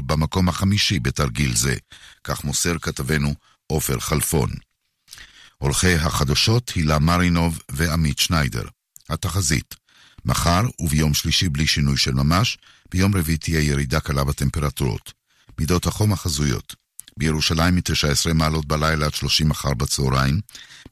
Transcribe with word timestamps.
במקום 0.00 0.48
החמישי 0.48 0.98
בתרגיל 0.98 1.56
זה, 1.56 1.74
כך 2.24 2.44
מוסר 2.44 2.78
כתבנו 2.78 3.34
עופר 3.66 4.00
חלפון. 4.00 4.50
עורכי 5.58 5.94
החדשות 5.94 6.72
הילה 6.74 6.98
מרינוב 6.98 7.58
ועמית 7.68 8.18
שניידר. 8.18 8.64
התחזית 9.10 9.74
מחר 10.24 10.62
וביום 10.80 11.14
שלישי 11.14 11.48
בלי 11.48 11.66
שינוי 11.66 11.96
של 11.96 12.14
ממש, 12.14 12.58
ביום 12.92 13.16
רביעי 13.16 13.38
תהיה 13.38 13.60
ירידה 13.60 14.00
קלה 14.00 14.24
בטמפרטורות. 14.24 15.12
מידות 15.58 15.86
החום 15.86 16.12
החזויות 16.12 16.74
בירושלים 17.16 17.74
מ-19 17.74 18.32
מעלות 18.34 18.66
בלילה 18.66 19.06
עד 19.06 19.14
30 19.14 19.48
מחר 19.48 19.74
בצהריים, 19.74 20.40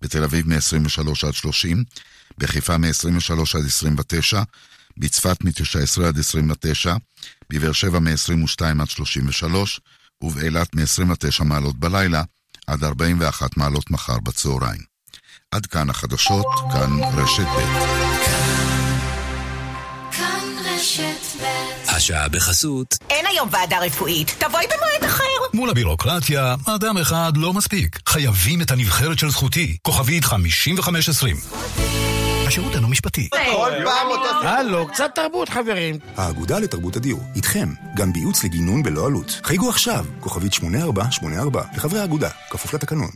בתל 0.03 0.25
אביב 0.25 0.49
מ-23 0.49 1.27
עד 1.27 1.35
30, 1.35 1.85
בחיפה 2.39 2.79
מ-23 2.79 3.59
עד 3.59 3.67
29, 3.67 4.43
בצפת 4.97 5.45
מ-19 5.45 6.05
עד 6.07 6.19
29, 6.19 6.97
בבאר 7.51 7.73
שבע 7.73 7.99
מ-22 7.99 8.83
עד 8.83 8.91
33, 8.91 9.81
ובאילת 10.23 10.75
מ-29 10.75 11.45
מעלות 11.45 11.77
בלילה 11.77 12.23
עד 12.67 12.85
41 12.85 13.57
מעלות 13.57 13.91
מחר 13.91 14.19
בצהריים. 14.19 14.81
עד 15.51 15.67
כאן 15.67 15.91
החדשות, 15.91 16.47
כאן 16.73 16.91
רשת 17.17 17.43
ב'. 17.43 18.05
השעה 21.89 22.29
בחסות. 22.29 22.99
אין 23.11 23.27
היום 23.27 23.49
ועדה 23.53 23.79
רפואית, 23.79 24.35
תבואי 24.39 24.65
במועד 24.67 25.11
אחר. 25.11 25.23
מול 25.55 25.71
הבירוקרטיה, 25.71 26.55
אדם 26.67 26.99
אחד 26.99 27.33
לא 27.37 27.53
מספיק. 27.53 27.99
חייבים 28.09 28.63
את 28.63 28.71
הנבחרת 28.71 29.19
של 29.19 29.31
זכותי. 29.31 29.77
כוכבית 29.83 30.25
5520. 30.25 31.37
השירות 32.47 32.75
אינו 32.75 32.89
משפטי. 32.89 33.29
כל 33.31 33.71
פעם 33.85 34.07
אותו... 34.09 34.47
הלו, 34.49 34.89
קצת 34.89 35.11
תרבות, 35.15 35.49
חברים. 35.49 35.99
האגודה 36.17 36.59
לתרבות 36.59 36.97
הדיור, 36.97 37.21
איתכם, 37.37 37.69
גם 37.97 38.13
בייעוץ 38.13 38.45
לגינון 38.45 38.83
בלא 38.83 39.07
עלות. 39.07 39.41
חייגו 39.45 39.69
עכשיו, 39.69 40.05
כוכבית 40.21 40.53
8484, 40.53 41.63
לחברי 41.77 42.01
האגודה, 42.01 42.29
כפוף 42.51 42.75
לתקנון. 42.75 43.11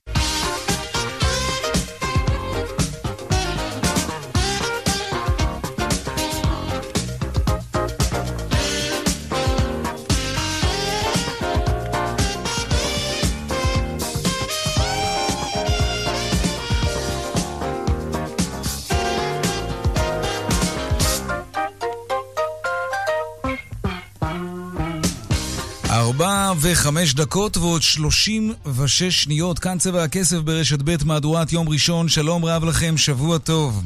וחמש 26.71 27.15
דקות 27.15 27.57
ועוד 27.57 27.83
שלושים 27.83 28.55
ושש 28.77 29.23
שניות, 29.23 29.59
כאן 29.59 29.79
צבע 29.79 30.05
הכסף 30.05 30.37
ברשת 30.37 30.79
ב' 30.85 30.97
מהדורת 31.05 31.53
יום 31.53 31.69
ראשון, 31.69 32.09
שלום 32.09 32.45
רב 32.45 32.65
לכם, 32.65 32.97
שבוע 32.97 33.39
טוב. 33.39 33.85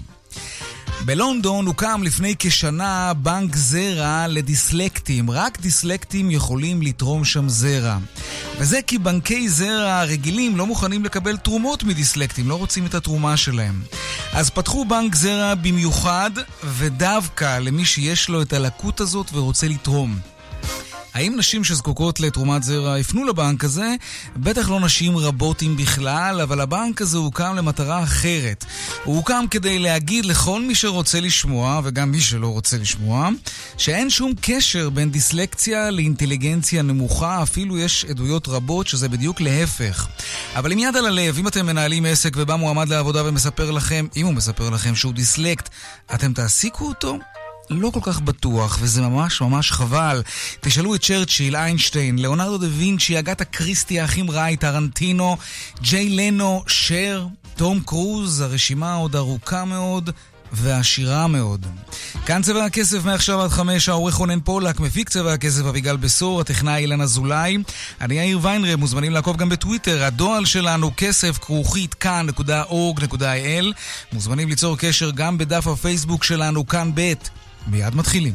בלונדון 1.05 1.67
הוקם 1.67 2.03
לפני 2.05 2.35
כשנה 2.39 3.13
בנק 3.15 3.57
זרע 3.57 4.27
לדיסלקטים. 4.29 5.31
רק 5.31 5.61
דיסלקטים 5.61 6.31
יכולים 6.31 6.83
לתרום 6.83 7.25
שם 7.25 7.49
זרע. 7.49 7.99
וזה 8.59 8.83
כי 8.87 8.99
בנקי 8.99 9.49
זרע 9.49 10.03
רגילים 10.03 10.57
לא 10.57 10.67
מוכנים 10.67 11.05
לקבל 11.05 11.37
תרומות 11.37 11.83
מדיסלקטים, 11.83 12.49
לא 12.49 12.55
רוצים 12.55 12.87
את 12.87 12.95
התרומה 12.95 13.37
שלהם. 13.37 13.83
אז 14.33 14.51
פתחו 14.51 14.85
בנק 14.85 15.15
זרע 15.15 15.55
במיוחד, 15.55 16.31
ודווקא 16.65 17.59
למי 17.59 17.85
שיש 17.85 18.29
לו 18.29 18.43
את 18.43 18.53
הלקות 18.53 19.01
הזאת 19.01 19.31
ורוצה 19.33 19.69
לתרום. 19.69 20.32
האם 21.15 21.35
נשים 21.37 21.65
שזקוקות 21.65 22.21
לתרומת 22.21 22.63
זרע 22.63 22.99
יפנו 22.99 23.25
לבנק 23.25 23.65
הזה? 23.65 23.95
בטח 24.37 24.71
לא 24.71 24.81
נשים 24.81 25.17
רבות 25.17 25.63
אם 25.63 25.77
בכלל, 25.77 26.41
אבל 26.41 26.61
הבנק 26.61 27.03
הזה 27.03 27.19
הוקם 27.19 27.57
למטרה 27.57 28.03
אחרת. 28.03 28.65
הוא 29.05 29.17
הוקם 29.17 29.45
כדי 29.51 29.79
להגיד 29.79 30.25
לכל 30.25 30.63
מי 30.63 30.75
שרוצה 30.75 31.21
לשמוע, 31.21 31.81
וגם 31.85 32.11
מי 32.11 32.21
שלא 32.21 32.49
רוצה 32.49 32.79
לשמוע, 32.79 33.29
שאין 33.79 34.11
שום 34.11 34.33
קשר 34.41 34.91
בין 34.91 35.11
דיסלקציה 35.11 35.91
לאינטליגנציה 35.91 36.83
נמוכה, 36.83 37.43
אפילו 37.43 37.79
יש 37.79 38.05
עדויות 38.05 38.49
רבות 38.49 38.87
שזה 38.87 39.09
בדיוק 39.09 39.41
להפך. 39.41 40.07
אבל 40.57 40.73
עם 40.73 40.79
יד 40.79 40.97
על 40.97 41.07
הלב, 41.07 41.39
אם 41.39 41.49
אתם 41.49 41.67
מנהלים 41.67 42.07
עסק 42.07 42.33
ובא 42.37 42.57
מועמד 42.57 42.89
לעבודה 42.89 43.29
ומספר 43.29 43.71
לכם, 43.71 44.07
אם 44.17 44.27
הוא 44.27 44.35
מספר 44.35 44.71
לכם 44.71 44.95
שהוא 44.95 45.13
דיסלקט, 45.13 45.69
אתם 46.15 46.33
תעסיקו 46.33 46.89
אותו? 46.89 47.19
לא 47.81 47.91
כל 47.91 48.01
כך 48.03 48.21
בטוח, 48.21 48.79
וזה 48.81 49.03
ממש 49.03 49.41
ממש 49.41 49.73
חבל. 49.73 50.23
תשאלו 50.61 50.95
את 50.95 51.03
צ'רצ'יל, 51.03 51.57
איינשטיין, 51.57 52.19
ליאונרדו 52.19 52.59
דה 52.59 52.67
וינצ'י, 52.71 53.19
אגתה 53.19 53.45
קריסטי, 53.45 54.01
האחים 54.01 54.31
רייט, 54.31 54.61
טרנטינו, 54.61 55.37
ג'יי 55.81 56.09
לנו, 56.09 56.63
שר, 56.67 57.27
תום 57.57 57.81
קרוז, 57.87 58.41
הרשימה 58.41 58.95
עוד 58.95 59.17
ארוכה 59.17 59.65
מאוד. 59.65 60.11
ועשירה 60.53 61.27
מאוד. 61.27 61.67
כאן 62.27 62.43
צבע 62.43 62.65
הכסף 62.65 63.05
מעכשיו 63.05 63.43
עד 63.43 63.51
חמש, 63.51 63.89
העורך 63.89 64.15
רונן 64.15 64.41
פולק, 64.41 64.81
מפיק 64.81 65.09
צבע 65.09 65.33
הכסף 65.33 65.65
אביגל 65.65 65.97
בשור, 65.97 66.41
הטכנאי 66.41 66.81
אילן 66.81 67.01
אזולאי. 67.01 67.59
אני 68.01 68.15
יאיר 68.15 68.39
ויינרב, 68.43 68.81
מוזמנים 68.81 69.13
לעקוב 69.13 69.37
גם 69.37 69.49
בטוויטר, 69.49 70.05
הדואל 70.05 70.45
שלנו 70.45 70.91
כסף 70.97 71.39
כרוכית 71.39 71.95
כאן.org.il. 71.95 73.65
מוזמנים 74.13 74.49
ליצור 74.49 74.79
קשר 74.79 75.11
גם 75.11 75.39
בדף 75.39 75.67
הפייסבוק 75.67 76.25
שלנו 76.25 76.67
כאן 76.67 76.91
ב'. 76.95 77.13
מיד 77.67 77.95
מתחילים. 77.95 78.35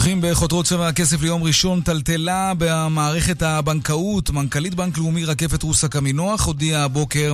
פותחים 0.00 0.20
בחותרות 0.22 0.66
צבע 0.66 0.88
הכסף 0.88 1.22
ליום 1.22 1.42
ראשון, 1.42 1.80
טלטלה 1.80 2.52
במערכת 2.58 3.42
הבנקאות. 3.42 4.30
מנכ"לית 4.30 4.74
בנק 4.74 4.98
לאומי 4.98 5.24
רקפת 5.24 5.62
רוסה 5.62 5.88
קמינוח 5.88 6.46
הודיעה 6.46 6.84
הבוקר 6.84 7.32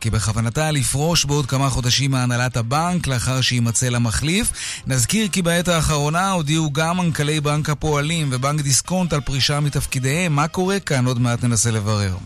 כי 0.00 0.10
בכוונתה 0.10 0.70
לפרוש 0.70 1.24
בעוד 1.24 1.46
כמה 1.46 1.70
חודשים 1.70 2.10
מהנהלת 2.10 2.56
הבנק 2.56 3.06
לאחר 3.06 3.40
שיימצא 3.40 3.88
לה 3.88 3.98
מחליף. 3.98 4.52
נזכיר 4.86 5.28
כי 5.28 5.42
בעת 5.42 5.68
האחרונה 5.68 6.30
הודיעו 6.30 6.72
גם 6.72 6.96
מנכ"לי 6.96 7.40
בנק 7.40 7.70
הפועלים 7.70 8.28
ובנק 8.32 8.60
דיסקונט 8.60 9.12
על 9.12 9.20
פרישה 9.20 9.60
מתפקידיהם. 9.60 10.32
מה 10.32 10.48
קורה 10.48 10.80
כאן? 10.80 11.06
עוד 11.06 11.20
מעט 11.20 11.44
ננסה 11.44 11.70
לברר. 11.70 12.16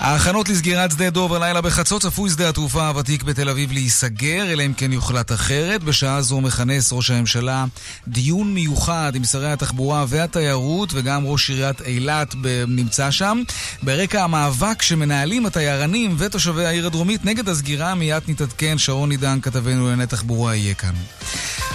ההכנות 0.00 0.48
לסגירת 0.48 0.90
שדה 0.90 1.10
דוב 1.10 1.34
הלילה 1.34 1.60
בחצות 1.60 2.02
צפוי 2.02 2.30
שדה 2.30 2.48
התעופה 2.48 2.88
הוותיק 2.88 3.22
בתל 3.22 3.48
אביב 3.48 3.72
להיסגר, 3.72 4.52
אלא 4.52 4.66
אם 4.66 4.72
כן 4.76 4.92
יוחלט 4.92 5.32
אחרת. 5.32 5.84
בשעה 5.84 6.22
זו 6.22 6.40
מכנס 6.40 6.92
ראש 6.92 7.10
הממשלה 7.10 7.64
דיון 8.08 8.54
מיוחד 8.54 9.12
עם 9.14 9.24
שרי 9.24 9.52
התחבורה 9.52 10.04
והתיירות, 10.08 10.88
וגם 10.92 11.26
ראש 11.26 11.50
עיריית 11.50 11.80
אילת 11.80 12.34
נמצא 12.68 13.10
שם. 13.10 13.42
ברקע 13.82 14.24
המאבק 14.24 14.82
שמנהלים 14.82 15.46
התיירנים 15.46 16.14
ותושבי 16.18 16.66
העיר 16.66 16.86
הדרומית 16.86 17.24
נגד 17.24 17.48
הסגירה, 17.48 17.94
מיד 17.94 18.22
נתעדכן, 18.28 18.78
שרון 18.78 19.10
עידן, 19.10 19.40
כתבנו 19.40 19.82
לענייני 19.82 20.06
תחבורה, 20.06 20.54
יהיה 20.54 20.74
כאן. 20.74 20.94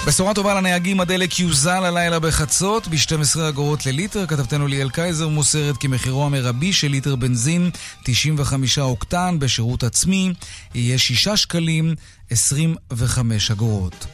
בשורה 0.08 0.34
טובה 0.34 0.54
לנהגים, 0.54 1.00
הדלק 1.00 1.40
יוזל 1.40 1.86
הלילה 1.86 2.20
בחצות 2.20 2.88
ב-12 2.88 3.50
אגורות 3.50 3.86
לליטר. 3.86 4.26
כתבתנו 4.26 4.68
ליאל 4.68 4.90
קייזר 4.90 5.28
מוסרת 5.28 5.78
כי 5.78 5.88
מחירו 5.88 6.26
המרבי 6.26 6.74
של 6.74 6.88
ליטר 6.88 7.16
בנזין 7.16 7.70
95 8.04 8.80
אוקטן 8.80 9.40
בשירות 9.40 9.84
עצמי 9.84 10.34
יהיה 10.76 10.98
6 10.98 11.28
שקלים 11.28 11.96
25 12.30 13.52
אגורות. 13.52 14.06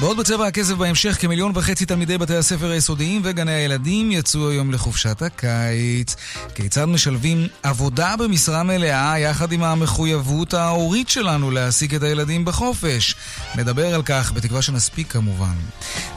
בעוד 0.00 0.16
בצבע 0.16 0.46
הכסף 0.46 0.74
בהמשך, 0.74 1.20
כמיליון 1.20 1.52
וחצי 1.54 1.86
תלמידי 1.86 2.18
בתי 2.18 2.36
הספר 2.36 2.70
היסודיים 2.70 3.20
וגני 3.24 3.52
הילדים 3.52 4.12
יצאו 4.12 4.50
היום 4.50 4.72
לחופשת 4.72 5.22
הקיץ. 5.22 6.16
כיצד 6.54 6.84
משלבים 6.84 7.46
עבודה 7.62 8.14
במשרה 8.16 8.62
מלאה 8.62 9.18
יחד 9.18 9.52
עם 9.52 9.62
המחויבות 9.62 10.54
ההורית 10.54 11.08
שלנו 11.08 11.50
להעסיק 11.50 11.94
את 11.94 12.02
הילדים 12.02 12.44
בחופש? 12.44 13.14
נדבר 13.54 13.94
על 13.94 14.02
כך, 14.02 14.32
בתקווה 14.32 14.62
שנספיק 14.62 15.12
כמובן. 15.12 15.54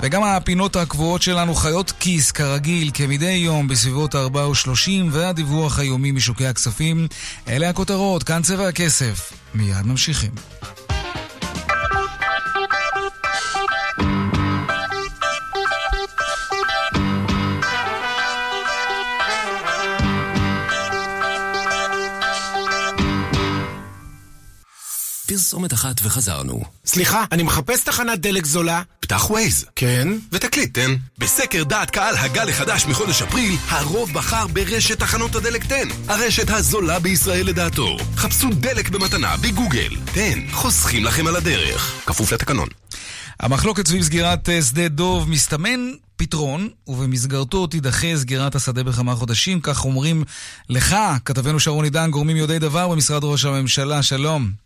וגם 0.01 0.24
הפינות 0.24 0.75
הקבועות 0.75 1.21
שלנו 1.21 1.56
חיות 1.56 1.92
כיס, 2.00 2.31
כרגיל, 2.31 2.92
כמדי 2.94 3.31
יום 3.31 3.68
בסביבות 3.68 4.16
4 4.16 4.48
ו-30, 4.48 4.89
והדיווח 5.12 5.80
היומי 5.80 6.12
משוקי 6.12 6.48
הכספים. 6.48 7.07
אלה 7.48 7.69
הכותרות, 7.69 8.24
כאן 8.24 8.42
צבע 8.42 8.68
הכסף. 8.68 9.33
מיד 9.56 9.86
ממשיכים. 9.86 10.31
פרסומת 25.36 25.74
אחת 25.74 25.96
וחזרנו. 26.04 26.64
סליחה, 26.86 27.26
אני 27.32 27.44
מחפש 27.44 27.84
תחנת 27.84 28.20
דלק 28.20 28.46
זולה. 28.46 28.82
פתח 29.00 29.30
ווייז. 29.30 29.66
כן? 29.76 30.08
ותקליט, 30.32 30.74
תן. 30.74 30.96
בסקר 31.18 31.64
דעת 31.64 31.90
קהל 31.90 32.16
הגל 32.18 32.50
החדש 32.50 32.86
מחודש 32.86 33.22
אפריל, 33.22 33.56
הרוב 33.70 34.14
בחר 34.14 34.48
ברשת 34.48 35.00
תחנות 35.00 35.36
הדלק 35.36 35.66
תן. 35.66 35.88
הרשת 36.08 36.50
הזולה 36.50 37.00
בישראל 37.00 37.48
לדעתו. 37.48 37.98
חפשו 38.16 38.50
דלק 38.54 38.90
במתנה 38.90 39.38
בגוגל. 39.38 39.96
תן, 40.14 40.40
חוסכים 40.52 41.04
לכם 41.04 41.28
על 41.28 41.36
הדרך. 41.36 42.02
כפוף 42.06 42.31
לתקנון. 42.31 42.68
המחלוקת 43.40 43.88
סביב 43.88 44.04
סגירת 44.04 44.50
אה, 44.50 44.62
שדה 44.62 44.88
דוב 44.88 45.30
מסתמן 45.30 45.92
פתרון, 46.16 46.70
ובמסגרתו 46.88 47.68
תידחה 47.68 48.08
סגירת 48.16 48.56
השדה 48.56 48.84
בכמה 48.84 49.16
חודשים, 49.16 49.62
כך 49.62 49.86
אומרים 49.86 50.24
לך, 50.70 50.96
כתבנו 51.26 51.60
שרון 51.60 51.86
עידן, 51.86 52.12
גורמים 52.12 52.38
יודעי 52.38 52.60
דבר 52.60 52.88
במשרד 52.88 53.24
ראש 53.24 53.46
הממשלה, 53.46 54.04
שלום. 54.04 54.65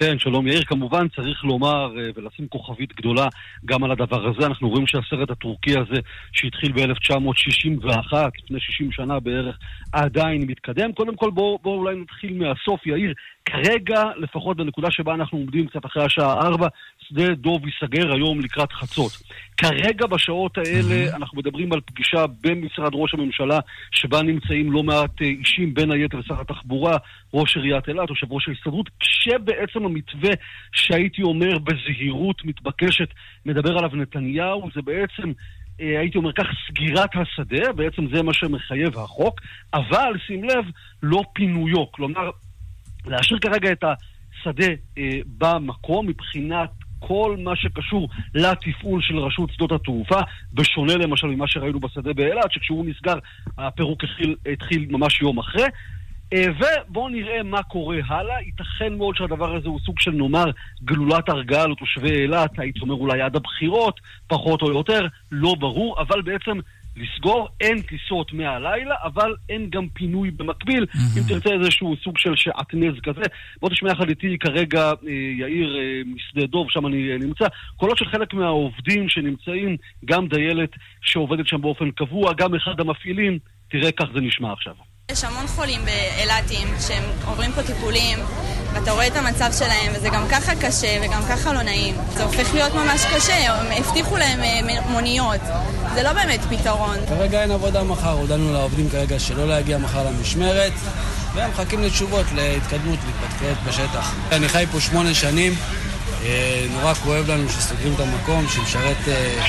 כן, 0.00 0.18
שלום 0.18 0.46
יאיר. 0.46 0.64
כמובן 0.64 1.08
צריך 1.08 1.44
לומר 1.44 1.98
אה, 1.98 2.10
ולשים 2.14 2.48
כוכבית 2.48 2.92
גדולה 2.96 3.28
גם 3.64 3.84
על 3.84 3.90
הדבר 3.90 4.28
הזה. 4.28 4.46
אנחנו 4.46 4.68
רואים 4.68 4.86
שהסרט 4.86 5.30
הטורקי 5.30 5.70
הזה, 5.78 6.00
שהתחיל 6.32 6.72
ב-1961, 6.72 8.14
לפני 8.44 8.60
60 8.60 8.92
שנה 8.92 9.20
בערך, 9.20 9.58
עדיין 9.92 10.42
מתקדם. 10.46 10.92
קודם 10.92 11.16
כל 11.16 11.30
בואו 11.30 11.58
בוא 11.62 11.76
אולי 11.76 11.96
נתחיל 11.96 12.38
מהסוף, 12.38 12.86
יאיר. 12.86 13.14
כרגע, 13.48 14.02
לפחות 14.16 14.56
בנקודה 14.56 14.90
שבה 14.90 15.14
אנחנו 15.14 15.38
עומדים 15.38 15.66
קצת 15.66 15.86
אחרי 15.86 16.04
השעה 16.04 16.32
4, 16.32 16.68
שדה 17.08 17.34
דוב 17.34 17.62
ייסגר 17.66 18.12
היום 18.12 18.40
לקראת 18.40 18.72
חצות. 18.72 19.12
כרגע 19.56 20.06
בשעות 20.06 20.58
האלה. 20.58 21.16
אנחנו 21.16 21.38
מדברים 21.38 21.72
על 21.72 21.80
פגישה 21.80 22.24
במשרד 22.40 22.90
ראש 22.94 23.14
הממשלה, 23.14 23.58
שבה 23.90 24.22
נמצאים 24.22 24.72
לא 24.72 24.82
מעט 24.82 25.22
אה, 25.22 25.26
אישים, 25.26 25.74
בין 25.74 25.90
היתר 25.92 26.22
שר 26.22 26.40
התחבורה, 26.40 26.96
ראש 27.34 27.56
עיריית 27.56 27.88
אילת, 27.88 28.10
יושב 28.10 28.32
ראש 28.32 28.48
ההסתדרות, 28.48 28.90
כשבעצם 29.00 29.84
המתווה 29.84 30.30
שהייתי 30.72 31.22
אומר 31.22 31.58
בזהירות 31.58 32.44
מתבקשת, 32.44 33.08
מדבר 33.46 33.78
עליו 33.78 33.90
נתניהו, 33.94 34.68
זה 34.74 34.82
בעצם... 34.82 35.32
אה, 35.80 36.00
הייתי 36.00 36.18
אומר 36.18 36.32
כך, 36.32 36.46
סגירת 36.68 37.10
השדה, 37.14 37.72
בעצם 37.72 38.06
זה 38.14 38.22
מה 38.22 38.34
שמחייב 38.34 38.98
החוק, 38.98 39.40
אבל 39.74 40.12
שים 40.26 40.44
לב, 40.44 40.64
לא 41.02 41.22
פינויו. 41.32 41.92
כלומר, 41.92 42.30
להשאיר 43.06 43.38
כרגע 43.38 43.72
את 43.72 43.84
השדה 43.84 44.72
אה, 44.98 45.18
במקום 45.38 46.06
מבחינת 46.06 46.70
כל 46.98 47.36
מה 47.38 47.56
שקשור 47.56 48.08
לתפעול 48.34 49.02
של 49.02 49.18
רשות 49.18 49.50
שדות 49.52 49.72
התעופה, 49.72 50.20
בשונה 50.54 50.96
למשל 50.96 51.26
ממה 51.26 51.48
שראינו 51.48 51.80
בשדה 51.80 52.12
באילת, 52.12 52.52
שכשהוא 52.52 52.86
נסגר 52.86 53.18
הפירוק 53.58 54.04
התחיל, 54.04 54.36
התחיל 54.52 54.86
ממש 54.90 55.20
יום 55.20 55.38
אחרי. 55.38 55.66
אה, 56.32 56.44
ובואו 56.58 57.08
נראה 57.08 57.42
מה 57.42 57.62
קורה 57.62 57.96
הלאה. 58.08 58.40
ייתכן 58.40 58.94
מאוד 58.98 59.16
שהדבר 59.16 59.56
הזה 59.56 59.68
הוא 59.68 59.80
סוג 59.80 60.00
של 60.00 60.10
נאמר 60.10 60.50
גלולת 60.84 61.28
הרגעה 61.28 61.66
לתושבי 61.66 62.10
אילת, 62.10 62.58
הייתי 62.58 62.80
אומר 62.80 62.94
אולי 62.94 63.20
עד 63.20 63.36
הבחירות, 63.36 64.00
פחות 64.26 64.62
או 64.62 64.72
יותר, 64.72 65.06
לא 65.32 65.54
ברור, 65.58 66.00
אבל 66.00 66.22
בעצם 66.22 66.58
לסגור, 66.98 67.48
אין 67.60 67.82
טיסות 67.82 68.32
מהלילה, 68.32 68.94
אבל 69.04 69.34
אין 69.48 69.70
גם 69.70 69.88
פינוי 69.88 70.30
במקביל, 70.30 70.86
mm-hmm. 70.90 71.18
אם 71.18 71.22
תרצה 71.28 71.50
איזשהו 71.54 71.96
סוג 72.04 72.18
של 72.18 72.36
שעטנז 72.36 72.94
כזה. 73.02 73.22
בוא 73.60 73.68
תשמע 73.68 73.90
יחד 73.90 74.08
איתי 74.08 74.38
כרגע 74.38 74.82
אה, 74.82 75.12
יאיר 75.38 75.78
אה, 75.78 76.00
משדה 76.06 76.46
דוב, 76.46 76.70
שם 76.70 76.86
אני 76.86 77.12
אה, 77.12 77.18
נמצא, 77.18 77.46
קולות 77.76 77.98
של 77.98 78.04
חלק 78.04 78.34
מהעובדים 78.34 79.08
שנמצאים, 79.08 79.76
גם 80.04 80.28
דיילת 80.28 80.70
שעובדת 81.02 81.46
שם 81.46 81.60
באופן 81.60 81.90
קבוע, 81.90 82.32
גם 82.32 82.54
אחד 82.54 82.80
המפעילים, 82.80 83.38
תראה 83.70 83.92
כך 83.92 84.06
זה 84.14 84.20
נשמע 84.20 84.52
עכשיו. 84.52 84.74
יש 85.12 85.24
המון 85.24 85.46
חולים 85.46 85.80
באילתים 85.84 86.68
שהם 86.86 87.02
עוברים 87.26 87.52
פה 87.52 87.62
טיפולים 87.62 88.18
ואתה 88.72 88.92
רואה 88.92 89.06
את 89.06 89.16
המצב 89.16 89.50
שלהם 89.58 89.92
וזה 89.96 90.08
גם 90.08 90.28
ככה 90.30 90.52
קשה 90.54 90.98
וגם 91.02 91.22
ככה 91.28 91.52
לא 91.52 91.62
נעים. 91.62 91.94
זה 92.14 92.22
הופך 92.22 92.54
להיות 92.54 92.74
ממש 92.74 93.04
קשה, 93.16 93.52
הם 93.54 93.66
הבטיחו 93.72 94.16
להם 94.16 94.40
אה, 94.40 94.80
מוניות. 94.88 95.40
זה 95.94 96.02
לא 96.02 96.12
באמת 96.12 96.40
פתרון. 96.50 96.96
כרגע 97.08 97.42
אין 97.42 97.50
עבודה 97.50 97.84
מחר, 97.84 98.10
הודענו 98.10 98.52
לעובדים 98.52 98.90
כרגע 98.90 99.18
שלא 99.18 99.48
להגיע 99.48 99.78
מחר 99.78 100.06
למשמרת 100.06 100.72
והם 101.34 101.50
מחכים 101.50 101.82
לתשובות, 101.82 102.26
להתקדמות, 102.34 102.98
להתפתחויות 103.06 103.58
בשטח. 103.68 104.14
אני 104.32 104.48
חי 104.48 104.64
פה 104.72 104.80
שמונה 104.80 105.14
שנים, 105.14 105.54
נורא 106.72 106.94
כואב 106.94 107.30
לנו 107.30 107.48
שסוגרים 107.48 107.94
את 107.94 108.00
המקום 108.00 108.48
שמשרת 108.48 108.96
אה, 109.08 109.44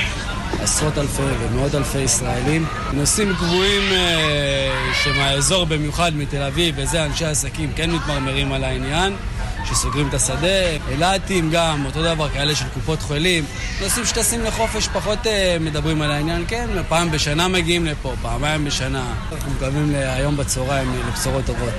עשרות 0.62 0.98
אלפי 0.98 1.22
ומאות 1.40 1.74
אלפי 1.74 1.98
ישראלים. 1.98 2.66
נושאים 2.92 3.34
קבועים 3.34 3.92
אה, 3.92 4.92
שמהאזור 5.04 5.66
במיוחד, 5.66 6.16
מתל 6.16 6.42
אביב, 6.42 6.74
וזה 6.78 7.04
אנשי 7.04 7.24
עסקים 7.24 7.72
כן 7.76 7.90
מתמרמרים 7.90 8.52
על 8.52 8.64
העניין. 8.64 9.16
שסוגרים 9.64 10.08
את 10.08 10.14
השדה, 10.14 10.76
אילתים 10.90 11.50
גם, 11.50 11.86
אותו 11.86 12.02
דבר, 12.02 12.28
כאלה 12.28 12.54
של 12.54 12.64
קופות 12.74 13.02
חולים. 13.02 13.44
נושאים 13.82 14.06
שטסים 14.06 14.44
לחופש 14.44 14.88
פחות 14.88 15.26
אה, 15.26 15.56
מדברים 15.60 16.02
על 16.02 16.10
העניין, 16.10 16.44
כן, 16.48 16.66
פעם 16.88 17.10
בשנה 17.10 17.48
מגיעים 17.48 17.86
לפה, 17.86 18.14
פעמיים 18.22 18.64
בשנה. 18.64 19.14
אנחנו 19.32 19.52
מקווים 19.52 19.92
היום 19.94 20.36
בצהריים 20.36 20.92
לבשורות 21.08 21.44
טובות, 21.46 21.74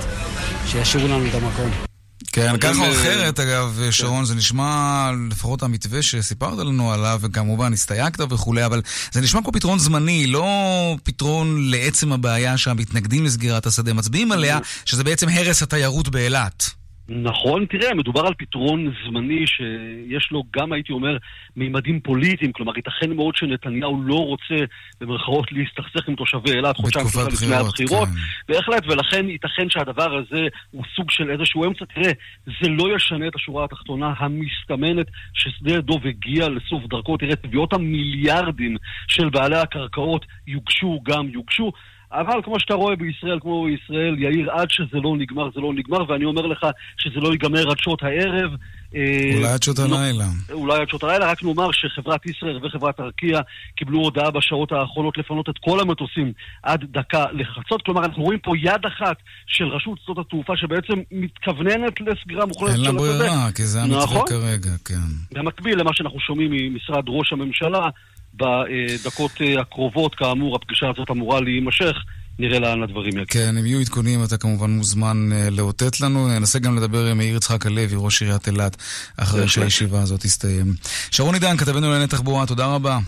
שישאירו 0.66 1.08
לנו 1.08 1.26
את 1.26 1.34
המקום. 1.34 1.91
כן, 2.32 2.56
ככה 2.60 2.86
או 2.88 2.92
אחרת, 2.92 3.40
אגב, 3.40 3.78
כן. 3.84 3.92
שרון, 3.92 4.24
זה 4.24 4.34
נשמע, 4.34 5.10
לפחות 5.30 5.62
המתווה 5.62 6.02
שסיפרת 6.02 6.58
לנו 6.58 6.92
עליו, 6.92 7.18
וכמובן 7.22 7.72
הסתייגת 7.72 8.20
וכולי, 8.20 8.66
אבל 8.66 8.82
זה 9.12 9.20
נשמע 9.20 9.42
כמו 9.42 9.52
פתרון 9.52 9.78
זמני, 9.78 10.26
לא 10.26 10.96
פתרון 11.02 11.70
לעצם 11.70 12.12
הבעיה 12.12 12.56
שהמתנגדים 12.56 13.24
לסגירת 13.24 13.66
השדה 13.66 13.92
מצביעים 13.92 14.32
עליה, 14.32 14.58
שזה 14.84 15.04
בעצם 15.04 15.28
הרס 15.28 15.62
התיירות 15.62 16.08
באילת. 16.08 16.81
נכון, 17.14 17.66
תראה, 17.66 17.94
מדובר 17.94 18.26
על 18.26 18.34
פתרון 18.38 18.92
זמני 19.06 19.46
שיש 19.46 20.28
לו 20.30 20.42
גם, 20.56 20.72
הייתי 20.72 20.92
אומר, 20.92 21.16
מימדים 21.56 22.00
פוליטיים. 22.00 22.52
כלומר, 22.52 22.72
ייתכן 22.76 23.12
מאוד 23.12 23.36
שנתניהו 23.36 24.02
לא 24.02 24.14
רוצה, 24.14 24.54
במרכאות, 25.00 25.52
להסתכסך 25.52 26.08
עם 26.08 26.14
תושבי 26.14 26.50
אילת 26.50 26.76
חודשיים 26.76 27.06
לפני 27.32 27.54
הבחירות. 27.54 28.08
כן. 28.08 28.54
בהחלט, 28.54 28.86
ולכן 28.86 29.28
ייתכן 29.28 29.70
שהדבר 29.70 30.16
הזה 30.16 30.48
הוא 30.70 30.84
סוג 30.96 31.10
של 31.10 31.30
איזשהו 31.30 31.64
אמצע. 31.64 31.84
תראה, 31.94 32.12
זה 32.46 32.68
לא 32.68 32.96
ישנה 32.96 33.28
את 33.28 33.34
השורה 33.34 33.64
התחתונה 33.64 34.12
המסתמנת 34.18 35.06
ששדה 35.34 35.80
דוב 35.80 36.06
הגיע 36.06 36.48
לסוף 36.48 36.82
דרכו. 36.90 37.16
תראה, 37.16 37.36
תביעות 37.36 37.72
המיליארדים 37.72 38.76
של 39.08 39.28
בעלי 39.28 39.58
הקרקעות 39.58 40.26
יוגשו 40.46 41.00
גם 41.04 41.28
יוגשו. 41.28 41.72
אבל 42.12 42.42
כמו 42.44 42.60
שאתה 42.60 42.74
רואה 42.74 42.96
בישראל, 42.96 43.38
כמו 43.40 43.64
בישראל, 43.64 44.18
יאיר, 44.18 44.50
עד 44.50 44.70
שזה 44.70 44.98
לא 45.02 45.16
נגמר, 45.16 45.48
זה 45.54 45.60
לא 45.60 45.72
נגמר, 45.74 46.10
ואני 46.10 46.24
אומר 46.24 46.46
לך 46.46 46.66
שזה 46.98 47.20
לא 47.20 47.32
ייגמר 47.32 47.70
עד 47.70 47.78
שעות 47.78 48.02
הערב. 48.02 48.50
אה, 48.94 49.30
אולי 49.34 49.48
עד 49.48 49.62
שעות 49.62 49.78
לא, 49.78 49.98
הלילה. 49.98 50.24
אולי 50.52 50.80
עד 50.80 50.88
שעות 50.88 51.02
הלילה, 51.04 51.30
רק 51.30 51.42
נאמר 51.42 51.72
שחברת 51.72 52.26
ישראייר 52.26 52.60
וחברת 52.62 53.00
ארקיע 53.00 53.40
קיבלו 53.76 53.98
הודעה 53.98 54.30
בשעות 54.30 54.72
האחרונות 54.72 55.18
לפנות 55.18 55.48
את 55.48 55.54
כל 55.60 55.80
המטוסים 55.80 56.32
עד 56.62 56.84
דקה 56.90 57.24
לחצות. 57.32 57.82
כלומר, 57.82 58.04
אנחנו 58.04 58.22
רואים 58.22 58.38
פה 58.38 58.52
יד 58.58 58.86
אחת 58.86 59.16
של 59.46 59.64
רשות 59.64 59.98
שדות 60.04 60.18
התעופה 60.18 60.56
שבעצם 60.56 60.94
מתכווננת 61.12 62.00
לסגירה 62.00 62.46
מוחלטת 62.46 62.76
של 62.76 62.80
השדה. 62.80 62.88
אין 62.88 62.96
לה 62.96 63.18
ברירה, 63.18 63.52
כי 63.54 63.62
זה 63.62 63.82
המתווה 63.82 64.04
נכון? 64.04 64.26
כרגע, 64.28 64.70
כן. 64.84 64.94
במקביל 65.32 65.80
למה 65.80 65.90
שאנחנו 65.94 66.20
שומעים 66.20 66.50
ממשרד 66.52 67.04
ראש 67.08 67.32
הממשלה, 67.32 67.88
בדקות 68.34 69.30
אה, 69.40 69.60
הקרובות, 69.60 70.14
כאמור, 70.14 70.56
הפגישה 70.56 70.86
הזאת 70.94 71.10
אמורה 71.10 71.40
להימשך. 71.40 71.96
נראה 72.38 72.58
לאן 72.58 72.82
הדברים 72.82 73.08
יגיעו. 73.08 73.26
כן, 73.28 73.58
אם 73.58 73.66
יהיו 73.66 73.80
עדכונים, 73.80 74.24
אתה 74.24 74.36
כמובן 74.36 74.70
מוזמן 74.70 75.28
uh, 75.32 75.50
לאותת 75.50 76.00
לנו. 76.00 76.28
ננסה 76.28 76.58
גם 76.58 76.76
לדבר 76.76 77.06
עם 77.06 77.18
מאיר 77.18 77.36
יצחק 77.36 77.66
הלוי, 77.66 77.86
ראש 77.94 78.22
עיריית 78.22 78.46
אילת, 78.46 78.76
אחרי 79.16 79.48
שהישיבה 79.48 80.02
הזאת 80.02 80.20
תסתיים. 80.20 80.74
שרון 81.10 81.34
עידן, 81.34 81.56
כתבנו 81.56 81.80
לענייני 81.80 82.06
תחבורה, 82.06 82.46
תודה 82.46 82.66
רבה. 82.66 82.98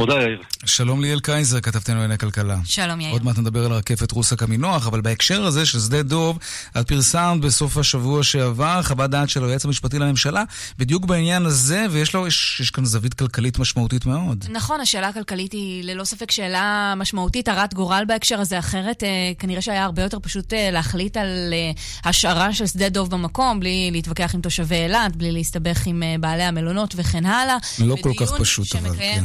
תודה, 0.00 0.22
יאיר. 0.22 0.42
שלום 0.64 1.00
ליאל 1.00 1.20
קייזר, 1.20 1.60
כתבתנו 1.60 1.94
לענייני 1.94 2.18
כלכלה. 2.18 2.56
שלום, 2.64 3.00
יאיר. 3.00 3.12
עוד 3.12 3.24
מעט 3.24 3.38
נדבר 3.38 3.64
על 3.64 3.72
רקפת 3.72 4.12
רוסה 4.12 4.36
קמינוח, 4.36 4.86
אבל 4.86 5.00
בהקשר 5.00 5.44
הזה 5.44 5.66
של 5.66 5.80
שדה 5.80 6.02
דוב, 6.02 6.38
את 6.80 6.88
פרסמת 6.88 7.40
בסוף 7.40 7.76
השבוע 7.76 8.22
שעבר 8.22 8.82
חוות 8.82 9.10
דעת 9.10 9.28
של 9.28 9.44
היועץ 9.44 9.64
המשפטי 9.64 9.98
לממשלה, 9.98 10.44
בדיוק 10.78 11.04
בעניין 11.04 11.46
הזה, 11.46 11.86
ויש 11.90 12.14
לו, 12.14 12.26
יש, 12.26 12.60
יש 12.60 12.70
כאן 12.70 12.84
זווית 12.84 13.14
כלכלית 13.14 13.58
משמעותית 13.58 14.06
מאוד. 14.06 14.44
נכון, 14.50 14.80
השאלה 14.80 15.08
הכלכלית 15.08 15.52
היא 15.52 15.84
ללא 15.84 16.04
ספק 16.04 16.30
שאלה 16.30 16.94
משמעותית, 16.96 17.48
הרת 17.48 17.74
גורל 17.74 18.04
בהקשר 18.08 18.40
הזה, 18.40 18.58
אחרת 18.58 19.02
אה, 19.02 19.08
כנראה 19.38 19.62
שהיה 19.62 19.84
הרבה 19.84 20.02
יותר 20.02 20.18
פשוט 20.22 20.52
אה, 20.52 20.70
להחליט 20.70 21.16
על 21.16 21.52
אה, 21.52 21.70
השארה 22.10 22.52
של 22.52 22.66
שדה 22.66 22.88
דוב 22.88 23.10
במקום, 23.10 23.60
בלי 23.60 23.90
להתווכח 23.92 24.34
עם 24.34 24.40
תושבי 24.40 24.76
אילת, 24.76 25.16
בלי 25.16 25.32
להסתבך 25.32 25.86
עם 25.86 26.02
בעלי 26.20 26.42
המלונות 26.42 26.94
וכן 26.96 27.26
הלאה. 27.26 27.56
לא 27.78 27.96
כל 28.00 28.12
כך 28.20 28.32
פשוט, 28.38 28.76
אבל 28.76 28.96
כן. 28.96 29.24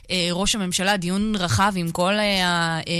ראש 0.31 0.55
הממשלה, 0.55 0.97
דיון 0.97 1.35
רחב 1.35 1.73
עם 1.75 1.91
כל 1.91 2.13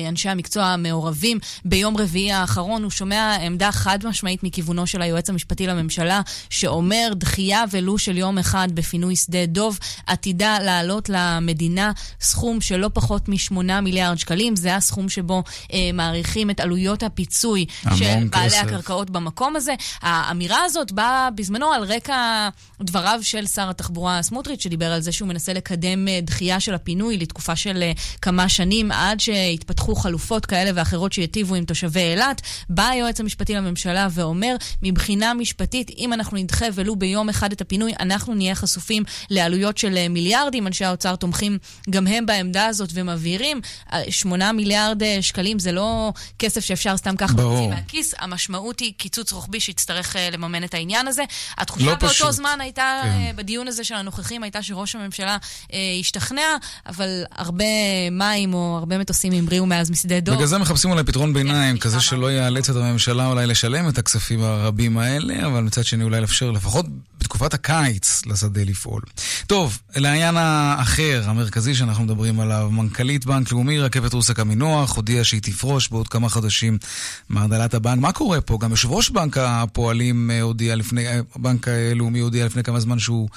אנשי 0.08 0.30
המקצוע 0.30 0.64
המעורבים 0.64 1.40
ביום 1.66 1.98
רביעי 1.98 2.32
האחרון. 2.32 2.84
הוא 2.84 2.92
שומע 2.92 3.36
עמדה 3.42 3.72
חד 3.72 4.00
משמעית 4.04 4.44
מכיוונו 4.44 4.88
של 4.88 5.02
היועץ 5.02 5.30
המשפטי 5.30 5.68
לממשלה, 5.68 6.22
שאומר 6.50 7.12
דחייה 7.16 7.64
ולו 7.72 7.98
של 7.98 8.18
יום 8.18 8.38
אחד 8.38 8.68
בפינוי 8.74 9.16
שדה 9.16 9.46
דוב 9.46 9.80
עתידה 10.08 10.60
לעלות 10.60 11.10
למדינה 11.10 11.92
סכום 12.22 12.62
של 12.62 12.78
לא 12.78 12.90
פחות 12.94 13.30
מ-8 13.30 13.54
מיליארד 13.82 14.18
שקלים. 14.18 14.56
זה 14.56 14.76
הסכום 14.76 15.10
שבו 15.10 15.44
אה, 15.74 15.90
מעריכים 15.94 16.50
את 16.50 16.60
עלויות 16.60 17.04
הפיצוי 17.04 17.66
של 17.96 18.28
בעלי 18.32 18.50
כסף. 18.50 18.64
הקרקעות 18.64 19.10
במקום 19.10 19.56
הזה. 19.56 19.74
האמירה 20.02 20.64
הזאת 20.66 20.92
באה 20.92 21.30
בזמנו 21.36 21.72
על 21.74 21.84
רקע 21.84 22.50
דבריו 22.82 23.20
של 23.22 23.46
שר 23.48 23.70
התחבורה 23.70 24.22
סמוטריץ', 24.22 24.64
שדיבר 24.64 24.92
על 24.92 25.02
זה 25.02 25.12
שהוא 25.12 25.28
מנסה 25.28 25.54
לקדם 25.54 26.08
אה, 26.08 26.20
דחייה 26.22 26.60
של 26.60 26.74
הפינוי 26.74 27.01
לתקופה 27.10 27.56
של 27.56 27.84
אה, 27.84 27.92
כמה 28.22 28.50
שנים, 28.50 28.92
עד 28.92 29.20
שיתפתחו 29.20 29.96
חלופות 29.96 30.46
כאלה 30.46 30.72
ואחרות 30.76 31.14
שיטיבו 31.14 31.56
עם 31.56 31.66
תושבי 31.66 32.00
אילת. 32.00 32.42
בא 32.70 32.88
היועץ 32.88 33.20
המשפטי 33.20 33.56
לממשלה 33.56 34.08
ואומר, 34.12 34.56
מבחינה 34.82 35.34
משפטית, 35.34 35.92
אם 35.98 36.14
אנחנו 36.14 36.38
נדחה 36.38 36.66
ולו 36.74 36.96
ביום 36.96 37.30
אחד 37.30 37.52
את 37.52 37.62
הפינוי, 37.62 37.94
אנחנו 38.00 38.34
נהיה 38.34 38.56
חשופים 38.56 39.04
לעלויות 39.30 39.78
של 39.78 39.98
אה, 39.98 40.10
מיליארדים. 40.10 40.68
אנשי 40.68 40.86
האוצר 40.86 41.16
תומכים 41.16 41.58
גם 41.90 42.08
הם 42.08 42.26
בעמדה 42.26 42.66
הזאת 42.66 42.90
ומבהירים, 42.94 43.62
8 44.10 44.52
מיליארד 44.52 45.02
שקלים 45.22 45.60
זה 45.60 45.72
לא 45.72 46.14
כסף 46.40 46.66
שאפשר 46.66 46.98
סתם 46.98 47.16
ככה 47.16 47.34
להוציא 47.38 47.68
מהכיס, 47.68 48.14
המשמעות 48.20 48.80
היא 48.80 48.94
קיצוץ 48.98 49.32
רוחבי 49.32 49.60
שיצטרך 49.60 50.16
לממן 50.32 50.64
את 50.64 50.74
העניין 50.74 51.08
הזה. 51.08 51.24
התחושה 51.58 51.86
לא 51.86 51.96
באותו 51.96 52.08
פשוט. 52.08 52.32
זמן 52.32 52.62
הייתה, 52.62 53.02
כן. 53.04 53.10
אה, 53.10 53.32
בדיון 53.36 53.68
הזה 53.68 53.84
של 53.84 53.96
הנוכחים, 53.96 54.44
הייתה 54.44 54.64
שראש 54.64 54.96
הממשלה 54.96 55.38
אה, 55.74 55.80
השתכנע, 56.00 56.58
אבל 56.96 57.24
הרבה 57.32 57.66
מים 58.12 58.54
או 58.54 58.78
הרבה 58.78 58.98
מטוסים 58.98 59.34
המריאו 59.34 59.66
מאז 59.66 59.92
משדה 59.92 60.20
דור. 60.20 60.36
בגלל 60.36 60.48
זה 60.48 60.58
מחפשים 60.58 60.92
אולי 60.92 61.04
פתרון 61.04 61.34
ביניים, 61.34 61.78
כזה 61.78 62.02
שלא 62.02 62.32
יאלץ 62.32 62.70
את 62.70 62.76
הממשלה 62.76 63.28
אולי 63.28 63.48
לשלם 63.48 63.90
את 63.90 63.98
הכספים 63.98 64.44
הרבים 64.44 64.98
האלה, 64.98 65.46
אבל 65.46 65.64
מצד 65.64 65.86
שני 65.86 66.04
אולי 66.04 66.22
לאפשר 66.22 66.52
לפחות 66.52 66.86
בתקופת 67.20 67.54
הקיץ 67.54 68.26
לשדה 68.26 68.62
לפעול. 68.66 69.02
טוב, 69.48 69.80
לעניין 69.96 70.38
האחר, 70.38 71.24
המרכזי 71.26 71.76
שאנחנו 71.76 72.04
מדברים 72.04 72.40
עליו, 72.40 72.70
מנכ"לית 72.72 73.26
בנק 73.26 73.52
לאומי, 73.52 73.80
רכבת 73.80 74.14
רוסק 74.14 74.40
המינוח, 74.40 74.96
הודיעה 74.96 75.24
שהיא 75.24 75.42
תפרוש 75.42 75.90
בעוד 75.90 76.08
כמה 76.08 76.30
חודשים 76.30 76.78
מהרדלת 77.30 77.74
הבנק. 77.74 78.02
מה 78.02 78.12
קורה 78.12 78.42
פה? 78.42 78.58
גם 78.62 78.72
יושב 78.72 78.92
ראש 78.92 79.10
בנק 79.10 79.38
הפועלים 79.38 80.32
אה, 80.32 80.42
הודיע 80.42 80.76
לפני, 80.76 81.06
בנק 81.36 81.68
לאומי 81.96 82.20
הודיע 82.20 82.46
לפני 82.46 82.64
כמה 82.64 82.80
זמן 82.80 83.00
שהוא 83.00 83.30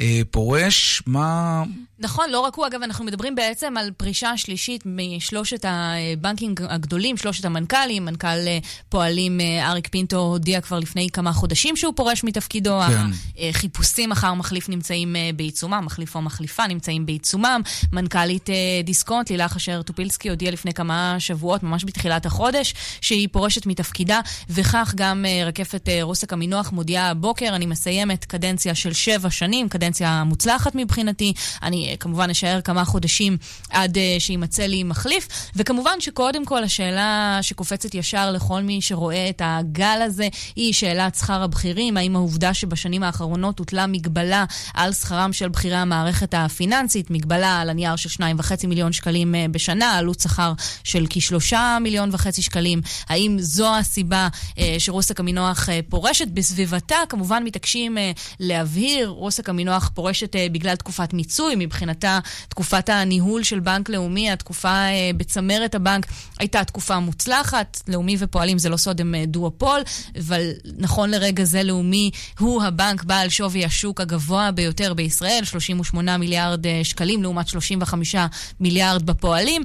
אה, 0.00 0.20
פורש. 0.30 1.02
מה... 1.06 1.62
נכון, 2.02 2.30
לא 2.30 2.40
רק 2.40 2.54
הוא. 2.54 2.66
אגב, 2.66 2.82
אנחנו 2.82 3.04
מדברים 3.04 3.34
בעצם 3.34 3.76
על 3.76 3.90
פרישה 3.96 4.36
שלישית 4.36 4.82
משלושת 4.86 5.64
הבנקים 5.68 6.54
הגדולים, 6.68 7.16
שלושת 7.16 7.44
המנכ"לים. 7.44 8.04
מנכ"ל 8.04 8.26
אה, 8.26 8.58
פועלים 8.88 9.40
אה, 9.40 9.70
אריק 9.70 9.88
פינטו 9.88 10.16
הודיע 10.16 10.60
כבר 10.60 10.78
לפני 10.78 11.08
כמה 11.12 11.32
חודשים 11.32 11.76
שהוא 11.76 11.92
פורש 11.96 12.24
מתפקידו. 12.24 12.80
כן. 12.88 13.46
החיפושים 13.48 14.12
אחר 14.12 14.34
מחליף 14.34 14.68
נמצאים 14.68 15.16
בעיצומם, 15.36 15.82
מחליף 15.84 16.14
או 16.14 16.22
מחליפה 16.22 16.66
נמצאים 16.66 17.06
בעיצומם. 17.06 17.60
מנכ"לית 17.92 18.48
דיסקונט, 18.84 19.30
לילך 19.30 19.56
אשר 19.56 19.82
טופילסקי, 19.82 20.30
הודיעה 20.30 20.52
לפני 20.52 20.74
כמה 20.74 21.16
שבועות, 21.18 21.62
ממש 21.62 21.84
בתחילת 21.84 22.26
החודש, 22.26 22.74
שהיא 23.00 23.28
פורשת 23.32 23.66
מתפקידה, 23.66 24.20
וכך 24.50 24.92
גם 24.96 25.24
רקפת 25.46 25.88
רוסק 26.02 26.32
המינוח 26.32 26.72
מודיעה 26.72 27.10
הבוקר, 27.10 27.56
אני 27.56 27.66
מסיימת 27.66 28.24
קדנציה 28.24 28.74
של 28.74 28.92
שבע 28.92 29.30
שנים, 29.30 29.68
קדנציה 29.68 30.24
מוצלחת 30.24 30.74
מבחינתי. 30.74 31.32
אני 31.62 31.91
כמובן 32.00 32.30
אשאר 32.30 32.60
כמה 32.60 32.84
חודשים 32.84 33.36
עד 33.70 33.96
uh, 33.96 34.00
שימצא 34.18 34.62
לי 34.62 34.82
מחליף. 34.82 35.28
וכמובן 35.56 36.00
שקודם 36.00 36.44
כל 36.44 36.64
השאלה 36.64 37.38
שקופצת 37.42 37.94
ישר 37.94 38.30
לכל 38.30 38.62
מי 38.62 38.82
שרואה 38.82 39.28
את 39.28 39.42
הגל 39.44 39.98
הזה 40.04 40.28
היא 40.56 40.72
שאלת 40.72 41.14
שכר 41.14 41.42
הבכירים. 41.42 41.96
האם 41.96 42.16
העובדה 42.16 42.54
שבשנים 42.54 43.02
האחרונות 43.02 43.58
הוטלה 43.58 43.86
מגבלה 43.86 44.44
על 44.74 44.92
שכרם 44.92 45.32
של 45.32 45.48
בכירי 45.48 45.76
המערכת 45.76 46.34
הפיננסית, 46.34 47.10
מגבלה 47.10 47.60
על 47.60 47.70
הנייר 47.70 47.96
של 47.96 48.22
2.5 48.22 48.66
מיליון 48.66 48.92
שקלים 48.92 49.34
uh, 49.34 49.52
בשנה, 49.52 49.98
עלות 49.98 50.20
שכר 50.20 50.52
של 50.84 51.06
כ-3 51.10 51.56
מיליון 51.80 52.08
וחצי 52.12 52.42
שקלים, 52.42 52.80
האם 53.08 53.36
זו 53.40 53.76
הסיבה 53.76 54.28
uh, 54.32 54.60
שרוסק 54.78 55.20
המינוח 55.20 55.68
uh, 55.68 55.72
פורשת? 55.88 56.28
בסביבתה 56.28 56.96
כמובן 57.08 57.44
מתעקשים 57.44 57.98
uh, 57.98 58.00
להבהיר, 58.40 59.08
רוסק 59.08 59.48
המינוח 59.48 59.90
פורשת 59.94 60.34
uh, 60.34 60.38
בגלל 60.52 60.76
תקופת 60.76 61.12
מיצוי, 61.12 61.56
מבחינתה 61.82 62.18
תקופת 62.48 62.88
הניהול 62.88 63.42
של 63.42 63.60
בנק 63.60 63.88
לאומי, 63.88 64.30
התקופה 64.30 64.68
אה, 64.68 65.10
בצמרת 65.16 65.74
הבנק, 65.74 66.06
הייתה 66.38 66.64
תקופה 66.64 66.98
מוצלחת. 66.98 67.82
לאומי 67.88 68.16
ופועלים 68.18 68.58
זה 68.58 68.68
לא 68.68 68.76
סוד, 68.76 69.00
הם 69.00 69.14
אה, 69.14 69.26
דואופול, 69.26 69.80
אבל 70.18 70.50
נכון 70.78 71.10
לרגע 71.10 71.44
זה 71.44 71.62
לאומי 71.62 72.10
הוא 72.38 72.62
הבנק 72.62 73.04
בעל 73.04 73.28
שווי 73.28 73.64
השוק 73.64 74.00
הגבוה 74.00 74.50
ביותר 74.50 74.94
בישראל, 74.94 75.44
38 75.44 76.16
מיליארד 76.16 76.66
אה, 76.66 76.80
שקלים 76.82 77.22
לעומת 77.22 77.48
35 77.48 78.14
מיליארד 78.60 79.06
בפועלים. 79.06 79.62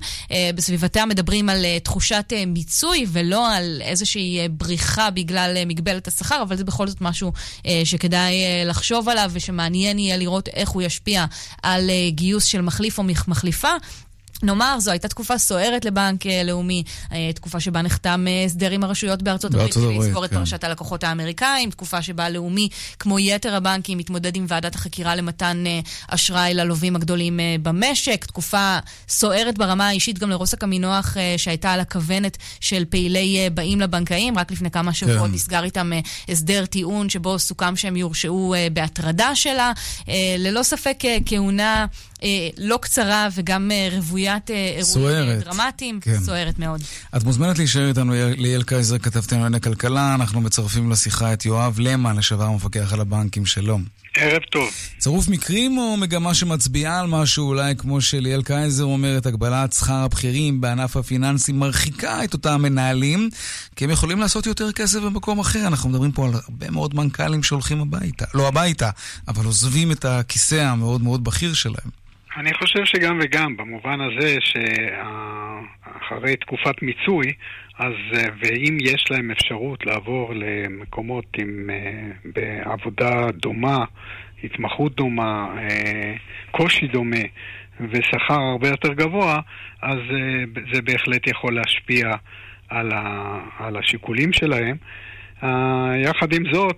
בסביבתה 0.55 1.05
מדברים 1.05 1.49
על 1.49 1.65
תחושת 1.83 2.33
מיצוי 2.47 3.05
ולא 3.11 3.55
על 3.55 3.81
איזושהי 3.81 4.47
בריחה 4.51 5.09
בגלל 5.09 5.57
מגבלת 5.65 6.07
השכר, 6.07 6.41
אבל 6.41 6.57
זה 6.57 6.63
בכל 6.63 6.87
זאת 6.87 7.01
משהו 7.01 7.31
שכדאי 7.83 8.33
לחשוב 8.65 9.09
עליו 9.09 9.31
ושמעניין 9.33 9.99
יהיה 9.99 10.17
לראות 10.17 10.47
איך 10.47 10.69
הוא 10.69 10.81
ישפיע 10.81 11.25
על 11.63 11.89
גיוס 12.09 12.43
של 12.43 12.61
מחליף 12.61 12.97
או 12.97 13.03
מחליפה. 13.27 13.71
נאמר, 14.43 14.79
זו 14.79 14.91
הייתה 14.91 15.07
תקופה 15.07 15.37
סוערת 15.37 15.85
לבנק 15.85 16.25
אה, 16.25 16.43
לאומי, 16.43 16.83
אה, 17.11 17.29
תקופה 17.35 17.59
שבה 17.59 17.81
נחתם 17.81 18.25
אה, 18.27 18.43
הסדר 18.45 18.71
עם 18.71 18.83
הרשויות 18.83 19.21
בארצות 19.21 19.53
הברית, 19.53 19.73
כדי 19.73 19.97
לסגור 19.99 20.25
את 20.25 20.29
כן. 20.29 20.35
פרשת 20.35 20.63
הלקוחות 20.63 21.03
האמריקאים, 21.03 21.69
תקופה 21.69 22.01
שבה 22.01 22.29
לאומי, 22.29 22.69
כמו 22.99 23.19
יתר 23.19 23.55
הבנקים, 23.55 23.97
מתמודד 23.97 24.35
עם 24.35 24.45
ועדת 24.47 24.75
החקירה 24.75 25.15
למתן 25.15 25.63
אשראי 26.07 26.53
ללווים 26.53 26.95
הגדולים 26.95 27.39
במשק, 27.61 28.25
תקופה 28.25 28.77
סוערת 29.09 29.57
ברמה 29.57 29.87
האישית 29.87 30.19
גם 30.19 30.29
לרוסק 30.29 30.63
המינוח 30.63 31.17
שהייתה 31.37 31.71
על 31.71 31.79
הכוונת 31.79 32.37
של 32.59 32.85
פעילי 32.89 33.49
באים 33.53 33.81
לבנקאים, 33.81 34.37
רק 34.37 34.51
לפני 34.51 34.71
כמה 34.71 34.93
שבועות 34.93 35.29
כן. 35.29 35.33
נסגר 35.33 35.63
איתם 35.63 35.91
הסדר 36.29 36.65
טיעון 36.65 37.09
שבו 37.09 37.39
סוכם 37.39 37.75
שהם 37.75 37.95
יורשעו 37.95 38.55
בהטרדה 38.73 39.35
שלה. 39.35 39.71
ללא 40.37 40.63
ספק 40.63 40.97
כהונה 41.25 41.85
לא 42.57 42.77
קצרה 42.81 43.27
וגם 43.35 43.71
אה, 43.71 43.89
רוויית 44.27 44.51
אה, 44.51 44.79
אירועים 44.95 45.39
דרמטיים, 45.39 45.99
כן. 45.99 46.19
סוערת 46.19 46.59
מאוד. 46.59 46.81
את 47.17 47.23
מוזמנת 47.23 47.57
להישאר 47.57 47.87
איתנו, 47.87 48.13
ליאל 48.37 48.63
קייזר, 48.63 48.97
כתבתם 48.97 49.35
לענייני 49.35 49.61
כלכלה, 49.61 50.15
אנחנו 50.15 50.41
מצרפים 50.41 50.91
לשיחה 50.91 51.33
את 51.33 51.45
יואב 51.45 51.79
למן, 51.79 52.15
לשעבר 52.15 52.43
המפקח 52.43 52.93
על 52.93 53.01
הבנקים, 53.01 53.45
שלום. 53.45 53.83
ערב 54.15 54.41
טוב. 54.51 54.69
צירוף 54.97 55.27
מקרים 55.27 55.77
או 55.77 55.97
מגמה 55.97 56.33
שמצביעה 56.33 56.99
על 56.99 57.07
משהו, 57.07 57.47
אולי 57.47 57.75
כמו 57.75 58.01
שליאל 58.01 58.41
קייזר 58.41 58.83
אומרת, 58.83 59.25
הגבלת 59.25 59.73
שכר 59.73 59.93
הבכירים 59.93 60.61
בענף 60.61 60.97
הפיננסי 60.97 61.51
מרחיקה 61.51 62.23
את 62.23 62.33
אותם 62.33 62.61
מנהלים, 62.61 63.29
כי 63.75 63.85
הם 63.85 63.91
יכולים 63.91 64.19
לעשות 64.19 64.45
יותר 64.45 64.71
כסף 64.71 64.99
במקום 64.99 65.39
אחר. 65.39 65.67
אנחנו 65.67 65.89
מדברים 65.89 66.11
פה 66.11 66.25
על 66.25 66.33
הרבה 66.33 66.69
מאוד 66.69 66.95
מנכ"לים 66.95 67.43
שהולכים 67.43 67.81
הביתה, 67.81 68.25
לא 68.33 68.47
הביתה, 68.47 68.89
אבל 69.27 69.45
עוזבים 69.45 69.91
את 69.91 70.05
הכיסא 70.05 70.55
המאוד 70.55 71.01
מאוד 71.01 71.23
בכיר 71.23 71.53
שלהם. 71.53 72.06
אני 72.37 72.53
חושב 72.53 72.85
שגם 72.85 73.19
וגם, 73.21 73.57
במובן 73.57 74.01
הזה 74.01 74.35
שאחרי 74.39 76.35
תקופת 76.35 76.81
מיצוי, 76.81 77.33
אז 77.79 77.93
ואם 78.13 78.77
יש 78.81 79.05
להם 79.11 79.31
אפשרות 79.31 79.85
לעבור 79.85 80.33
למקומות 80.35 81.25
עם 81.37 81.69
אה, 81.69 82.11
בעבודה 82.25 83.31
דומה, 83.31 83.85
התמחות 84.43 84.95
דומה, 84.95 85.47
אה, 85.57 86.13
קושי 86.51 86.87
דומה 86.87 87.25
ושכר 87.79 88.41
הרבה 88.41 88.67
יותר 88.67 88.93
גבוה, 88.93 89.39
אז 89.81 89.99
אה, 90.11 90.43
זה 90.73 90.81
בהחלט 90.81 91.27
יכול 91.27 91.55
להשפיע 91.55 92.11
על, 92.69 92.91
ה, 92.91 93.39
על 93.59 93.77
השיקולים 93.77 94.33
שלהם. 94.33 94.77
יחד 96.03 96.33
עם 96.33 96.43
זאת, 96.51 96.77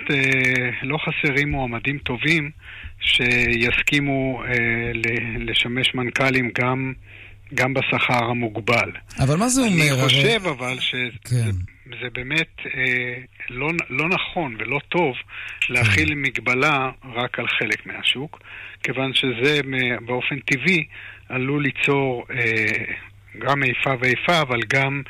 לא 0.84 0.98
חסרים 0.98 1.52
מועמדים 1.52 1.98
טובים 1.98 2.52
שיסכימו 3.00 4.44
אה, 4.44 4.92
לשמש 5.40 5.96
מנכ"לים 5.96 6.52
גם, 6.60 6.94
גם 7.54 7.74
בשכר 7.74 8.26
המוגבל. 8.26 8.92
אבל 9.20 9.36
מה 9.36 9.50
זה 9.50 9.62
אומר? 9.62 9.94
אני 9.94 10.04
חושב 10.04 10.42
הרי... 10.46 10.52
אבל 10.52 10.80
שזה 10.80 11.10
כן. 11.30 12.12
באמת 12.14 12.52
אה, 12.66 13.22
לא, 13.50 13.68
לא 13.90 14.10
נכון 14.10 14.56
ולא 14.60 14.80
טוב 14.90 15.16
להכיל 15.70 16.10
כן. 16.10 16.22
מגבלה 16.22 16.92
רק 17.16 17.40
על 17.40 17.48
חלק 17.48 17.86
מהשוק, 17.86 18.42
כיוון 18.84 19.14
שזה 19.14 19.60
באופן 20.06 20.40
טבעי 20.40 20.86
עלול 21.30 21.64
ליצור 21.64 22.26
אה, 22.32 22.96
גם 23.40 23.64
איפה 23.64 23.90
ואיפה, 24.00 24.42
אבל 24.42 24.60
גם 24.68 25.02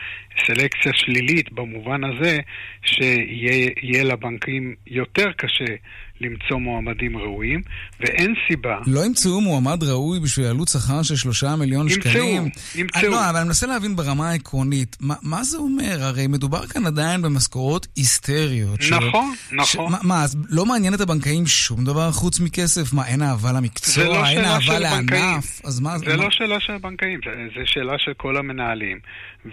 סלקציה 0.45 0.91
שלילית 0.95 1.51
במובן 1.51 2.03
הזה 2.03 2.37
שיהיה 2.81 4.03
לבנקים 4.03 4.75
יותר 4.87 5.31
קשה 5.37 5.75
למצוא 6.21 6.57
מועמדים 6.57 7.17
ראויים, 7.17 7.61
ואין 7.99 8.33
סיבה... 8.47 8.77
לא 8.87 9.05
ימצאו 9.05 9.41
מועמד 9.41 9.83
ראוי 9.83 10.19
בשביל 10.19 10.45
עלות 10.45 10.67
שכר 10.67 11.03
של 11.03 11.15
שלושה 11.15 11.55
מיליון 11.55 11.87
ימצאו, 11.89 12.01
שקלים? 12.11 12.49
ימצאו. 12.75 13.09
לא, 13.09 13.29
אבל 13.29 13.37
אני 13.39 13.47
מנסה 13.47 13.67
להבין 13.67 13.95
ברמה 13.95 14.29
העקרונית, 14.29 14.97
מה, 14.99 15.15
מה 15.21 15.43
זה 15.43 15.57
אומר? 15.57 15.97
הרי 16.03 16.27
מדובר 16.27 16.67
כאן 16.67 16.85
עדיין 16.85 17.21
במשכורות 17.21 17.87
היסטריות. 17.95 18.81
ש- 18.81 18.91
נכון, 18.91 19.33
ש- 19.49 19.53
נכון. 19.53 19.91
מה, 19.91 19.97
מה, 20.03 20.23
אז 20.23 20.37
לא 20.49 20.65
מעניין 20.65 20.93
את 20.93 21.01
הבנקאים 21.01 21.47
שום 21.47 21.85
דבר 21.85 22.11
חוץ 22.11 22.39
מכסף? 22.39 22.93
מה, 22.93 23.07
אין 23.07 23.21
אהבה 23.21 23.51
למקצוע? 23.51 24.03
לא 24.03 24.25
אין 24.27 24.45
אהבה. 24.45 24.79
לענף? 24.79 25.61
אז 25.65 25.79
מה... 25.79 25.97
זה 25.97 26.17
מה- 26.17 26.23
לא 26.23 26.29
שאלה 26.31 26.59
של 26.59 26.73
הבנקאים, 26.73 27.19
זה, 27.25 27.31
זה 27.55 27.61
שאלה 27.65 27.93
של 27.97 28.13
כל 28.17 28.37
המנהלים. 28.37 28.99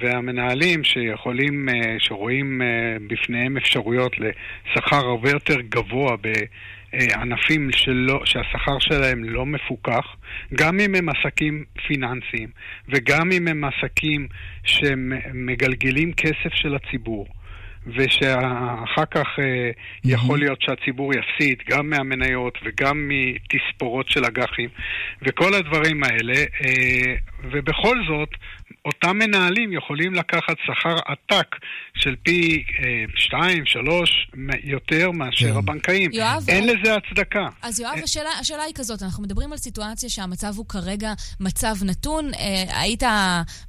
והמנהלים 0.01 0.85
שיכולים, 0.85 1.69
אה, 1.69 1.75
שרואים 1.99 2.63
אה, 2.63 2.67
בפניהם 3.11 3.57
אפשרויות 3.57 4.13
לשכר 4.19 4.97
הרבה 4.97 5.31
יותר 5.31 5.57
גבוה 5.69 6.17
בענפים 6.93 7.71
שלא, 7.73 8.21
שהשכר 8.25 8.79
שלהם 8.79 9.25
לא 9.25 9.47
מפוקח, 9.47 10.05
גם 10.55 10.81
אם 10.81 10.95
הם 10.95 11.09
עסקים 11.09 11.65
פיננסיים 11.87 12.49
וגם 12.89 13.33
אם 13.33 13.49
הם 13.49 13.65
עסקים 13.65 14.29
שמגלגלים 14.65 16.13
כסף 16.13 16.55
של 16.55 16.75
הציבור. 16.75 17.27
ושאחר 17.87 19.05
כך 19.11 19.27
אה, 19.39 19.71
יכול 20.05 20.39
להיות 20.39 20.63
שהציבור 20.63 21.13
יפסיד 21.15 21.59
גם 21.71 21.91
מהמניות 21.91 22.59
וגם 22.65 23.09
מתספורות 23.09 24.09
של 24.09 24.25
אג"חים 24.25 24.69
וכל 25.23 25.55
הדברים 25.55 26.05
האלה, 26.05 26.35
אה, 26.35 27.15
ובכל 27.53 27.97
זאת, 28.09 28.29
אותם 28.85 29.19
מנהלים 29.19 29.73
יכולים 29.73 30.15
לקחת 30.15 30.57
שכר 30.67 30.97
עתק 31.07 31.57
של 31.95 32.15
פי 32.23 32.65
אה, 32.79 33.05
שתיים, 33.17 33.67
שלוש, 33.67 34.29
יותר 34.65 35.11
מאשר 35.11 35.53
כן. 35.53 35.57
הבנקאים. 35.57 36.11
יואב, 36.13 36.45
אין 36.49 36.69
אה, 36.69 36.75
לזה 36.75 36.95
הצדקה. 36.95 37.49
אז 37.63 37.81
יואב, 37.81 37.99
השאלה, 38.05 38.31
השאלה 38.41 38.63
היא 38.63 38.75
כזאת, 38.75 39.03
אנחנו 39.03 39.23
מדברים 39.23 39.53
על 39.53 39.59
סיטואציה 39.59 40.09
שהמצב 40.09 40.53
הוא 40.57 40.67
כרגע 40.69 41.13
מצב 41.41 41.75
נתון. 41.85 42.31
אה, 42.35 42.81
היית 42.81 43.03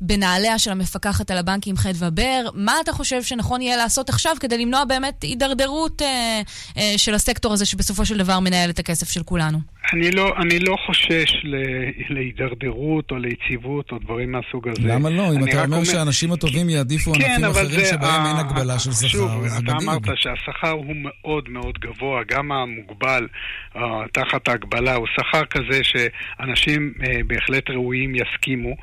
בנעליה 0.02 0.60
של 0.60 0.72
המפקחת 0.72 1.32
על 1.32 1.38
הבנקים 1.38 1.76
חדווה 1.76 2.10
בר, 2.10 2.50
מה 2.54 2.74
אתה 2.84 2.92
חושב 2.92 3.24
שנכון 3.24 3.62
יהיה 3.62 3.78
לעשות 3.78 4.10
עכשיו 4.10 4.36
כדי 4.40 4.58
למנוע 4.58 4.86
באמת 4.86 5.24
הידרדרות 5.24 6.02
אה, 6.02 6.42
אה, 6.78 6.98
של 6.98 7.14
הסקטור 7.14 7.54
הזה 7.54 7.66
שבסופו 7.66 8.06
של 8.06 8.18
דבר 8.18 8.40
מנהל 8.40 8.70
את 8.70 8.80
הכסף 8.80 9.10
של 9.12 9.24
כולנו? 9.24 9.58
אני 9.94 10.12
לא, 10.12 10.34
אני 10.42 10.60
לא 10.60 10.76
חושש 10.86 11.32
ל- 11.44 12.14
להידרדרות 12.14 13.12
או 13.12 13.18
ליציבות 13.18 13.92
או 13.92 13.98
דברים 14.00 14.32
מהסוג 14.32 14.68
הזה. 14.68 14.87
למה 14.88 15.10
לא? 15.10 15.34
אם 15.34 15.50
אתה 15.50 15.64
אומר 15.64 15.84
שהאנשים 15.84 16.32
הטובים 16.32 16.70
יעדיפו 16.70 17.14
כן, 17.14 17.20
ענפים 17.22 17.46
אחרים 17.46 17.86
שבהם 17.86 18.26
אין 18.26 18.36
הגבלה 18.36 18.80
של 18.80 18.92
שכר, 18.92 19.08
שוב, 19.08 19.46
אתה. 19.66 19.72
אמרת 19.84 20.02
שהשכר 20.16 20.72
הוא 20.72 20.96
מאוד 20.96 21.50
מאוד 21.50 21.80
גבוה, 21.80 22.22
גם 22.28 22.52
המוגבל 22.52 23.28
uh, 23.76 23.80
תחת 24.14 24.48
ההגבלה 24.48 24.96
הוא 24.96 25.08
שכר 25.16 25.46
כזה 25.46 25.84
שאנשים 25.84 26.94
uh, 26.98 27.04
בהחלט 27.28 27.70
ראויים 27.70 28.16
יסכימו 28.16 28.76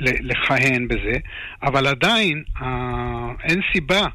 לכהן 0.00 0.88
בזה, 0.88 1.18
אבל 1.62 1.86
עדיין 1.86 2.42
אין 3.44 3.60
סיבה 3.72 4.06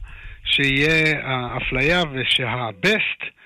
שיהיה 0.44 1.20
אפליה 1.58 2.04
ושהבסט 2.14 3.22
אה, 3.22 3.37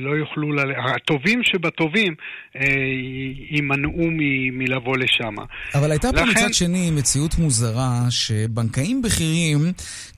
לא 0.00 0.10
יוכלו, 0.10 0.52
ל... 0.52 0.58
הטובים 0.94 1.40
שבטובים 1.44 2.14
אה, 2.56 2.62
יימנעו 3.50 4.10
מ- 4.10 4.58
מלבוא 4.58 4.96
לשם. 4.96 5.34
אבל 5.74 5.90
הייתה 5.90 6.08
פה 6.12 6.20
לכן- 6.20 6.30
מצד 6.30 6.54
שני 6.54 6.90
מציאות 6.90 7.38
מוזרה, 7.38 8.00
שבנקאים 8.10 9.02
בכירים 9.02 9.58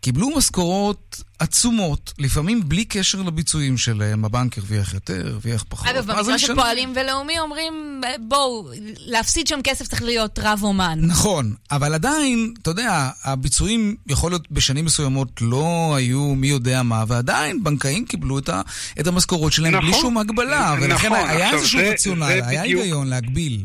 קיבלו 0.01 0.29
משכורות 0.37 1.23
עצומות, 1.39 2.13
לפעמים 2.19 2.69
בלי 2.69 2.85
קשר 2.85 3.23
לביצועים 3.23 3.79
שלהם. 3.79 4.25
הבנק 4.25 4.59
הרוויח 4.59 4.95
יותר, 4.95 5.27
הרוויח 5.27 5.65
פחות. 5.69 5.87
אגב, 5.89 6.07
במקרה 6.13 6.39
של? 6.39 6.55
פועלים 6.55 6.93
ולאומי 6.97 7.39
אומרים, 7.39 8.01
בואו, 8.29 8.71
להפסיד 8.99 9.47
שם 9.47 9.59
כסף 9.65 9.87
צריך 9.89 10.03
להיות 10.03 10.39
רב 10.43 10.61
אומן. 10.63 10.99
נכון, 11.03 11.55
אבל 11.71 11.95
עדיין, 11.95 12.55
אתה 12.63 12.71
יודע, 12.71 13.11
הביצועים 13.25 13.97
יכול 14.07 14.31
להיות 14.33 14.51
בשנים 14.51 14.85
מסוימות 14.85 15.29
לא 15.41 15.95
היו 15.97 16.21
מי 16.35 16.47
יודע 16.47 16.83
מה, 16.83 17.05
ועדיין 17.09 17.65
בנקאים 17.65 18.05
קיבלו 18.05 18.39
את, 18.39 18.49
ה, 18.49 18.61
את 19.01 19.07
המשכורות 19.07 19.53
שלהם 19.53 19.73
בלי 19.81 19.89
נכון. 19.91 20.01
שום 20.03 20.19
הגבלה, 20.19 20.75
ולכן 20.81 21.13
נכון, 21.13 21.29
היה 21.29 21.51
איזשהו 21.51 21.81
רציונל, 21.93 22.23
היה 22.23 22.63
בדיוק- 22.63 22.81
היגיון 22.83 23.07
להגביל. 23.07 23.65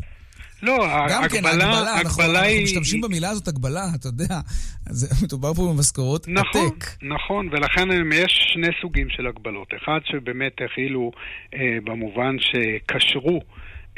לא, 0.64 0.86
גם 1.10 1.28
כן, 1.28 1.36
הגבלה, 1.36 1.52
הגבלה, 1.52 2.00
אנחנו, 2.00 2.22
הגבלה 2.22 2.38
אנחנו 2.38 2.52
היא... 2.52 2.64
משתמשים 2.64 3.00
במילה 3.00 3.30
הזאת 3.30 3.48
הגבלה, 3.48 3.84
אתה 3.94 4.08
יודע, 4.08 4.40
זה, 4.88 5.06
מדובר 5.24 5.54
פה 5.54 5.72
במשכורות 5.74 6.26
נכון, 6.28 6.66
עתק. 6.76 6.84
נכון, 7.02 7.48
ולכן 7.52 7.90
הם- 7.90 8.12
יש 8.12 8.48
שני 8.54 8.68
סוגים 8.82 9.06
של 9.10 9.26
הגבלות. 9.26 9.68
אחד 9.82 9.98
שבאמת 10.04 10.52
הכילו 10.64 11.10
אה, 11.54 11.58
במובן 11.84 12.36
שקשרו 12.38 13.40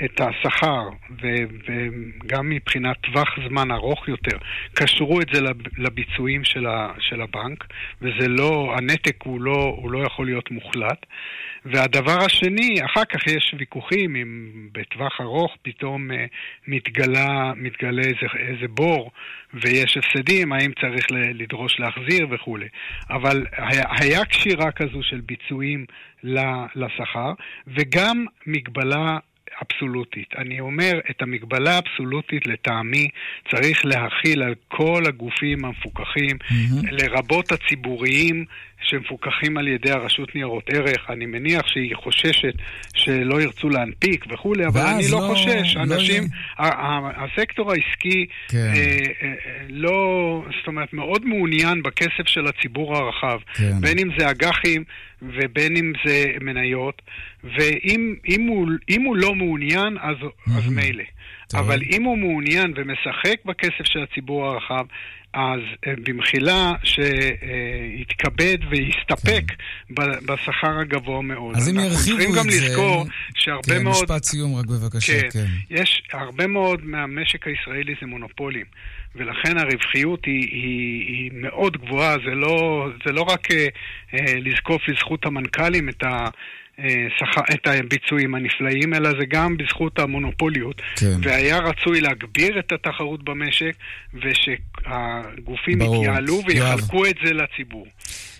את 0.04 0.20
השכר, 0.20 0.88
וגם 1.20 2.48
מבחינת 2.48 2.96
טווח 3.00 3.28
זמן 3.48 3.70
ארוך 3.70 4.08
יותר, 4.08 4.36
קשרו 4.74 5.20
את 5.20 5.26
זה 5.32 5.40
לב- 5.40 5.78
לביצועים 5.78 6.44
של, 6.44 6.66
ה- 6.66 6.92
של 6.98 7.20
הבנק, 7.20 7.64
וזה 8.02 8.28
לא, 8.28 8.74
הנתק 8.76 9.22
הוא 9.24 9.40
לא, 9.40 9.74
הוא 9.76 9.90
לא 9.90 9.98
יכול 10.06 10.26
להיות 10.26 10.50
מוחלט. 10.50 11.06
והדבר 11.64 12.18
השני, 12.24 12.84
אחר 12.84 13.04
כך 13.04 13.26
יש 13.26 13.54
ויכוחים 13.58 14.16
אם 14.16 14.50
בטווח 14.72 15.20
ארוך 15.20 15.56
פתאום 15.62 16.10
אה, 16.12 16.24
מתגלה, 16.68 17.52
מתגלה 17.56 18.02
איזה, 18.02 18.26
איזה 18.38 18.68
בור 18.68 19.10
ויש 19.54 19.96
הפסדים, 19.96 20.52
האם 20.52 20.72
צריך 20.80 21.06
לדרוש 21.10 21.80
להחזיר 21.80 22.26
וכולי. 22.30 22.68
אבל 23.10 23.46
היה, 23.56 23.84
היה 24.00 24.24
קשירה 24.24 24.72
כזו 24.72 25.02
של 25.02 25.20
ביצועים 25.20 25.84
לשכר, 26.74 27.32
וגם 27.66 28.26
מגבלה 28.46 29.18
אבסולוטית. 29.62 30.28
אני 30.38 30.60
אומר, 30.60 31.00
את 31.10 31.22
המגבלה 31.22 31.74
האבסולוטית 31.74 32.46
לטעמי 32.46 33.08
צריך 33.50 33.84
להכיל 33.84 34.42
על 34.42 34.54
כל 34.68 35.02
הגופים 35.06 35.64
המפוקחים, 35.64 36.36
לרבות 36.90 37.52
הציבוריים 37.52 38.44
שמפוקחים 38.82 39.58
על 39.58 39.68
ידי 39.68 39.90
הרשות 39.90 40.34
ניירות 40.34 40.70
ערך. 40.72 41.10
אני 41.10 41.26
מניח 41.26 41.66
שהיא 41.66 41.94
חוששת 41.96 42.54
שלא 42.96 43.40
ירצו 43.42 43.68
להנפיק 43.68 44.24
וכולי, 44.30 44.66
אבל 44.66 44.80
אני 44.80 45.02
לא, 45.12 45.18
לא- 45.20 45.26
חושש. 45.26 45.76
לא 45.76 45.82
אנשים, 45.82 46.22
ה- 46.58 47.24
הסקטור 47.24 47.72
העסקי 47.72 48.26
כן. 48.48 48.56
אה, 48.58 48.96
אה, 49.22 49.32
לא, 49.68 49.98
זאת 50.58 50.66
אומרת, 50.66 50.92
מאוד 50.92 51.26
מעוניין 51.26 51.82
בכסף 51.82 52.26
של 52.26 52.46
הציבור 52.46 52.96
הרחב. 52.96 53.38
כן. 53.54 53.72
בין 53.80 53.98
אם 53.98 54.08
זה 54.18 54.30
אג"חים 54.30 54.84
ובין 55.22 55.76
אם 55.76 55.92
זה 56.06 56.24
מניות, 56.40 57.02
ואם 57.44 58.14
אם 58.28 58.46
הוא, 58.46 58.68
אם 58.88 59.02
הוא 59.02 59.16
לא 59.16 59.34
מעוניין, 59.34 59.96
אז, 60.00 60.16
אז 60.56 60.68
מילא. 60.70 61.04
אבל 61.54 61.78
אם 61.92 62.02
הוא 62.02 62.18
מעוניין 62.18 62.72
ומשחק 62.76 63.44
בכסף 63.44 63.84
של 63.84 63.98
הציבור 64.02 64.46
הרחב, 64.46 64.84
אז 65.36 65.60
אה, 65.86 65.92
במחילה 66.04 66.72
שיתכבד 66.84 68.58
ויסתפק 68.70 69.44
ב- 69.90 70.32
בשכר 70.32 70.78
הגבוה 70.80 71.22
מאוד. 71.22 71.54
כן. 71.54 71.60
אז 71.60 71.68
אם 71.68 71.78
אנחנו 71.78 71.90
ירחיבו 71.92 72.18
צריכים 72.18 72.34
גם 72.36 72.46
את 72.48 72.52
זה... 72.52 72.68
לזכור 72.68 73.06
שהרבה 73.34 73.62
כן, 73.74 73.84
מאוד... 73.84 74.02
משפט 74.02 74.24
סיום 74.24 74.56
רק 74.56 74.66
בבקשה, 74.66 75.20
כן. 75.20 75.28
כן. 75.30 75.46
יש 75.70 76.02
הרבה 76.12 76.46
מאוד 76.46 76.84
מהמשק 76.84 77.46
הישראלי 77.46 77.94
זה 78.00 78.06
מונופולים, 78.06 78.64
ולכן 79.14 79.58
הרווחיות 79.58 80.24
היא, 80.24 80.48
היא, 80.52 81.06
היא 81.06 81.30
מאוד 81.34 81.76
גבוהה, 81.76 82.16
זה 82.24 82.34
לא, 82.34 82.88
זה 83.06 83.12
לא 83.12 83.22
רק 83.22 83.50
אה, 83.50 83.66
אה, 84.14 84.34
לזקוף 84.36 84.88
לזכות 84.88 85.26
המנכ"לים 85.26 85.88
את 85.88 86.02
ה... 86.02 86.28
אה, 86.78 87.06
שכר, 87.18 87.40
את 87.54 87.66
הביצועים 87.66 88.34
הנפלאים, 88.34 88.94
אלא 88.94 89.10
זה 89.10 89.24
גם 89.28 89.56
בזכות 89.56 89.98
המונופוליות. 89.98 90.82
כן. 90.96 91.18
והיה 91.22 91.58
רצוי 91.58 92.00
להגביר 92.00 92.58
את 92.58 92.72
התחרות 92.72 93.24
במשק, 93.24 93.72
ושהגופים 94.14 95.78
ברור. 95.78 96.04
יתייעלו 96.04 96.40
ויחלקו 96.46 97.06
את 97.06 97.16
זה 97.24 97.32
לציבור. 97.32 97.86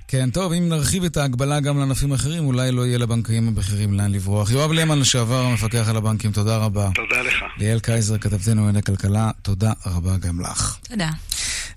כן, 0.09 0.31
טוב, 0.31 0.53
אם 0.53 0.68
נרחיב 0.68 1.05
את 1.05 1.16
ההגבלה 1.16 1.61
גם 1.61 1.79
לענפים 1.79 2.12
אחרים, 2.12 2.46
אולי 2.46 2.72
לא 2.72 2.87
יהיה 2.87 2.99
לבנקאים 2.99 3.49
הבכירים 3.49 3.94
לאן 3.94 4.12
לברוח. 4.12 4.51
יואב 4.51 4.72
למן, 4.72 4.99
לשעבר 4.99 5.44
המפקח 5.44 5.88
על 5.88 5.96
הבנקים, 5.96 6.33
תודה 6.33 6.57
רבה. 6.57 6.88
תודה 6.94 7.22
לך. 7.22 7.44
ליאל 7.59 7.81
קייזר, 7.81 8.18
כתבתנו 8.18 8.55
לענייני 8.55 8.83
כלכלה, 8.83 9.31
תודה 9.42 9.72
רבה 9.87 10.16
גם 10.16 10.40
לך. 10.40 10.77
תודה. 10.88 11.09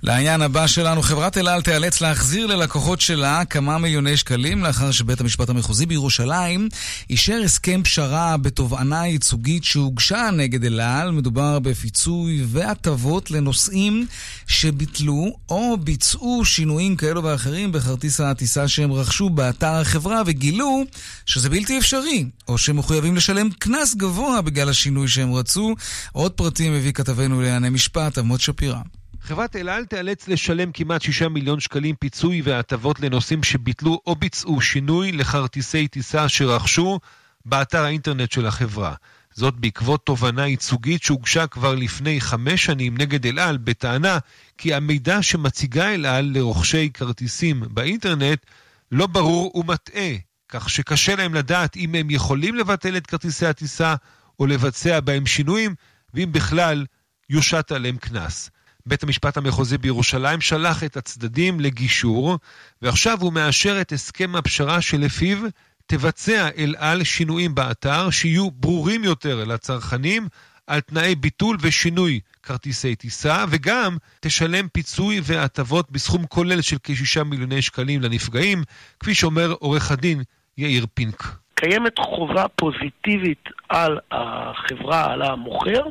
לעניין 0.04 0.42
הבא 0.42 0.68
שלנו, 0.68 1.02
חברת 1.02 1.38
אל 1.38 1.48
על 1.48 1.62
תיאלץ 1.62 2.02
להחזיר 2.02 2.46
ללקוחות 2.46 3.02
שלה 3.02 3.46
כמה 3.46 3.78
מיליוני 3.78 4.18
שקלים 4.18 4.64
לאחר 4.64 4.92
שבית 4.92 5.22
המשפט 5.22 5.50
המחוזי 5.50 5.86
בירושלים 5.86 6.70
אישר 7.10 7.42
הסכם 7.46 7.84
פשרה 7.84 8.38
בתובענה 8.38 9.08
ייצוגית 9.08 9.64
שהוגשה 9.64 10.30
נגד 10.34 10.66
אל 10.66 10.80
על. 10.80 11.12
מדובר 11.12 11.60
בפיצוי 11.60 12.46
והטבות 12.48 13.32
לנוסעים 13.32 14.08
שביטלו 14.48 15.36
או 15.50 15.78
ביצעו 15.78 16.46
שינויים 16.46 16.96
כאלו 16.96 17.24
ואחרים 17.24 17.72
בכרטיס 17.72 18.22
הטיסה 18.22 18.68
שהם 18.68 18.92
רכשו 18.92 19.30
באתר 19.30 19.74
החברה 19.74 20.22
וגילו 20.26 20.84
שזה 21.26 21.50
בלתי 21.50 21.78
אפשרי, 21.78 22.26
או 22.48 22.58
שהם 22.58 22.78
מחויבים 22.78 23.16
לשלם 23.16 23.50
קנס 23.50 23.96
גבוה 23.96 24.42
בגלל 24.42 24.70
השינוי 24.70 25.08
שהם 25.08 25.34
רצו. 25.34 25.76
עוד 26.12 26.32
פרטים 26.32 26.74
הביא 26.74 26.92
כתבנו 26.92 27.42
לענייני 27.42 27.70
משפט, 27.70 28.18
עמוד 28.18 28.42
שפירא. 28.42 28.80
חברת 29.22 29.56
אל 29.56 29.70
על 29.70 29.86
תיאלץ 29.86 30.28
לשלם 30.28 30.72
כמעט 30.72 31.02
6 31.02 31.22
מיליון 31.22 31.60
שקלים 31.60 31.96
פיצוי 31.96 32.42
והטבות 32.42 33.00
לנוסעים 33.00 33.44
שביטלו 33.44 34.02
או 34.08 34.16
ביצעו 34.16 34.62
שינוי 34.62 35.12
לכרטיסי 35.12 35.88
טיסה 35.88 36.30
שרכשו 36.30 37.00
באתר 37.46 37.84
האינטרנט 37.84 38.32
של 38.32 38.46
החברה. 38.46 38.94
זאת 39.34 39.54
בעקבות 39.54 40.06
תובנה 40.06 40.48
ייצוגית 40.48 41.04
שהוגשה 41.04 41.48
כבר 41.48 41.76
לפני 41.76 42.22
חמש 42.22 42.66
שנים 42.66 42.98
נגד 42.98 43.26
אל 43.26 43.40
על 43.40 43.58
בטענה 43.58 44.18
כי 44.58 44.74
המידע 44.74 45.24
שמציגה 45.24 45.94
אל 45.94 46.06
על 46.06 46.32
לרוכשי 46.36 46.90
כרטיסים 46.94 47.64
באינטרנט 47.70 48.46
לא 48.92 49.08
ברור 49.08 49.52
ומטעה, 49.56 50.12
כך 50.50 50.70
שקשה 50.70 51.16
להם 51.16 51.34
לדעת 51.34 51.76
אם 51.76 51.96
הם 51.96 52.10
יכולים 52.10 52.56
לבטל 52.56 52.98
את 52.98 53.08
כרטיסי 53.08 53.46
הטיסה 53.46 53.96
או 54.40 54.48
לבצע 54.48 55.00
בהם 55.00 55.26
שינויים, 55.26 55.76
ואם 56.14 56.32
בכלל 56.32 56.86
יושת 57.30 57.72
עליהם 57.72 57.98
קנס. 57.98 58.50
בית 58.86 59.04
המשפט 59.04 59.38
המחוזי 59.38 59.78
בירושלים 59.78 60.42
שלח 60.42 60.84
את 60.84 60.98
הצדדים 60.98 61.60
לגישור, 61.60 62.38
ועכשיו 62.82 63.18
הוא 63.22 63.34
מאשר 63.34 63.82
את 63.82 63.92
הסכם 63.92 64.36
הפשרה 64.36 64.82
שלפיו 64.82 65.38
תבצע 65.86 66.50
אל 66.58 66.76
על 66.78 67.04
שינויים 67.04 67.56
באתר 67.56 68.10
שיהיו 68.10 68.52
ברורים 68.52 69.04
יותר 69.04 69.44
לצרכנים 69.46 70.28
על 70.68 70.80
תנאי 70.80 71.16
ביטול 71.16 71.58
ושינוי 71.62 72.20
כרטיסי 72.44 72.96
טיסה, 72.96 73.46
וגם 73.50 73.98
תשלם 74.20 74.68
פיצוי 74.68 75.20
והטבות 75.24 75.92
בסכום 75.92 76.26
כולל 76.26 76.62
של 76.62 76.78
כ-6 76.84 77.24
מיליוני 77.24 77.62
שקלים 77.62 78.02
לנפגעים, 78.02 78.64
כפי 79.00 79.16
שאומר 79.16 79.52
עורך 79.60 79.92
הדין 79.92 80.24
יאיר 80.58 80.86
פינק. 80.94 81.24
קיימת 81.56 82.00
חובה 82.00 82.48
פוזיטיבית 82.48 83.50
על 83.70 84.00
החברה, 84.12 85.14
על 85.14 85.22
המוכר, 85.22 85.84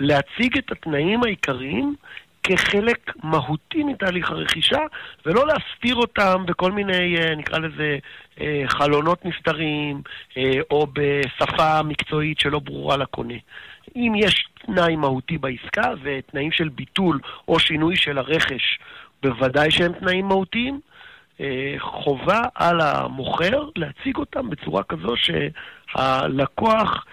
להציג 0.00 0.58
את 0.58 0.72
התנאים 0.72 1.22
העיקריים 1.22 1.94
כחלק 2.46 3.12
מהותי 3.22 3.84
מתהליך 3.84 4.30
הרכישה, 4.30 4.78
ולא 5.26 5.46
להסתיר 5.46 5.96
אותם 5.96 6.46
בכל 6.46 6.72
מיני, 6.72 7.16
אה, 7.18 7.34
נקרא 7.34 7.58
לזה, 7.58 7.98
אה, 8.40 8.62
חלונות 8.66 9.24
נסתרים, 9.24 10.02
אה, 10.36 10.52
או 10.70 10.86
בשפה 10.92 11.82
מקצועית 11.82 12.40
שלא 12.40 12.58
ברורה 12.58 12.96
לקונה. 12.96 13.34
אם 13.96 14.12
יש 14.16 14.48
תנאי 14.66 14.96
מהותי 14.96 15.38
בעסקה, 15.38 15.90
ותנאים 16.02 16.52
של 16.52 16.68
ביטול 16.68 17.20
או 17.48 17.58
שינוי 17.58 17.96
של 17.96 18.18
הרכש, 18.18 18.78
בוודאי 19.22 19.70
שהם 19.70 19.92
תנאים 19.92 20.26
מהותיים, 20.26 20.80
חובה 21.78 22.42
על 22.54 22.80
המוכר 22.80 23.68
להציג 23.76 24.16
אותם 24.16 24.50
בצורה 24.50 24.82
כזו 24.82 25.14
שהלקוח 25.16 27.06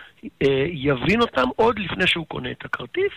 יבין 0.71 1.21
אותם 1.21 1.47
עוד 1.55 1.79
לפני 1.79 2.07
שהוא 2.07 2.25
קונה 2.27 2.51
את 2.51 2.65
הכרטיס, 2.65 3.13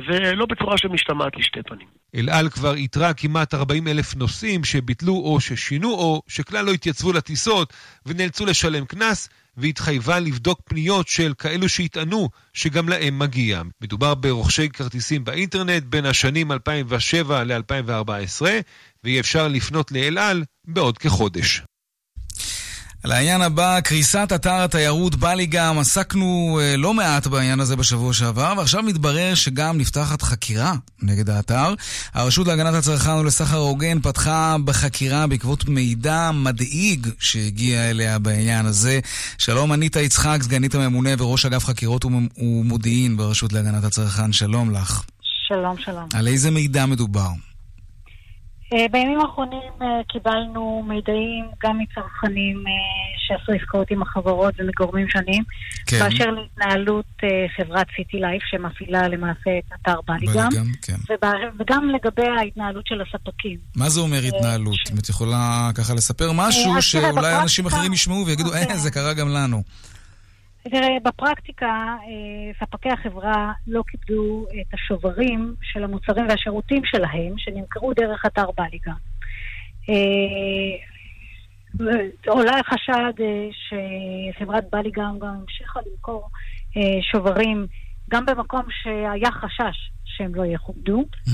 ולא 0.00 0.46
בצורה 0.46 0.78
שמשתמעת 0.78 1.36
לשתי 1.36 1.60
פנים. 1.62 1.86
אל 2.14 2.30
על 2.30 2.50
כבר 2.50 2.74
איתרה 2.74 3.14
כמעט 3.14 3.54
40 3.54 3.88
אלף 3.88 4.16
נוסעים 4.16 4.64
שביטלו 4.64 5.14
או 5.14 5.40
ששינו 5.40 5.88
או 5.88 6.22
שכלל 6.28 6.64
לא 6.64 6.70
התייצבו 6.70 7.12
לטיסות 7.12 7.72
ונאלצו 8.06 8.46
לשלם 8.46 8.84
קנס, 8.84 9.28
והתחייבה 9.56 10.18
לבדוק 10.18 10.60
פניות 10.64 11.08
של 11.08 11.32
כאלו 11.38 11.68
שיטענו 11.68 12.28
שגם 12.52 12.88
להם 12.88 13.18
מגיע. 13.18 13.62
מדובר 13.80 14.14
ברוכשי 14.14 14.68
כרטיסים 14.68 15.24
באינטרנט 15.24 15.82
בין 15.82 16.04
השנים 16.04 16.52
2007 16.52 17.44
ל-2014, 17.44 18.46
ויהיה 19.04 19.20
אפשר 19.20 19.48
לפנות 19.48 19.92
לאל 19.92 20.18
על 20.18 20.44
בעוד 20.64 20.98
כחודש. 20.98 21.62
לעניין 23.06 23.42
הבא, 23.42 23.80
קריסת 23.80 24.28
אתר 24.34 24.62
התיירות 24.62 25.14
בלי 25.14 25.46
גם. 25.46 25.78
עסקנו 25.78 26.58
אה, 26.62 26.76
לא 26.76 26.94
מעט 26.94 27.26
בעניין 27.26 27.60
הזה 27.60 27.76
בשבוע 27.76 28.12
שעבר, 28.12 28.54
ועכשיו 28.58 28.82
מתברר 28.82 29.34
שגם 29.34 29.78
נפתחת 29.78 30.22
חקירה 30.22 30.72
נגד 31.02 31.30
האתר. 31.30 31.74
הרשות 32.14 32.46
להגנת 32.46 32.74
הצרכן 32.74 33.10
ולסחר 33.10 33.56
הוגן 33.56 34.00
פתחה 34.00 34.56
בחקירה 34.64 35.26
בעקבות 35.26 35.68
מידע 35.68 36.30
מדאיג 36.34 37.08
שהגיע 37.18 37.90
אליה 37.90 38.18
בעניין 38.18 38.66
הזה. 38.66 39.00
שלום, 39.38 39.72
אניטה 39.72 40.00
יצחק, 40.00 40.38
סגנית 40.42 40.74
הממונה 40.74 41.10
וראש 41.18 41.46
אגף 41.46 41.64
חקירות 41.64 42.04
ומודיעין 42.04 43.16
ברשות 43.16 43.52
להגנת 43.52 43.84
הצרכן. 43.84 44.32
שלום 44.32 44.74
לך. 44.74 45.02
שלום, 45.48 45.78
שלום. 45.78 46.08
על 46.14 46.26
איזה 46.28 46.50
מידע 46.50 46.86
מדובר? 46.86 47.30
אה, 48.72 48.86
בימים 48.92 49.20
האחרונים 49.20 49.72
אה, 49.82 49.86
קיבלנו 50.08 50.84
מידעים 50.88 51.44
גם 51.62 51.78
מצרכנים 51.78 52.56
אה, 52.66 52.72
שעשו 53.26 53.52
עסקאות 53.52 53.90
עם 53.90 54.02
החברות 54.02 54.54
ומגורמים 54.58 55.08
שונים, 55.08 55.44
כן. 55.86 55.98
באשר 55.98 56.30
להתנהלות 56.30 57.04
חברת 57.56 57.86
סיטי 57.96 58.16
לייף 58.16 58.42
שמפעילה 58.50 59.08
למעשה 59.08 59.58
את 59.58 59.72
אתר 59.82 60.00
בליגם, 60.08 60.50
כן. 60.82 60.96
וגם 61.58 61.90
לגבי 61.90 62.26
ההתנהלות 62.38 62.86
של 62.86 63.00
הספקים. 63.00 63.58
מה 63.76 63.88
זה 63.88 64.00
אומר 64.00 64.22
התנהלות? 64.22 64.74
ש... 64.74 64.92
אם 64.92 64.98
את 64.98 65.08
יכולה 65.08 65.70
ככה 65.74 65.94
לספר 65.94 66.32
משהו 66.34 66.82
שאולי 66.82 67.36
אנשים 67.42 67.66
אחרים 67.66 67.92
ישמעו 67.92 68.26
ויגידו, 68.26 68.54
אה, 68.54 68.76
זה 68.76 68.90
קרה 68.90 69.14
גם 69.14 69.28
לנו. 69.28 69.62
תראה, 70.70 70.96
בפרקטיקה 71.04 71.66
אה, 71.66 72.66
ספקי 72.66 72.88
החברה 72.88 73.52
לא 73.66 73.82
קיבלו 73.82 74.46
את 74.60 74.74
השוברים 74.74 75.54
של 75.62 75.84
המוצרים 75.84 76.26
והשירותים 76.28 76.82
שלהם, 76.84 77.38
שנמכרו 77.38 77.94
דרך 77.94 78.26
אתר 78.26 78.50
בליגה. 78.58 78.92
אה, 79.88 80.76
עולה 82.26 82.60
חשד 82.64 83.12
אה, 83.20 83.48
שחברת 83.52 84.64
בליגה 84.72 85.02
גם 85.20 85.28
המשיכה 85.28 85.80
למכור 85.90 86.28
שוברים 87.12 87.66
גם 88.10 88.26
במקום 88.26 88.62
שהיה 88.70 89.30
חשש 89.32 89.90
שהם 90.04 90.34
לא 90.34 90.46
יכובדו. 90.46 91.04
Mm. 91.28 91.30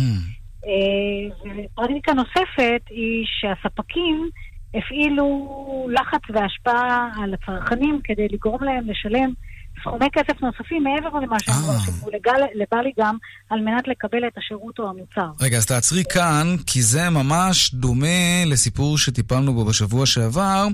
ופרקטיקה 1.45 2.13
נוספת 2.13 2.83
היא 2.91 3.27
שהספקים 3.27 4.31
הפעילו 4.75 5.57
לחץ 5.91 6.21
והשפעה 6.35 7.11
על 7.23 7.35
הצרכנים 7.35 8.01
כדי 8.05 8.27
לגרום 8.31 8.65
להם 8.65 8.85
לשלם 8.91 9.33
סכומי 9.81 10.07
כסף 10.13 10.43
נוספים 10.43 10.85
מעבר 10.85 11.19
למה 11.19 11.37
שהם 11.41 11.55
כבר 11.55 11.79
שילמו 11.79 12.09
לבלי 12.55 12.93
גם, 12.99 13.17
על 13.51 13.61
מנת 13.61 13.89
לקבל 13.89 14.27
את 14.27 14.39
השירות 14.39 14.79
או 14.79 14.89
המוצר. 14.89 15.31
רגע, 15.41 15.57
אז 15.57 15.67
תעצרי 15.67 16.03
כאן, 16.05 16.57
כי 16.67 16.83
זה 16.83 17.11
ממש 17.11 17.75
דומה 17.75 18.45
לסיפור 18.47 18.99
שטיפלנו 18.99 19.55
בו 19.55 19.65
בשבוע 19.65 20.07
שעבר. 20.07 20.67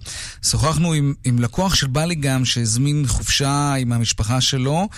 שוחחנו 0.43 0.93
עם, 0.93 1.15
עם 1.25 1.39
לקוח 1.39 1.75
של 1.75 1.87
בלי 1.87 2.15
גם 2.15 2.45
שהזמין 2.45 3.03
חופשה 3.07 3.75
עם 3.79 3.93
המשפחה 3.93 4.41
שלו, 4.41 4.89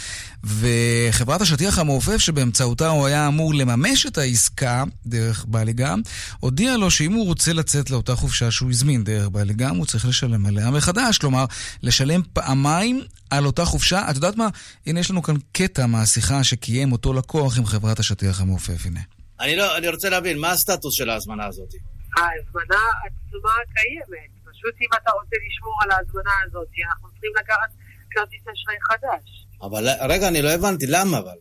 וחברת 0.44 1.40
השטיח 1.40 1.78
המעופף 1.78 2.16
שבאמצעותה 2.16 2.88
הוא 2.88 3.06
היה 3.06 3.26
אמור 3.26 3.54
לממש 3.54 4.06
את 4.06 4.18
העסקה 4.18 4.84
דרך 5.06 5.44
בלי 5.48 5.72
גם, 5.72 6.00
הודיעה 6.40 6.76
לו 6.76 6.90
שאם 6.90 7.12
הוא 7.12 7.26
רוצה 7.26 7.52
לצאת 7.52 7.90
לאותה 7.90 8.14
חופשה 8.14 8.50
שהוא 8.50 8.70
הזמין 8.70 9.04
דרך 9.04 9.28
בלי 9.28 9.54
גם, 9.54 9.76
הוא 9.76 9.86
צריך 9.86 10.06
לשלם 10.06 10.46
עליה 10.46 10.70
מחדש. 10.70 11.18
כלומר, 11.18 11.44
לשלם 11.82 12.22
פעמיים 12.32 13.00
על 13.30 13.46
אותה 13.46 13.64
חופשה. 13.64 14.10
את 14.10 14.14
יודעת 14.14 14.36
מה? 14.36 14.48
הנה, 14.86 15.00
יש 15.00 15.10
לנו 15.10 15.22
כאן 15.22 15.34
קטע 15.52 15.86
מהשיחה 15.86 16.44
שקיים 16.44 16.92
אותו 16.92 17.12
לקוח 17.12 17.58
עם 17.58 17.66
חברת 17.66 17.98
השטיח 17.98 18.40
המעופף. 18.40 18.86
הנה. 18.86 19.00
אני, 19.40 19.56
לא, 19.56 19.76
אני 19.76 19.88
רוצה 19.88 20.08
להבין, 20.08 20.38
מה 20.38 20.50
הסטטוס 20.50 20.94
של 20.94 21.10
ההזמנה 21.10 21.46
הזאת? 21.46 21.74
ההזמנה 22.16 22.82
עצמה 23.06 23.50
קיימת. 23.74 24.30
פשוט 24.44 24.74
אם 24.80 24.88
אתה 25.02 25.10
רוצה 25.10 25.36
לשמור 25.46 25.74
על 25.82 25.90
ההזמנה 25.90 26.30
הזאת, 26.46 26.68
אנחנו 26.90 27.08
צריכים 27.08 27.30
לקחת 27.40 27.70
כרטיס 28.10 28.42
אשראי 28.42 28.76
חדש. 28.90 29.46
אבל 29.62 29.82
רגע, 30.12 30.28
אני 30.28 30.42
לא 30.42 30.50
הבנתי, 30.56 30.86
למה 30.88 31.18
אבל? 31.18 31.38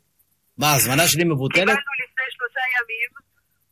מה, 0.57 0.67
ההזמנה 0.71 1.07
שלי 1.07 1.23
מבוטלת? 1.23 1.59
קיבלנו 1.59 1.93
לפני 2.03 2.27
שלושה 2.35 2.63
ימים 2.75 3.09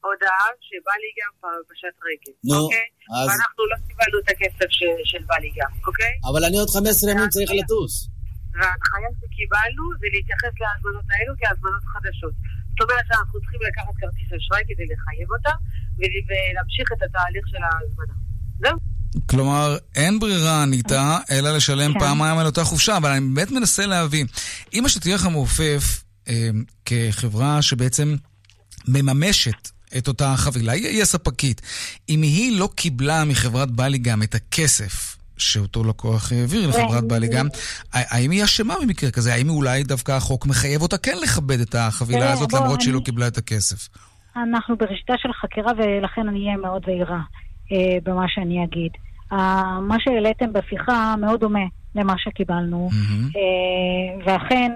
הודעה 0.07 0.47
שבא 0.67 0.95
לי 1.01 1.09
גם 1.19 1.31
פרשת 1.67 1.95
רגל, 2.07 2.33
נו, 2.49 2.59
אוקיי? 2.63 2.87
אז... 3.17 3.27
ואנחנו 3.27 3.63
לא 3.71 3.77
קיבלנו 3.87 4.15
את 4.21 4.27
הכסף 4.33 4.69
ש... 4.77 4.79
של 5.11 5.21
בא 5.29 5.37
לי 5.43 5.51
גם, 5.57 5.71
אוקיי? 5.87 6.13
אבל 6.29 6.41
אני 6.47 6.57
עוד 6.61 6.69
15 6.69 7.11
ימים 7.11 7.29
צריך 7.35 7.49
לטוס. 7.59 7.93
וההנחיה 8.57 9.09
שקיבלנו 9.19 9.83
זה 9.99 10.07
להתייחס 10.15 10.53
להזמנות 10.63 11.07
האלו 11.13 11.33
כהזמנות 11.39 11.83
חדשות. 11.93 12.35
זאת 12.71 12.81
אומרת 12.83 13.05
שאנחנו 13.07 13.37
צריכים 13.41 13.61
לקחת 13.69 13.95
כרטיס 13.99 14.29
אשראי 14.37 14.63
כדי 14.69 14.85
לחייב 14.91 15.29
אותה 15.35 15.53
ולהמשיך 15.97 16.87
את 16.93 17.01
התהליך 17.05 17.45
של 17.51 17.61
ההזמנה. 17.67 18.15
זהו. 18.63 18.77
כלומר, 19.25 19.77
אין 19.95 20.19
ברירה, 20.19 20.63
אניטה, 20.63 21.17
אלא 21.31 21.55
לשלם 21.55 21.93
כן. 21.93 21.99
פעמיים 21.99 22.37
על 22.37 22.45
אותה 22.45 22.63
חופשה, 22.63 22.97
אבל 22.97 23.11
אני 23.11 23.19
באמת 23.19 23.51
מנסה 23.51 23.85
להבין. 23.85 24.27
אם 24.73 24.85
השטיח 24.85 25.25
המעופף, 25.25 26.03
אה, 26.27 26.49
כחברה 26.85 27.61
שבעצם 27.61 28.15
מממשת 28.87 29.69
את 29.97 30.07
אותה 30.07 30.33
חבילה, 30.37 30.71
היא 30.71 31.01
הספקית, 31.01 31.61
אם 32.09 32.21
היא 32.21 32.59
לא 32.59 32.69
קיבלה 32.75 33.25
מחברת 33.25 33.71
בליגם 33.71 34.23
את 34.23 34.35
הכסף 34.35 35.17
שאותו 35.37 35.83
לקוח 35.83 36.31
העביר 36.31 36.67
לחברת 36.67 37.03
בליגם, 37.03 37.47
האם 37.93 38.31
היא 38.31 38.43
אשמה 38.43 38.75
במקרה 38.81 39.11
כזה? 39.11 39.33
האם 39.33 39.49
אולי 39.49 39.83
דווקא 39.83 40.11
החוק 40.11 40.45
מחייב 40.45 40.81
אותה 40.81 40.97
כן 40.97 41.17
לכבד 41.23 41.59
את 41.59 41.75
החבילה 41.75 42.31
הזאת 42.31 42.53
למרות 42.53 42.81
שהיא 42.81 42.93
לא 42.93 42.99
קיבלה 42.99 43.27
את 43.27 43.37
הכסף? 43.37 43.89
אנחנו 44.35 44.77
בראשיתה 44.77 45.13
של 45.17 45.29
חקירה 45.41 45.71
ולכן 45.77 46.27
אני 46.27 46.45
אהיה 46.45 46.57
מאוד 46.57 46.81
זהירה 46.85 47.19
אה, 47.71 47.97
במה 48.03 48.25
שאני 48.27 48.63
אגיד. 48.63 48.91
מה 49.81 49.95
שהעליתם 49.99 50.53
בשיחה 50.53 51.15
מאוד 51.21 51.39
דומה 51.39 51.65
למה 51.95 52.13
שקיבלנו, 52.17 52.89
ואכן 54.25 54.71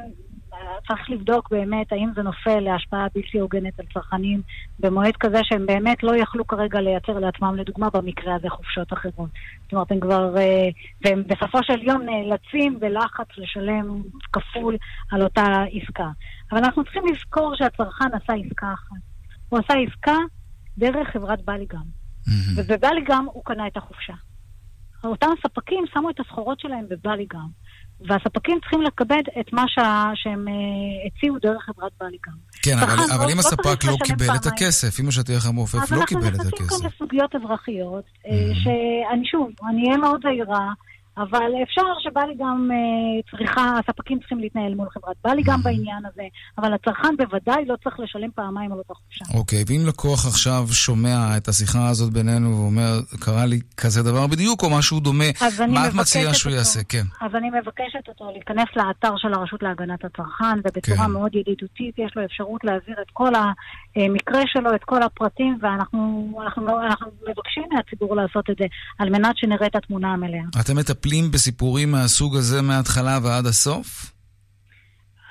צריך 0.88 1.10
לבדוק 1.10 1.51
באמת 1.51 1.91
האם 1.91 2.10
זה 2.15 2.21
נופל 2.21 2.60
להשפעה 2.60 3.08
בלתי 3.15 3.39
הוגנת 3.39 3.80
על 3.80 3.86
צרכנים 3.93 4.41
במועד 4.80 5.15
כזה 5.19 5.39
שהם 5.43 5.65
באמת 5.65 6.04
לא 6.04 6.15
יכלו 6.15 6.47
כרגע 6.47 6.82
לייצר 6.82 7.19
לעצמם, 7.19 7.56
לדוגמה 7.56 7.89
במקרה 7.89 8.36
הזה, 8.36 8.49
חופשות 8.49 8.93
אחרות. 8.93 9.30
זאת 9.63 9.73
אומרת, 9.73 9.91
הם 9.91 9.99
כבר, 9.99 10.38
אה, 10.38 10.69
והם 11.06 11.23
בסופו 11.27 11.63
של 11.63 11.84
יום 11.84 12.01
נאלצים 12.01 12.80
בלחץ 12.80 13.27
לשלם 13.38 14.01
כפול 14.34 14.77
על 15.12 15.21
אותה 15.21 15.63
עסקה. 15.71 16.10
אבל 16.51 16.60
אנחנו 16.60 16.84
צריכים 16.84 17.04
לזכור 17.13 17.56
שהצרכן 17.56 18.08
עשה 18.13 18.34
עסקה 18.45 18.73
אחת. 18.73 19.01
הוא 19.49 19.60
עשה 19.60 19.73
עסקה 19.80 20.17
דרך 20.77 21.08
חברת 21.13 21.39
בליגם. 22.28 22.54
ובבליגם 22.56 23.26
הוא 23.34 23.44
קנה 23.46 23.68
את 23.68 23.78
החופשה. 23.78 24.14
אותם 25.04 25.28
ספקים 25.44 25.84
שמו 25.94 26.10
את 26.10 26.20
הסחורות 26.20 26.60
שלהם 26.60 26.86
בבליגם. 26.90 27.48
והספקים 28.08 28.60
צריכים 28.62 28.82
לקבל 28.82 29.20
את 29.40 29.54
מה 29.54 29.64
שה... 29.68 30.12
שהם 30.16 30.46
uh, 30.48 30.52
הציעו 31.08 31.40
דרך 31.40 31.64
חברת 31.66 31.92
בליגם. 32.00 32.34
כן, 32.62 32.78
אבל, 32.78 32.96
לא- 32.96 33.16
אבל 33.16 33.32
אם 33.32 33.36
לא 33.36 33.40
הספק 33.40 33.84
לא 33.84 33.96
קיבל 34.04 34.36
את. 34.36 34.46
הכסף, 34.46 35.00
אם 35.00 35.08
השטיח 35.08 35.46
המעופף 35.46 35.92
לא 35.92 36.06
קיבל 36.06 36.28
את 36.28 36.34
אז 36.34 36.40
אנחנו 36.40 36.50
נכנסים 36.50 36.66
הכסף. 36.66 36.82
כאן 36.82 36.88
לסוגיות 36.88 37.36
אזרחיות, 37.36 38.06
אה, 38.28 38.32
שאני 38.64 39.26
שוב, 39.32 39.50
אני 39.70 39.88
אהיה 39.88 39.98
מאוד 39.98 40.22
זהירה, 40.24 40.74
אבל 41.17 41.52
אפשר 41.63 41.82
שבלי 42.00 42.36
גם 42.39 42.69
אה, 42.71 43.21
צריכה, 43.32 43.80
הספקים 43.80 44.19
צריכים 44.19 44.39
להתנהל 44.39 44.76
מול 44.76 44.88
חברת 44.89 45.15
בלי 45.24 45.41
גם 45.45 45.62
בעניין 45.63 46.06
הזה, 46.06 46.24
אבל 46.58 46.74
הצרכן 46.74 47.17
בוודאי 47.17 47.65
לא 47.65 47.76
צריך 47.84 48.00
לשלם 48.00 48.30
פעמיים 48.36 48.71
על 48.71 48.78
אותה 48.78 48.93
חופשה. 48.93 49.38
אוקיי, 49.38 49.63
ואם 49.67 49.82
לקוח 49.88 50.26
עכשיו 50.26 50.63
שומע 50.71 51.38
את 51.38 51.47
השיחה 51.47 51.89
הזאת 51.89 52.13
בינינו 52.13 52.50
ואומר, 52.50 53.00
קרה 53.19 53.45
לי 53.45 53.60
כזה 53.78 54.04
דבר 54.04 54.28
בדיוק, 54.28 54.63
או 54.63 54.69
משהו 54.69 55.00
דומה, 55.00 55.26
מה 55.67 55.88
את 55.88 55.93
מציעה 55.93 56.34
שהוא 56.34 56.50
אותו. 56.50 56.58
יעשה? 56.58 56.84
כן. 56.84 57.04
אז 57.21 57.36
אני 57.36 57.50
מבקשת 57.50 58.08
אותו 58.08 58.32
להיכנס 58.34 58.67
לאתר 58.76 59.17
של 59.17 59.34
הרשות 59.34 59.63
להגנת 59.63 60.06
הצרכן, 60.06 60.60
ובצורה 60.63 61.06
כן. 61.06 61.12
מאוד 61.12 61.36
ידידותית 61.36 62.00
יש 62.00 62.12
לו 62.15 62.26
אפשרות 62.26 62.63
להעביר 62.63 62.95
את 63.02 63.12
כל 63.13 63.34
המקרה 63.95 64.41
שלו, 64.47 64.75
את 64.75 64.84
כל 64.84 65.04
הפרטים, 65.04 65.58
ואנחנו 65.62 66.32
אנחנו, 66.43 66.82
אנחנו 66.82 67.12
מבקשים 67.30 67.63
מהציבור 67.71 68.15
לעשות 68.15 68.49
את 68.49 68.56
זה, 68.60 68.65
על 68.99 69.10
מנת 69.10 69.38
שנראה 69.38 69.67
את 69.67 69.75
התמונה 69.75 70.13
המלאה. 70.13 70.43
אתם 70.62 70.77
מטפלים 70.77 71.32
בסיפורים 71.32 71.91
מהסוג 71.91 72.36
הזה 72.36 72.62
מההתחלה 72.62 73.19
ועד 73.23 73.45
הסוף? 73.45 74.12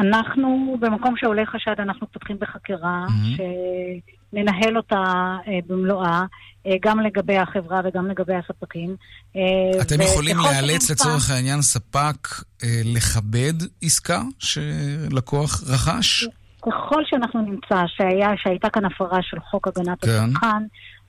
אנחנו, 0.00 0.76
במקום 0.80 1.14
שעולה 1.16 1.46
חשד, 1.46 1.74
אנחנו 1.78 2.06
פותחים 2.12 2.36
בחקירה, 2.40 3.06
שננהל 3.36 4.76
אותה 4.76 5.04
אה, 5.48 5.58
במלואה, 5.66 6.24
אה, 6.66 6.72
גם 6.82 7.00
לגבי 7.00 7.36
החברה 7.36 7.80
וגם 7.84 8.06
לגבי 8.06 8.34
הספקים. 8.34 8.96
אה, 9.36 9.82
אתם 9.82 10.00
יכולים 10.00 10.36
לאלץ 10.36 10.90
לצורך 10.90 11.30
העניין 11.30 11.62
ספק 11.62 12.28
אה, 12.64 12.80
לכבד 12.84 13.54
עסקה 13.82 14.22
שלקוח 14.38 15.62
רכש? 15.66 16.24
ככל 16.62 17.02
שאנחנו 17.04 17.40
נמצא 17.40 17.82
שהיה, 17.86 18.30
שהייתה 18.36 18.70
כאן 18.70 18.84
הפרה 18.84 19.22
של 19.22 19.40
חוק 19.40 19.68
הגנת 19.68 20.04
כן. 20.04 20.10
הצרכן, 20.10 20.66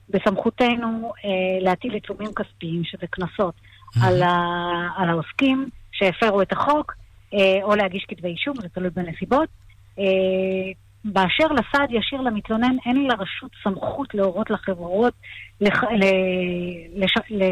בסמכותנו 0.08 1.12
אה, 1.24 1.30
להטיל 1.64 1.92
עיצומים 1.92 2.30
כספיים, 2.34 2.84
שזה 2.84 3.06
קנסות, 3.10 3.54
על, 4.02 4.22
ה, 4.22 4.36
על 4.96 5.08
העוסקים 5.08 5.68
שהפרו 5.92 6.42
את 6.42 6.52
החוק, 6.52 6.94
אה, 7.34 7.58
או 7.62 7.74
להגיש 7.74 8.04
כתבי 8.08 8.28
אישום, 8.28 8.54
זה 8.62 8.68
תלוי 8.68 8.90
בנסיבות. 8.90 9.48
אה, 9.98 10.04
באשר 11.04 11.46
לסעד 11.46 11.90
ישיר 11.90 12.20
למתלונן, 12.20 12.76
אין 12.86 13.06
לרשות 13.08 13.50
סמכות 13.64 14.14
להורות 14.14 14.50
לחברות 14.50 15.14
לח, 15.62 15.84
ל, 15.84 16.04
לש, 17.04 17.14
ל, 17.30 17.42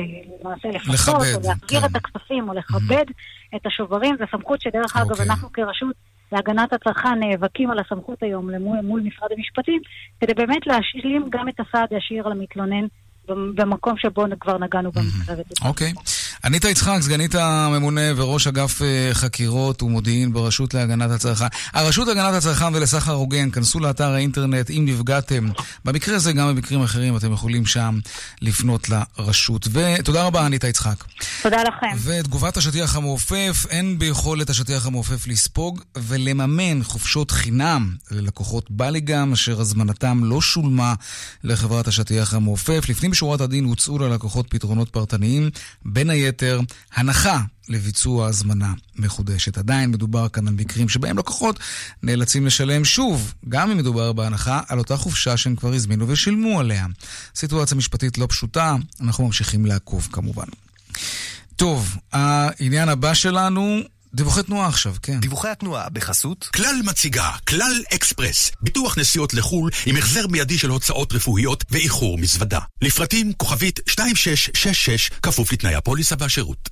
למעשה 0.41 0.69
לכבד, 0.69 1.15
או 1.15 1.41
להחזיר 1.43 1.81
כן. 1.81 1.87
את 1.87 1.97
הכספים, 1.97 2.49
או 2.49 2.55
לכבד 2.55 3.05
את 3.57 3.67
השוברים. 3.67 4.17
זו 4.19 4.25
סמכות 4.31 4.61
שדרך 4.61 4.97
אגב, 4.97 5.11
אוקיי. 5.11 5.27
אנחנו 5.27 5.53
כרשות 5.53 5.97
להגנת 6.33 6.73
הצרכן 6.73 7.19
נאבקים 7.21 7.71
על 7.71 7.79
הסמכות 7.79 8.23
היום 8.23 8.51
למול, 8.51 8.79
מול 8.83 9.01
משרד 9.01 9.29
המשפטים, 9.37 9.81
כדי 10.21 10.35
באמת 10.35 10.67
להשלים 10.67 11.29
גם 11.31 11.49
את 11.49 11.61
הסעד 11.61 11.89
הישיר 11.91 12.29
למתלונן 12.29 12.87
במקום 13.29 13.95
שבו 13.99 14.25
כבר 14.41 14.59
נגענו 14.59 14.91
במקרה. 14.93 15.69
אוקיי. 15.69 15.93
אניטה 16.45 16.69
יצחק, 16.69 16.99
סגנית 17.01 17.35
הממונה 17.35 18.01
וראש 18.17 18.47
אגף 18.47 18.83
אה, 18.83 19.11
חקירות 19.13 19.83
ומודיעין 19.83 20.33
ברשות 20.33 20.75
להגנת 20.75 21.11
הצרכן. 21.11 21.47
הרשות 21.73 22.09
להגנת 22.09 22.35
הצרכן 22.35 22.75
ולסחר 22.75 23.13
הוגן, 23.13 23.51
כנסו 23.51 23.81
לאתר 23.81 24.11
האינטרנט 24.11 24.71
אם 24.71 24.85
נפגעתם. 24.89 25.49
במקרה 25.85 26.17
הזה, 26.17 26.33
גם 26.33 26.49
במקרים 26.49 26.83
אחרים, 26.83 27.17
אתם 27.17 27.33
יכולים 27.33 27.67
שם 27.67 27.99
לפנות 28.43 28.89
לרשות. 28.89 29.69
ותודה 29.73 30.25
רבה, 30.25 30.47
אניטה 30.47 30.69
יצחק. 30.69 31.05
תודה 31.43 31.63
לכם. 31.63 31.97
ותגובת 32.05 32.57
השטיח 32.57 32.97
המעופף, 32.97 33.67
אין 33.71 33.99
ביכולת 33.99 34.51
השטיח 34.51 34.87
המעופף 34.87 35.27
לספוג 35.27 35.81
ולממן 35.99 36.83
חופשות 36.83 37.31
חינם 37.31 37.95
ללקוחות 38.11 38.71
בליגם, 38.71 39.33
אשר 39.33 39.61
הזמנתם 39.61 40.25
לא 40.25 40.41
שולמה 40.41 40.95
לחברת 41.45 41.89
השטיח 41.89 42.35
המעופף. 42.35 42.89
לפנים 42.89 43.11
משורת 43.11 43.41
הדין 43.41 43.65
הוצאו 43.65 43.99
ללקוחות 43.99 44.47
פתרונות 44.49 44.89
פרטניים, 44.89 45.51
בין 45.85 46.11
היתר 46.25 46.61
הנחה 46.95 47.41
לביצוע 47.69 48.27
הזמנה 48.27 48.75
מחודשת. 48.97 49.59
עדיין 49.59 49.91
מדובר 49.91 50.29
כאן 50.29 50.49
על 50.49 50.55
מקרים 50.55 50.89
שבהם 50.89 51.19
לקוחות 51.19 51.59
נאלצים 52.03 52.47
לשלם 52.47 52.85
שוב, 52.85 53.35
גם 53.49 53.71
אם 53.71 53.77
מדובר 53.77 54.13
בהנחה, 54.13 54.61
על 54.69 54.79
אותה 54.79 54.97
חופשה 54.97 55.37
שהם 55.37 55.57
כבר 55.57 55.73
הזמינו 55.73 56.09
ושילמו 56.09 56.61
עליה. 56.61 56.87
סיטואציה 57.35 57.77
משפטית 57.77 58.19
לא 58.19 58.27
פשוטה, 58.31 58.77
אנחנו 59.01 59.27
ממשיכים 59.27 59.67
לעקוב 59.67 60.09
כמובן. 60.13 60.47
טוב, 61.57 61.97
העניין 62.13 62.89
הבא 62.89 63.15
שלנו, 63.15 63.81
דיווחי 64.15 64.43
תנועה 64.43 64.69
עכשיו, 64.69 64.95
כן. 65.03 65.21
דיווחי 65.21 65.49
התנועה 65.49 65.89
בחסות 65.89 66.45
כלל 66.45 66.75
מציגה, 66.85 67.31
כלל 67.49 67.83
אקספרס, 67.95 68.51
ביטוח 68.61 68.99
נסיעות 68.99 69.35
לחו"ל 69.35 69.71
עם 69.87 69.97
החזר 69.97 70.27
מיידי 70.27 70.59
של 70.59 70.69
הוצאות 70.69 71.13
רפואיות 71.13 71.65
ואיחור 71.71 72.19
מזוודה. 72.19 72.59
לפרטים 72.83 73.33
כוכבית 73.33 73.81
2666, 73.89 75.11
כפוף 75.23 75.53
לתנאי 75.53 75.75
הפוליסה 75.75 76.15
והשירות. 76.19 76.69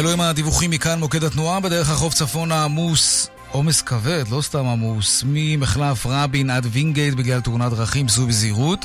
אלו 0.00 0.10
הם 0.10 0.20
הדיווחים 0.20 0.70
מכאן 0.70 0.98
מוקד 0.98 1.24
התנועה 1.24 1.60
בדרך 1.60 1.90
החוף 1.90 2.14
צפונה 2.14 2.64
עמוס. 2.64 3.28
עומס 3.52 3.82
כבד, 3.82 4.24
לא 4.30 4.42
סתם 4.42 4.66
עמוס, 4.66 5.24
ממחלף 5.26 6.06
רבין 6.06 6.50
עד 6.50 6.66
וינגייט 6.70 7.14
בגלל 7.14 7.40
תאונת 7.40 7.72
דרכים, 7.72 8.08
סעו 8.08 8.26
בזהירות. 8.26 8.84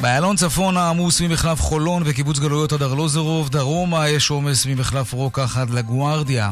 באיילון 0.00 0.36
צפונה 0.36 0.88
עמוס 0.88 1.20
ממחלף 1.20 1.60
חולון 1.60 2.02
וקיבוץ 2.06 2.38
גלויות 2.38 2.72
עד 2.72 2.82
ארלוזרוב, 2.82 3.48
דרומה 3.48 4.08
יש 4.08 4.30
עומס 4.30 4.66
ממחלף 4.66 5.12
רוקח 5.12 5.56
עד 5.56 5.70
לגוארדיה. 5.70 6.50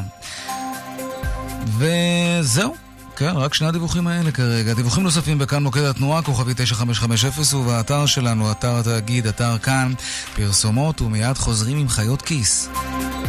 וזהו. 1.78 2.85
כן, 3.16 3.36
רק 3.36 3.54
שני 3.54 3.68
הדיווחים 3.68 4.06
האלה 4.06 4.32
כרגע. 4.32 4.74
דיווחים 4.74 5.02
נוספים 5.02 5.38
בכאן 5.38 5.62
מוקד 5.62 5.80
התנועה, 5.80 6.22
כוכבי 6.22 6.54
9550, 6.56 7.58
ובאתר 7.58 8.06
שלנו, 8.06 8.50
אתר 8.50 8.76
התאגיד, 8.78 9.26
אתר 9.26 9.58
כאן, 9.58 9.92
פרסומות, 10.36 11.00
ומיד 11.00 11.38
חוזרים 11.38 11.78
עם 11.78 11.88
חיות 11.88 12.22
כיס. 12.22 12.68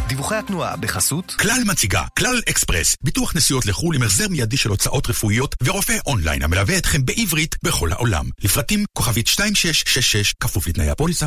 דיווחי 0.08 0.34
התנועה 0.34 0.76
בחסות 0.76 1.34
כלל 1.38 1.60
מציגה, 1.66 2.02
כלל 2.18 2.40
אקספרס, 2.50 2.96
ביטוח 3.02 3.36
נסיעות 3.36 3.66
לחו"ל 3.66 3.96
עם 3.96 4.02
החזר 4.02 4.28
מיידי 4.28 4.56
של 4.56 4.70
הוצאות 4.70 5.10
רפואיות 5.10 5.54
ורופא 5.62 5.96
אונליין 6.06 6.42
המלווה 6.42 6.78
אתכם 6.78 7.04
בעברית 7.04 7.56
בכל 7.62 7.92
העולם. 7.92 8.24
לפרטים 8.44 8.84
כוכבית 8.92 9.28
2666, 9.28 10.34
כפוף 10.40 10.66
לתנאי 10.66 10.90
הפוליסה. 10.90 11.26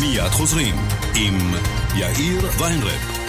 מיד 0.00 0.30
חוזרים 0.30 0.76
עם 1.14 1.54
יאיר 1.94 2.50
ויינרב. 2.58 3.19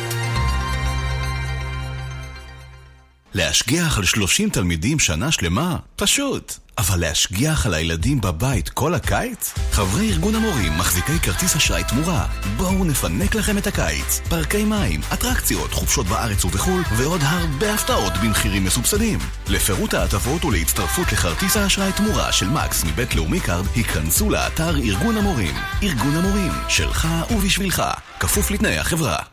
להשגיח 3.33 3.97
על 3.97 4.05
30 4.05 4.49
תלמידים 4.49 4.99
שנה 4.99 5.31
שלמה? 5.31 5.77
פשוט. 5.95 6.53
אבל 6.77 6.99
להשגיח 6.99 7.65
על 7.65 7.73
הילדים 7.73 8.21
בבית 8.21 8.69
כל 8.69 8.93
הקיץ? 8.93 9.53
חברי 9.71 10.11
ארגון 10.11 10.35
המורים, 10.35 10.77
מחזיקי 10.77 11.19
כרטיס 11.19 11.55
אשראי 11.55 11.83
תמורה, 11.83 12.27
בואו 12.57 12.85
נפנק 12.85 13.35
לכם 13.35 13.57
את 13.57 13.67
הקיץ. 13.67 14.21
פארקי 14.29 14.63
מים, 14.63 15.01
אטרקציות, 15.13 15.73
חופשות 15.73 16.05
בארץ 16.05 16.45
ובחו"ל, 16.45 16.81
ועוד 16.97 17.21
הרבה 17.23 17.73
הפתעות 17.73 18.13
במחירים 18.23 18.63
מסובסדים. 18.63 19.19
לפירוט 19.47 19.93
ההטבות 19.93 20.45
ולהצטרפות 20.45 21.11
לכרטיס 21.11 21.57
האשראי 21.57 21.91
תמורה 21.91 22.31
של 22.31 22.47
מקס 22.47 22.83
מבית 22.83 23.15
לאומי 23.15 23.39
קארד, 23.39 23.65
היכנסו 23.75 24.29
לאתר 24.29 24.77
ארגון 24.77 25.17
המורים. 25.17 25.55
ארגון 25.83 26.15
המורים, 26.15 26.51
שלך 26.69 27.07
ובשבילך. 27.31 27.83
כפוף 28.19 28.51
לתנאי 28.51 28.77
החברה. 28.77 29.30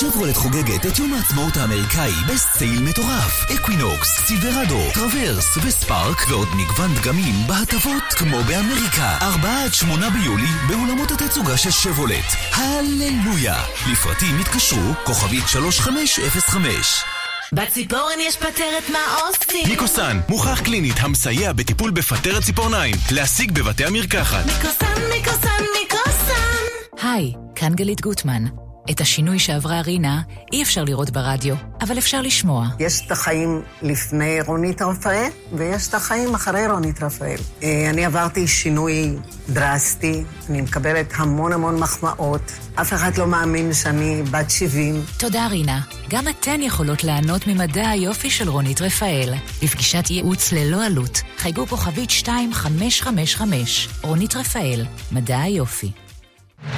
שברולט 0.00 0.36
חוגגת 0.36 0.86
את 0.86 0.98
יום 0.98 1.14
העצמאות 1.14 1.56
האמריקאי 1.56 2.12
ב 2.28 2.39
sale 2.39 2.82
מטורף. 2.82 3.50
אקווינוקס, 3.54 4.08
סילברדו, 4.26 4.80
טרוורס 4.94 5.56
וספארק 5.56 6.18
ועוד 6.30 6.48
מגוון 6.56 6.94
דגמים 6.94 7.34
בהטבות 7.46 8.02
כמו 8.02 8.42
באמריקה. 8.42 9.18
4 9.22 9.64
עד 9.64 9.74
8 9.74 10.10
ביולי 10.10 10.50
באולמות 10.68 11.10
התצוגה. 11.10 11.30
תצוגה 11.30 11.56
של 11.56 11.70
שברולט. 11.70 12.24
הללויה. 12.52 13.62
לפרטים 13.92 14.38
התקשרו, 14.40 14.92
כוכבית 15.04 15.48
3505. 15.48 17.04
בציפורן 17.52 18.20
יש 18.20 18.36
פטרת 18.36 18.90
מה 18.92 18.98
עושים? 19.20 19.68
מיקוסן, 19.68 20.20
מוכח 20.28 20.60
קלינית 20.64 20.96
המסייע 21.00 21.52
בטיפול 21.52 21.90
בפטרת 21.90 22.42
ציפורניים. 22.42 22.94
להשיג 23.12 23.52
בבתי 23.52 23.84
המרקחת. 23.84 24.46
מיקוסן, 24.46 25.02
מיקוסן, 25.14 25.64
מיקוסן! 25.80 27.02
היי, 27.02 27.32
כאן 27.54 27.74
גלית 27.74 28.00
גוטמן. 28.00 28.69
את 28.90 29.00
השינוי 29.00 29.38
שעברה 29.38 29.80
רינה 29.80 30.22
אי 30.52 30.62
אפשר 30.62 30.84
לראות 30.84 31.10
ברדיו, 31.10 31.54
אבל 31.80 31.98
אפשר 31.98 32.22
לשמוע. 32.22 32.66
יש 32.78 33.06
את 33.06 33.12
החיים 33.12 33.62
לפני 33.82 34.40
רונית 34.46 34.82
רפאל, 34.82 35.28
ויש 35.52 35.88
את 35.88 35.94
החיים 35.94 36.34
אחרי 36.34 36.66
רונית 36.66 37.02
רפאל. 37.02 37.36
אה, 37.62 37.90
אני 37.90 38.04
עברתי 38.04 38.48
שינוי 38.48 39.16
דרסטי, 39.48 40.24
אני 40.48 40.60
מקבלת 40.60 41.12
המון 41.16 41.52
המון 41.52 41.80
מחמאות. 41.80 42.52
אף 42.74 42.92
אחד 42.92 43.18
לא 43.18 43.26
מאמין 43.26 43.72
שאני 43.72 44.22
בת 44.30 44.50
70. 44.50 45.02
תודה, 45.18 45.46
רינה. 45.46 45.80
גם 46.10 46.28
אתן 46.28 46.60
יכולות 46.62 47.04
ליהנות 47.04 47.46
ממדע 47.46 47.88
היופי 47.88 48.30
של 48.30 48.48
רונית 48.48 48.80
רפאל. 48.82 49.34
בפגישת 49.62 50.10
ייעוץ 50.10 50.52
ללא 50.52 50.84
עלות, 50.84 51.22
חייגו 51.38 51.66
כוכבית 51.66 52.10
2555. 52.10 53.88
רונית 54.02 54.36
רפאל, 54.36 54.84
מדע 55.12 55.38
היופי. 55.38 55.90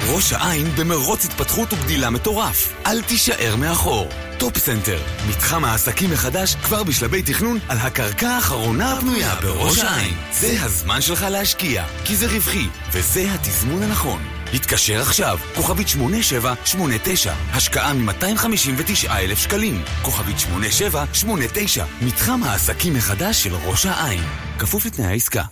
ראש 0.07 0.33
העין 0.33 0.67
במרוץ 0.77 1.25
התפתחות 1.25 1.73
וגדילה 1.73 2.09
מטורף. 2.09 2.73
אל 2.85 3.01
תישאר 3.01 3.55
מאחור. 3.55 4.09
טופ 4.37 4.57
סנטר, 4.57 5.01
מתחם 5.29 5.65
העסקים 5.65 6.11
החדש 6.11 6.55
כבר 6.55 6.83
בשלבי 6.83 7.21
תכנון 7.21 7.59
על 7.69 7.77
הקרקע 7.77 8.29
האחרונה 8.29 8.93
הפנויה 8.93 9.35
בראש 9.35 9.79
העין. 9.79 10.13
זה 10.31 10.63
הזמן 10.63 11.01
שלך 11.01 11.25
להשקיע, 11.29 11.85
כי 12.05 12.15
זה 12.15 12.27
רווחי, 12.27 12.67
וזה 12.91 13.33
התזמון 13.33 13.83
הנכון. 13.83 14.21
התקשר 14.53 15.01
עכשיו, 15.01 15.39
כוכבית 15.55 15.87
8789, 15.87 17.33
השקעה 17.51 17.93
מ-259,000 17.93 19.35
שקלים. 19.35 19.83
כוכבית 20.01 20.39
8789, 20.39 21.85
מתחם 22.01 22.43
העסקים 22.43 22.93
מחדש 22.93 23.43
של 23.43 23.55
ראש 23.55 23.85
העין. 23.85 24.23
כפוף 24.59 24.85
לתנאי 24.85 25.07
העסקה. 25.07 25.43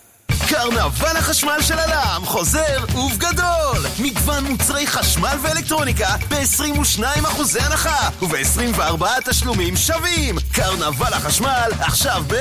קרנבל 0.48 1.16
החשמל 1.16 1.58
של 1.60 1.78
הלעם 1.78 2.24
חוזר 2.24 2.84
ובגדול! 2.94 3.86
מגוון 3.98 4.44
מוצרי 4.44 4.86
חשמל 4.86 5.36
ואלקטרוניקה 5.42 6.16
ב-22% 6.28 7.60
הנחה 7.60 8.08
וב-24 8.22 9.04
תשלומים 9.24 9.76
שווים! 9.76 10.36
קרנבל 10.52 11.12
החשמל 11.12 11.70
עכשיו 11.80 12.22
ב... 12.28 12.34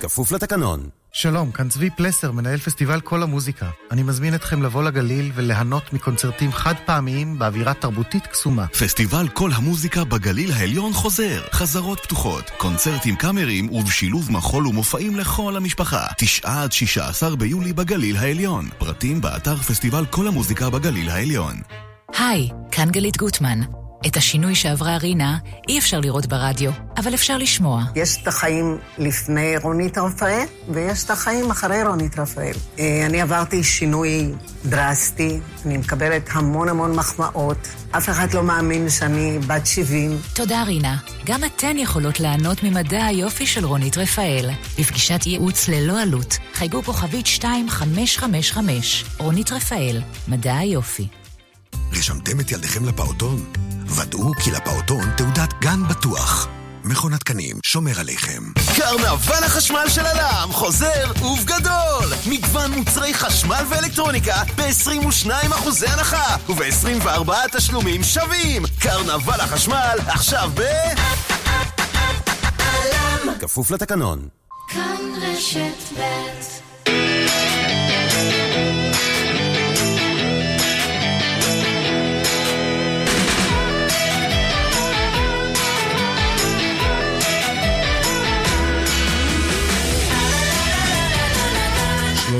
כפוף 0.00 0.32
לתקנון. 0.32 0.99
שלום, 1.12 1.52
כאן 1.52 1.68
צבי 1.68 1.90
פלסר, 1.90 2.32
מנהל 2.32 2.58
פסטיבל 2.58 3.00
כל 3.00 3.22
המוזיקה. 3.22 3.70
אני 3.90 4.02
מזמין 4.02 4.34
אתכם 4.34 4.62
לבוא 4.62 4.82
לגליל 4.82 5.32
וליהנות 5.34 5.92
מקונצרטים 5.92 6.52
חד 6.52 6.74
פעמיים 6.86 7.38
באווירה 7.38 7.74
תרבותית 7.74 8.26
קסומה. 8.26 8.66
פסטיבל 8.66 9.28
כל 9.28 9.50
המוזיקה 9.54 10.04
בגליל 10.04 10.52
העליון 10.52 10.92
חוזר. 10.92 11.42
חזרות 11.52 12.00
פתוחות, 12.00 12.50
קונצרטים 12.58 13.16
קאמריים 13.16 13.70
ובשילוב 13.70 14.32
מחול 14.32 14.66
ומופעים 14.66 15.16
לכל 15.16 15.56
המשפחה. 15.56 16.06
9 16.18 16.62
עד 16.62 16.72
16 16.72 17.36
ביולי 17.36 17.72
בגליל 17.72 18.16
העליון. 18.16 18.68
פרטים 18.78 19.20
באתר 19.20 19.56
פסטיבל 19.56 20.06
כל 20.06 20.28
המוזיקה 20.28 20.70
בגליל 20.70 21.10
העליון. 21.10 21.56
היי, 22.18 22.48
כאן 22.70 22.90
גלית 22.90 23.16
גוטמן. 23.16 23.79
את 24.06 24.16
השינוי 24.16 24.54
שעברה 24.54 24.96
רינה 24.96 25.38
אי 25.68 25.78
אפשר 25.78 26.00
לראות 26.00 26.26
ברדיו, 26.26 26.70
אבל 26.96 27.14
אפשר 27.14 27.38
לשמוע. 27.38 27.82
יש 27.94 28.16
את 28.22 28.28
החיים 28.28 28.78
לפני 28.98 29.56
רונית 29.62 29.98
רפאל, 29.98 30.44
ויש 30.68 31.04
את 31.04 31.10
החיים 31.10 31.50
אחרי 31.50 31.82
רונית 31.82 32.18
רפאל. 32.18 32.52
אה, 32.78 33.06
אני 33.06 33.20
עברתי 33.20 33.64
שינוי 33.64 34.32
דרסטי, 34.64 35.40
אני 35.66 35.76
מקבלת 35.76 36.28
המון 36.32 36.68
המון 36.68 36.96
מחמאות. 36.96 37.68
אף 37.90 38.08
אחד 38.08 38.34
לא 38.34 38.42
מאמין 38.42 38.90
שאני 38.90 39.38
בת 39.46 39.66
70. 39.66 40.18
תודה, 40.34 40.62
רינה. 40.62 40.96
גם 41.24 41.44
אתן 41.44 41.78
יכולות 41.78 42.20
ליהנות 42.20 42.62
ממדע 42.62 43.04
היופי 43.04 43.46
של 43.46 43.64
רונית 43.64 43.98
רפאל. 43.98 44.50
בפגישת 44.78 45.26
ייעוץ 45.26 45.68
ללא 45.68 46.02
עלות, 46.02 46.38
חייגו 46.54 46.82
כוכבית 46.82 47.26
2555. 47.26 49.04
רונית 49.18 49.52
רפאל, 49.52 50.02
מדע 50.28 50.56
היופי. 50.56 51.06
רשמתם 51.92 52.40
את 52.40 52.52
ילדיכם 52.52 52.84
לפעוטון? 52.84 53.69
ודאו 53.96 54.34
כי 54.44 54.50
לפעוטון 54.50 55.10
תעודת 55.16 55.52
גן 55.60 55.88
בטוח. 55.88 56.48
מכון 56.84 57.12
התקנים 57.12 57.56
שומר 57.64 58.00
עליכם. 58.00 58.42
קרנבל 58.76 59.44
החשמל 59.44 59.84
של 59.88 60.06
הלעם 60.06 60.52
חוזר 60.52 61.12
ובגדול! 61.22 62.12
מגוון 62.26 62.70
מוצרי 62.72 63.14
חשמל 63.14 63.64
ואלקטרוניקה 63.68 64.42
ב-22% 64.56 65.30
הנחה 65.86 66.36
וב-24 66.48 67.32
תשלומים 67.52 68.04
שווים! 68.04 68.62
קרנבל 68.80 69.40
החשמל 69.40 69.98
עכשיו 70.06 70.50
ב... 70.54 70.62
כפוף 73.40 73.70
לתקנון. 73.70 74.28
כאן 74.68 74.96
רשת 75.22 75.98
ב' 75.98 77.09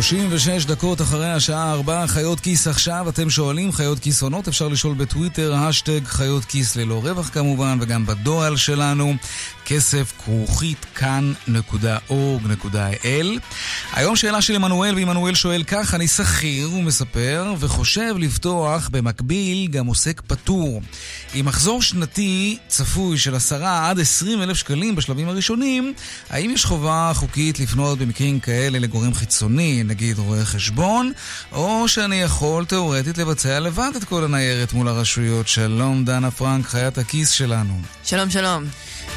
שלושים 0.03 0.29
ושש 0.31 0.65
דקות 0.65 1.01
אחרי 1.01 1.31
השעה 1.31 1.73
ארבע, 1.73 2.07
חיות 2.07 2.41
כיס 2.41 2.67
עכשיו, 2.67 3.09
אתם 3.09 3.31
שואלים, 3.31 3.73
חיות 3.73 3.99
כיס 3.99 4.23
עונות, 4.23 4.49
אפשר 4.49 4.69
לשאול 4.69 4.95
בטוויטר, 4.95 5.55
השטג 5.55 6.01
חיות 6.05 6.45
כיס 6.45 6.77
ללא 6.77 7.01
רווח 7.05 7.29
כמובן, 7.29 7.79
וגם 7.81 8.07
בדואל 8.07 8.57
שלנו, 8.57 9.15
כסף 9.67 10.13
כרוכית 10.25 10.87
כאן.org.il. 10.95 12.07
היום 13.93 14.17
שאלה 14.17 14.43
של 14.43 14.55
עמנואל, 14.55 14.95
ועמנואל 14.95 15.35
שואל 15.35 15.63
כך, 15.67 15.95
אני 15.95 16.09
שכיר, 16.09 16.67
הוא 16.67 16.83
מספר, 16.83 17.55
וחושב 17.59 18.15
לפתוח 18.19 18.89
במקביל 18.89 19.69
גם 19.69 19.87
עוסק 19.87 20.23
פטור. 20.27 20.83
עם 21.35 21.47
מחזור 21.47 21.83
שנתי 21.83 22.59
צפוי 22.69 23.19
של 23.19 23.35
עשרה 23.35 23.91
עד 23.91 24.01
עשרים 24.01 24.43
אלף 24.43 24.57
שקלים 24.57 24.95
בשלבים 24.97 25.29
הראשונים, 25.29 25.95
האם 26.31 26.51
יש 26.51 26.65
חובה 26.65 27.13
חוקית 27.15 27.61
לפנות 27.61 27.99
במקרים 27.99 28.41
כאלה 28.41 28.79
לגורם 28.79 29.15
חיצוני, 29.15 29.83
נגיד 29.91 30.19
רואה 30.19 30.45
חשבון, 30.45 31.13
או 31.53 31.89
שאני 31.89 32.17
יכול 32.17 32.65
תאורטית 32.65 33.19
לבצע 33.19 33.61
לבד 33.61 33.91
את 33.97 34.05
כל 34.05 34.25
הניירת 34.25 34.73
מול 34.73 34.89
הרשויות. 34.89 35.49
שלום, 35.49 36.05
דנה 36.05 36.31
פרנק, 36.31 36.67
חיית 36.67 36.99
הכיס 36.99 37.31
שלנו. 37.31 37.81
שלום, 38.05 38.31
שלום. 38.31 38.65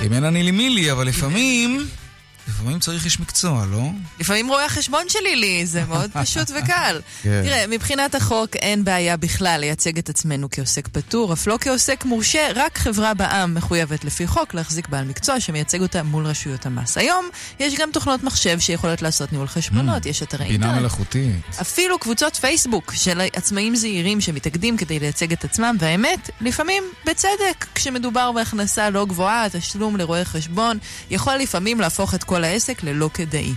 אם 0.06 0.14
אין 0.14 0.24
אני 0.24 0.44
לי 0.44 0.52
מי 0.52 0.70
לי, 0.70 0.92
אבל 0.92 1.08
לפעמים... 1.08 1.86
לפעמים 2.48 2.80
צריך 2.80 3.06
איש 3.06 3.20
מקצוע, 3.20 3.66
לא? 3.72 3.84
לפעמים 4.20 4.48
רואה 4.48 4.66
החשבון 4.66 5.10
שלי 5.10 5.36
לי, 5.36 5.66
זה 5.66 5.86
מאוד 5.86 6.12
פשוט 6.24 6.52
וקל. 6.52 7.02
כן. 7.24 7.42
תראה, 7.46 7.68
מבחינת 7.68 8.16
החוק 8.16 8.56
אין 8.56 8.84
בעיה 8.84 9.18
בכלל 9.18 9.58
לייצג 9.60 9.98
את 9.98 10.10
עצמנו 10.10 10.48
כעוסק 10.52 10.88
פטור, 10.88 11.34
אף 11.34 11.48
לא 11.48 11.58
כעוסק 11.62 12.06
מורשה, 12.06 12.48
רק 12.56 12.78
חברה 12.78 13.14
בע"מ 13.14 13.54
מחויבת 13.54 14.04
לפי 14.04 14.28
חוק 14.28 14.54
להחזיק 14.54 14.88
בעל 14.88 15.06
מקצוע 15.06 15.40
שמייצג 15.40 15.82
אותה 15.82 16.04
מול 16.04 16.26
רשויות 16.26 16.66
המס. 16.66 16.98
היום 16.98 17.26
יש 17.60 17.76
גם 17.76 17.90
תוכנות 17.94 18.24
מחשב 18.24 18.60
שיכולות 18.60 19.02
לעשות 19.02 19.32
ניהול 19.32 19.48
חשבונות, 19.48 20.06
יש 20.06 20.24
אתרי 20.24 20.46
בינה 20.48 20.66
אינטרנט. 20.66 20.80
מלאכותית. 20.82 21.36
אפילו 21.62 22.00
קבוצות 22.00 22.36
פייסבוק 22.36 22.94
של 22.96 23.22
עצמאים 23.34 23.76
זעירים 23.76 24.22
שמתאגדים 24.22 24.78
כדי 24.78 25.00
לייצג 25.00 25.34
את 25.34 25.44
עצמם, 25.44 25.76
והאמת, 25.80 26.30
לפעמים 26.42 26.84
בצדק, 27.06 27.66
כשמדובר 27.76 28.32
בהכנסה 28.32 28.90
לא 28.90 29.06
גבוהה, 29.06 29.50
תשלום 29.50 29.98
לרואה 29.98 30.26
חשבון 30.26 30.78
יכול 31.10 31.36
לפעמים 31.36 31.80
להפוך 31.80 32.16
את 32.16 32.24
כל 32.24 32.33
העסק 32.44 32.84
ללא 32.84 33.10
כדאי. 33.14 33.54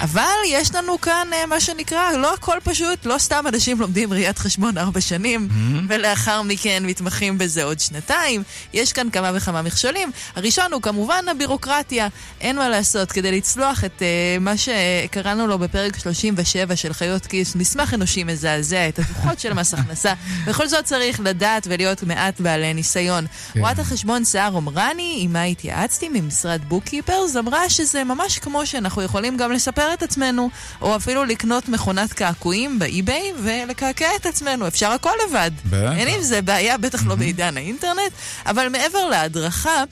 אבל 0.00 0.24
יש 0.46 0.74
לנו 0.74 1.00
כאן 1.00 1.28
אה, 1.32 1.46
מה 1.46 1.60
שנקרא, 1.60 2.12
לא 2.12 2.34
הכל 2.34 2.58
פשוט, 2.64 3.06
לא 3.06 3.18
סתם 3.18 3.44
אנשים 3.48 3.80
לומדים 3.80 4.12
ראיית 4.12 4.38
חשבון 4.38 4.78
ארבע 4.78 5.00
שנים, 5.00 5.48
ולאחר 5.88 6.42
מכן 6.42 6.82
מתמחים 6.86 7.38
בזה 7.38 7.64
עוד 7.64 7.80
שנתיים. 7.80 8.42
יש 8.72 8.92
כאן 8.92 9.10
כמה 9.10 9.30
וכמה 9.34 9.62
מכשולים. 9.62 10.10
הראשון 10.36 10.72
הוא 10.72 10.82
כמובן 10.82 11.24
הבירוקרטיה. 11.30 12.08
אין 12.40 12.56
מה 12.56 12.68
לעשות, 12.68 13.12
כדי 13.12 13.32
לצלוח 13.32 13.84
את 13.84 13.98
uh, 13.98 14.40
מה 14.40 14.54
שקראנו 14.56 15.46
לו 15.46 15.58
בפרק 15.58 15.98
37 15.98 16.76
של 16.76 16.92
חיות 16.92 17.26
כיס, 17.26 17.56
מסמך 17.56 17.94
אנושי 17.94 18.24
מזעזע, 18.24 18.88
את 18.88 18.98
הדוחות 18.98 19.40
של 19.40 19.52
מס 19.52 19.74
הכנסה. 19.74 20.12
בכל 20.46 20.68
זאת 20.68 20.84
צריך 20.84 21.20
לדעת 21.20 21.66
ולהיות 21.70 22.02
מעט 22.02 22.40
בעלי 22.40 22.74
ניסיון. 22.74 23.26
כן. 23.52 23.60
רואת 23.60 23.78
החשבון 23.78 24.24
סער 24.24 24.56
עמרני, 24.56 25.18
עם 25.20 25.32
מה 25.32 25.42
התייעצתי 25.42 26.08
ממשרד 26.08 26.60
בוקקיפרס, 26.68 27.36
אמרה 27.36 27.70
שזה 27.70 28.04
ממש 28.04 28.38
כמו 28.38 28.66
שאנחנו 28.66 29.02
יכולים 29.02 29.36
גם 29.36 29.52
לספר 29.52 29.89
את 29.92 30.02
עצמנו, 30.02 30.50
או 30.80 30.96
אפילו 30.96 31.24
לקנות 31.24 31.68
מכונת 31.68 32.12
קעקועים 32.12 32.78
באי-ביי 32.78 33.32
ולקעקע 33.42 34.06
את 34.16 34.26
עצמנו. 34.26 34.68
אפשר 34.68 34.90
הכל 34.90 35.12
לבד. 35.28 35.50
בטח. 35.64 35.92
אין 35.96 36.08
עם 36.08 36.22
זה 36.22 36.42
בעיה, 36.42 36.78
בטח 36.78 37.06
לא 37.06 37.14
בעידן 37.14 37.56
האינטרנט, 37.56 38.12
אבל 38.46 38.68
מעבר 38.68 39.06
להדרכה... 39.06 39.84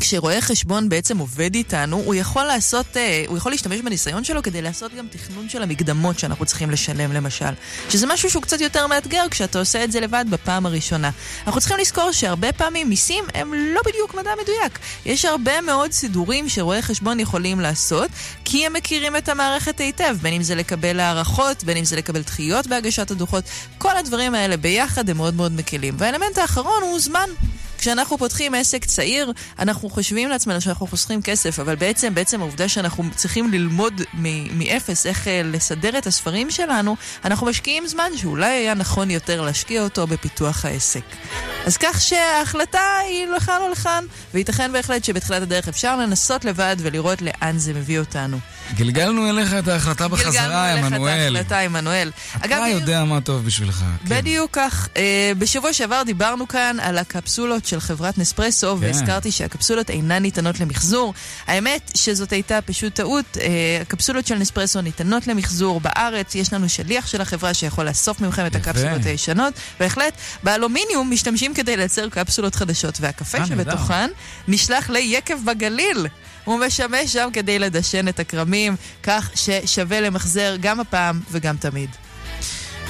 כשרואה 0.00 0.40
חשבון 0.40 0.88
בעצם 0.88 1.18
עובד 1.18 1.54
איתנו, 1.54 1.96
הוא 1.96 2.14
יכול 2.14 2.44
לעשות, 2.44 2.96
אה, 2.96 3.24
הוא 3.26 3.36
יכול 3.36 3.52
להשתמש 3.52 3.80
בניסיון 3.80 4.24
שלו 4.24 4.42
כדי 4.42 4.62
לעשות 4.62 4.94
גם 4.94 5.06
תכנון 5.10 5.48
של 5.48 5.62
המקדמות 5.62 6.18
שאנחנו 6.18 6.46
צריכים 6.46 6.70
לשלם 6.70 7.12
למשל. 7.12 7.50
שזה 7.88 8.06
משהו 8.06 8.30
שהוא 8.30 8.42
קצת 8.42 8.60
יותר 8.60 8.86
מאתגר 8.86 9.22
כשאתה 9.30 9.58
עושה 9.58 9.84
את 9.84 9.92
זה 9.92 10.00
לבד 10.00 10.24
בפעם 10.30 10.66
הראשונה. 10.66 11.10
אנחנו 11.46 11.60
צריכים 11.60 11.76
לזכור 11.78 12.12
שהרבה 12.12 12.52
פעמים 12.52 12.88
מיסים 12.88 13.24
הם 13.34 13.54
לא 13.54 13.80
בדיוק 13.86 14.14
מדע 14.14 14.30
מדויק. 14.42 14.78
יש 15.06 15.24
הרבה 15.24 15.60
מאוד 15.60 15.92
סידורים 15.92 16.48
שרואי 16.48 16.82
חשבון 16.82 17.20
יכולים 17.20 17.60
לעשות, 17.60 18.10
כי 18.44 18.66
הם 18.66 18.72
מכירים 18.72 19.16
את 19.16 19.28
המערכת 19.28 19.80
היטב, 19.80 20.16
בין 20.22 20.34
אם 20.34 20.42
זה 20.42 20.54
לקבל 20.54 21.00
הערכות, 21.00 21.64
בין 21.64 21.76
אם 21.76 21.84
זה 21.84 21.96
לקבל 21.96 22.20
דחיות 22.20 22.66
בהגשת 22.66 23.10
הדוחות. 23.10 23.44
כל 23.78 23.96
הדברים 23.96 24.34
האלה 24.34 24.56
ביחד 24.56 25.10
הם 25.10 25.16
מאוד 25.16 25.34
מאוד 25.34 25.52
מקלים. 25.52 25.94
והאלמנט 25.98 26.38
האחרון 26.38 26.82
הוא 26.82 27.00
זמן. 27.00 27.28
כשאנחנו 27.80 28.18
פותחים 28.18 28.54
עסק 28.54 28.84
צעיר, 28.84 29.32
אנחנו 29.58 29.90
חושבים 29.90 30.28
לעצמנו 30.28 30.60
שאנחנו 30.60 30.86
חוסכים 30.86 31.22
כסף, 31.22 31.58
אבל 31.58 31.74
בעצם, 31.74 32.14
בעצם 32.14 32.40
העובדה 32.40 32.68
שאנחנו 32.68 33.04
צריכים 33.16 33.52
ללמוד 33.52 34.02
מאפס 34.52 35.06
איך 35.06 35.28
אה, 35.28 35.42
לסדר 35.44 35.98
את 35.98 36.06
הספרים 36.06 36.50
שלנו, 36.50 36.96
אנחנו 37.24 37.46
משקיעים 37.46 37.86
זמן 37.86 38.10
שאולי 38.16 38.46
היה 38.46 38.74
נכון 38.74 39.10
יותר 39.10 39.40
להשקיע 39.40 39.82
אותו 39.82 40.06
בפיתוח 40.06 40.64
העסק. 40.64 41.04
אז 41.66 41.76
כך 41.76 42.00
שההחלטה 42.00 42.96
היא 43.08 43.26
לכאן 43.26 43.58
או 43.60 43.68
לכאן, 43.68 44.04
וייתכן 44.34 44.72
בהחלט 44.72 45.04
שבתחילת 45.04 45.42
הדרך 45.42 45.68
אפשר 45.68 45.96
לנסות 45.96 46.44
לבד 46.44 46.76
ולראות 46.78 47.22
לאן 47.22 47.58
זה 47.58 47.74
מביא 47.74 47.98
אותנו. 47.98 48.38
גלגלנו 48.74 49.30
אליך 49.30 49.54
את 49.54 49.68
ההחלטה 49.68 50.08
בחזרה, 50.08 50.72
עמנואל. 50.72 50.90
גלגלנו 50.90 51.08
אליך 51.08 51.46
את 51.46 51.52
ההחלטה, 51.52 51.58
עמנואל. 51.58 52.10
אתה 52.36 52.46
אגב, 52.46 52.62
יודע 52.70 53.04
מה 53.04 53.20
טוב 53.20 53.44
בשבילך. 53.44 53.84
בדיוק 54.04 54.54
כן. 54.54 54.60
כך. 54.70 54.88
אה, 54.96 55.32
בשבוע 55.38 55.72
שעבר 55.72 56.02
דיברנו 56.06 56.48
כאן 56.48 56.76
על 56.80 56.98
הקפסולות 56.98 57.66
של 57.70 57.80
חברת 57.80 58.18
נספרסו, 58.18 58.76
כן. 58.76 58.86
והזכרתי 58.86 59.30
שהקפסולות 59.30 59.90
אינן 59.90 60.22
ניתנות 60.22 60.60
למחזור. 60.60 61.14
האמת 61.46 61.90
שזאת 61.94 62.32
הייתה 62.32 62.62
פשוט 62.62 62.94
טעות. 62.94 63.24
אה, 63.40 63.78
הקפסולות 63.80 64.26
של 64.26 64.34
נספרסו 64.34 64.80
ניתנות 64.80 65.26
למחזור 65.26 65.80
בארץ. 65.80 66.34
יש 66.34 66.52
לנו 66.52 66.68
שליח 66.68 67.06
של 67.06 67.20
החברה 67.20 67.54
שיכול 67.54 67.88
לאסוף 67.88 68.20
ממכם 68.20 68.46
את 68.46 68.54
הקפסולות 68.54 69.06
הישנות. 69.06 69.54
בהחלט, 69.80 70.14
באלומיניום 70.42 71.10
משתמשים 71.10 71.54
כדי 71.54 71.76
לייצר 71.76 72.08
קפסולות 72.08 72.54
חדשות, 72.54 72.98
והקפה 73.00 73.38
אה, 73.38 73.46
שבתוכן 73.46 74.10
נשלח 74.48 74.90
ליקב 74.90 75.44
בגליל. 75.44 76.06
הוא 76.44 76.60
משמש 76.66 77.12
שם 77.12 77.28
כדי 77.32 77.58
לדשן 77.58 78.08
את 78.08 78.20
הכרמים, 78.20 78.76
כך 79.02 79.30
ששווה 79.34 80.00
למחזר 80.00 80.56
גם 80.60 80.80
הפעם 80.80 81.20
וגם 81.30 81.56
תמיד. 81.56 81.90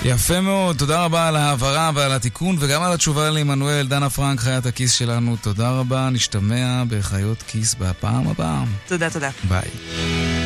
יפה 0.05 0.41
מאוד, 0.41 0.77
תודה 0.77 1.05
רבה 1.05 1.29
על 1.29 1.37
ההעברה 1.37 1.91
ועל 1.95 2.13
התיקון 2.13 2.57
וגם 2.59 2.83
על 2.83 2.93
התשובה 2.93 3.31
לעמנואל, 3.31 3.87
דנה 3.87 4.11
פרנק, 4.11 4.41
חיית 4.41 4.67
הכיס 4.67 4.93
שלנו. 4.93 5.37
תודה 5.37 5.71
רבה, 5.71 6.09
נשתמע 6.11 6.83
בחיות 6.89 7.43
כיס 7.43 7.75
בפעם 7.75 8.29
הבאה. 8.29 8.65
תודה, 8.87 9.11
תודה. 9.11 9.31
ביי. 9.49 10.40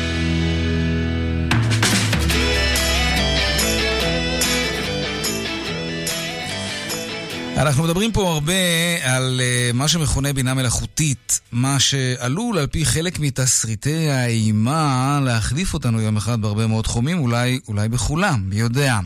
אנחנו 7.57 7.83
מדברים 7.83 8.11
פה 8.11 8.33
הרבה 8.33 8.53
על 9.01 9.41
uh, 9.41 9.73
מה 9.73 9.87
שמכונה 9.87 10.33
בינה 10.33 10.53
מלאכותית, 10.53 11.39
מה 11.51 11.79
שעלול 11.79 12.57
על 12.57 12.67
פי 12.67 12.85
חלק 12.85 13.19
מתסריטי 13.19 14.09
האימה 14.09 15.19
להחליף 15.23 15.73
אותנו 15.73 16.01
יום 16.01 16.17
אחד 16.17 16.41
בהרבה 16.41 16.67
מאוד 16.67 16.83
תחומים, 16.83 17.19
אולי, 17.19 17.59
אולי 17.67 17.89
בכולם, 17.89 18.43
מי 18.49 18.55
יודע. 18.55 18.99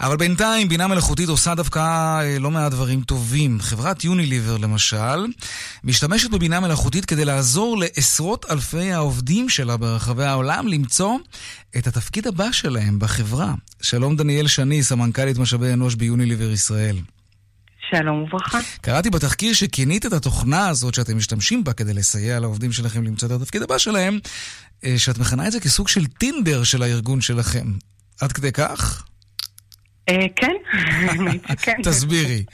אבל 0.00 0.16
בינתיים 0.16 0.68
בינה 0.68 0.86
מלאכותית 0.86 1.28
עושה 1.28 1.54
דווקא 1.54 1.80
uh, 2.20 2.40
לא 2.40 2.50
מעט 2.50 2.72
דברים 2.72 3.02
טובים. 3.02 3.58
חברת 3.60 4.04
יוניליבר 4.04 4.56
למשל, 4.56 5.26
משתמשת 5.84 6.30
בבינה 6.30 6.60
מלאכותית 6.60 7.04
כדי 7.04 7.24
לעזור 7.24 7.78
לעשרות 7.78 8.46
אלפי 8.50 8.92
העובדים 8.92 9.48
שלה 9.48 9.76
ברחבי 9.76 10.24
העולם 10.24 10.68
למצוא 10.68 11.16
את 11.76 11.86
התפקיד 11.86 12.26
הבא 12.26 12.52
שלהם 12.52 12.98
בחברה. 12.98 13.54
שלום 13.80 14.16
דניאל 14.16 14.46
שני, 14.46 14.82
סמנכ"לית 14.82 15.38
משאבי 15.38 15.72
אנוש 15.72 15.94
ביוניליבר 15.94 16.50
ישראל. 16.50 16.96
שלום 17.90 18.22
וברכה. 18.22 18.58
קראתי 18.80 19.10
בתחקיר 19.10 19.52
שכינית 19.52 20.06
את 20.06 20.12
התוכנה 20.12 20.68
הזאת 20.68 20.94
שאתם 20.94 21.16
משתמשים 21.16 21.64
בה 21.64 21.72
כדי 21.72 21.94
לסייע 21.94 22.40
לעובדים 22.40 22.72
שלכם 22.72 23.04
למצוא 23.04 23.28
את 23.28 23.32
התפקיד 23.32 23.62
הבא 23.62 23.78
שלהם, 23.78 24.18
אה, 24.84 24.94
שאת 24.98 25.18
מכנה 25.18 25.46
את 25.46 25.52
זה 25.52 25.60
כסוג 25.60 25.88
של 25.88 26.06
טינדר 26.06 26.64
של 26.64 26.82
הארגון 26.82 27.20
שלכם. 27.20 27.66
עד 28.20 28.32
כדי 28.32 28.52
כך? 28.52 29.06
אה, 30.08 30.26
כן. 30.36 30.52
כן. 31.62 31.82
תסבירי. 31.82 32.44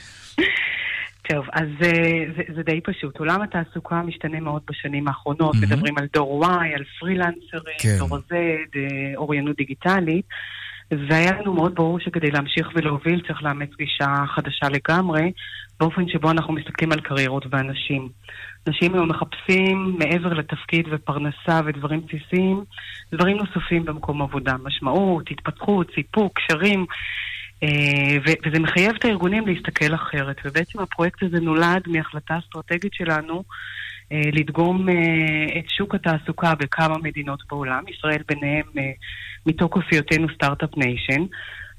טוב, 1.29 1.45
אז 1.53 1.67
זה, 1.81 1.91
אה, 1.91 2.23
זה, 2.37 2.43
זה 2.55 2.63
די 2.63 2.81
פשוט. 2.81 3.19
עולם 3.19 3.41
התעסוקה 3.41 4.01
משתנה 4.01 4.39
מאוד 4.39 4.61
בשנים 4.69 5.07
האחרונות. 5.07 5.55
Mm-hmm. 5.55 5.61
מדברים 5.61 5.97
על 5.97 6.07
דור 6.13 6.45
Y, 6.45 6.47
על 6.75 6.83
פרילנסרים, 6.99 7.77
כן. 7.79 7.97
דור 7.97 8.17
Z, 8.17 8.33
אוריינות 9.17 9.55
דיגיטלית. 9.57 10.25
והיה 11.09 11.31
לנו 11.41 11.53
מאוד 11.53 11.75
ברור 11.75 11.99
שכדי 11.99 12.31
להמשיך 12.31 12.67
ולהוביל 12.75 13.21
צריך 13.27 13.43
לאמץ 13.43 13.69
גישה 13.77 14.23
חדשה 14.35 14.69
לגמרי, 14.69 15.31
באופן 15.79 16.07
שבו 16.07 16.31
אנחנו 16.31 16.53
מסתכלים 16.53 16.91
על 16.91 16.99
קריירות 16.99 17.45
ואנשים. 17.49 18.09
אנשים 18.67 18.93
היום 18.93 19.09
מחפשים 19.09 19.95
מעבר 19.99 20.33
לתפקיד 20.33 20.85
ופרנסה 20.91 21.61
ודברים 21.65 22.01
בסיסיים, 22.05 22.63
דברים 23.11 23.37
נוספים 23.37 23.85
במקום 23.85 24.21
עבודה. 24.21 24.53
משמעות, 24.63 25.31
התפתחות, 25.31 25.91
סיפוק, 25.95 26.39
קשרים. 26.39 26.85
אה, 27.63 28.17
וזה 28.45 28.59
מחייב 28.59 28.95
את 28.95 29.05
הארגונים 29.05 29.47
להסתכל 29.47 29.95
אחרת. 29.95 30.37
ובעצם 30.45 30.79
הפרויקט 30.79 31.23
הזה 31.23 31.39
נולד 31.39 31.83
מהחלטה 31.87 32.39
אסטרטגית 32.39 32.93
שלנו 32.93 33.43
לדגום 34.33 34.89
אה, 34.89 35.59
את 35.59 35.69
שוק 35.77 35.95
התעסוקה 35.95 36.55
בכמה 36.55 36.97
מדינות 37.03 37.39
בעולם, 37.49 37.83
ישראל 37.87 38.21
ביניהם 38.27 38.65
מתוקף 39.45 39.81
היותנו 39.91 40.27
Start-Up 40.35 40.77
Nation, 40.77 41.23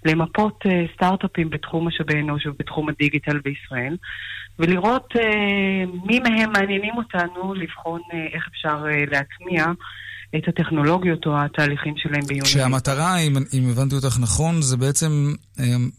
למפות 0.05 0.65
סטארט-אפים 0.95 1.51
בתחום 1.51 1.89
משאבי 1.89 2.21
אנוש 2.21 2.47
ובתחום 2.47 2.89
הדיגיטל 2.89 3.39
בישראל, 3.45 3.97
ולראות 4.59 5.15
מי 6.07 6.19
מהם 6.19 6.53
מעניינים 6.53 6.95
אותנו 6.97 7.55
לבחון 7.55 8.01
איך 8.35 8.49
אפשר 8.51 8.85
להטמיע 9.11 9.65
את 10.37 10.49
הטכנולוגיות 10.49 11.27
או 11.27 11.33
התהליכים 11.39 11.95
שלהם 11.97 12.21
ביוני. 12.27 12.45
כשהמטרה, 12.45 13.19
אם, 13.19 13.37
אם 13.37 13.71
הבנתי 13.71 13.95
אותך 13.95 14.19
נכון, 14.21 14.63
זה 14.63 14.77
בעצם 14.77 15.35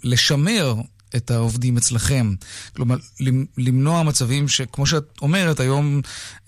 לשמר 0.03 0.73
את 1.15 1.31
העובדים 1.31 1.77
אצלכם. 1.77 2.33
כלומר, 2.75 2.95
למנוע 3.57 4.03
מצבים 4.03 4.47
שכמו 4.47 4.85
שאת 4.85 5.03
אומרת, 5.21 5.59
היום 5.59 6.01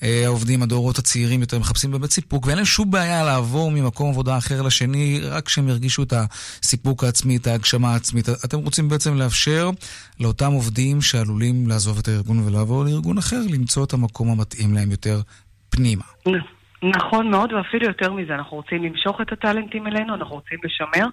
אה, 0.03 0.25
העובדים, 0.25 0.63
הדורות 0.63 0.97
הצעירים 0.97 1.41
יותר 1.41 1.59
מחפשים 1.59 1.91
באמת 1.91 2.11
סיפוק, 2.11 2.45
ואין 2.45 2.57
להם 2.57 2.65
שום 2.65 2.91
בעיה 2.91 3.23
לעבור 3.23 3.71
ממקום 3.71 4.09
עבודה 4.09 4.37
אחר 4.37 4.61
לשני, 4.61 5.19
רק 5.23 5.45
כשהם 5.45 5.69
ירגישו 5.69 6.03
את 6.03 6.13
הסיפוק 6.63 7.03
העצמי, 7.03 7.37
את 7.37 7.47
ההגשמה 7.47 7.93
העצמית. 7.93 8.29
אתם 8.29 8.57
רוצים 8.57 8.89
בעצם 8.89 9.15
לאפשר 9.15 9.69
לאותם 10.19 10.51
עובדים 10.51 11.01
שעלולים 11.01 11.67
לעזוב 11.67 11.97
את 11.97 12.07
הארגון 12.07 12.39
ולעבור 12.39 12.85
לארגון 12.85 13.17
אחר, 13.17 13.41
למצוא 13.49 13.83
את 13.83 13.93
המקום 13.93 14.29
המתאים 14.29 14.73
להם 14.73 14.91
יותר 14.91 15.21
פנימה. 15.69 16.03
נכון 16.83 17.31
מאוד, 17.31 17.53
ואפילו 17.53 17.87
יותר 17.87 18.13
מזה, 18.13 18.35
אנחנו 18.35 18.57
רוצים 18.57 18.83
למשוך 18.83 19.21
את 19.21 19.31
הטאלנטים 19.31 19.87
אלינו, 19.87 20.15
אנחנו 20.15 20.35
רוצים 20.35 20.59
לשמר, 20.63 21.07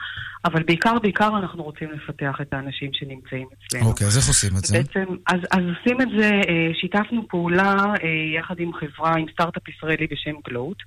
אבל 0.44 0.62
בעיקר, 0.62 0.98
בעיקר 1.02 1.28
אנחנו 1.38 1.62
רוצים 1.62 1.90
לפתח 1.92 2.38
את 2.40 2.54
האנשים 2.54 2.90
שנמצאים 2.92 3.48
אצלנו. 3.52 3.86
אוקיי, 3.86 4.06
אז 4.06 4.18
איך 4.18 4.28
עושים 4.28 4.50
את 4.58 4.64
זה? 4.64 4.78
בעצם, 4.78 5.14
אז, 5.26 5.40
אז 5.50 5.60
עושים 5.78 6.00
את 6.00 6.08
זה, 6.18 6.30
אה, 6.48 6.70
שיתפנו 6.74 7.28
פעולה 7.28 7.74
אה, 8.02 8.38
יחד 8.38 8.54
עם 8.58 8.70
חברה, 8.72 9.14
עם 9.14 9.26
סטארט-אפ 9.32 9.68
ישראלי 9.68 10.06
בשם 10.10 10.34
גלוט, 10.48 10.78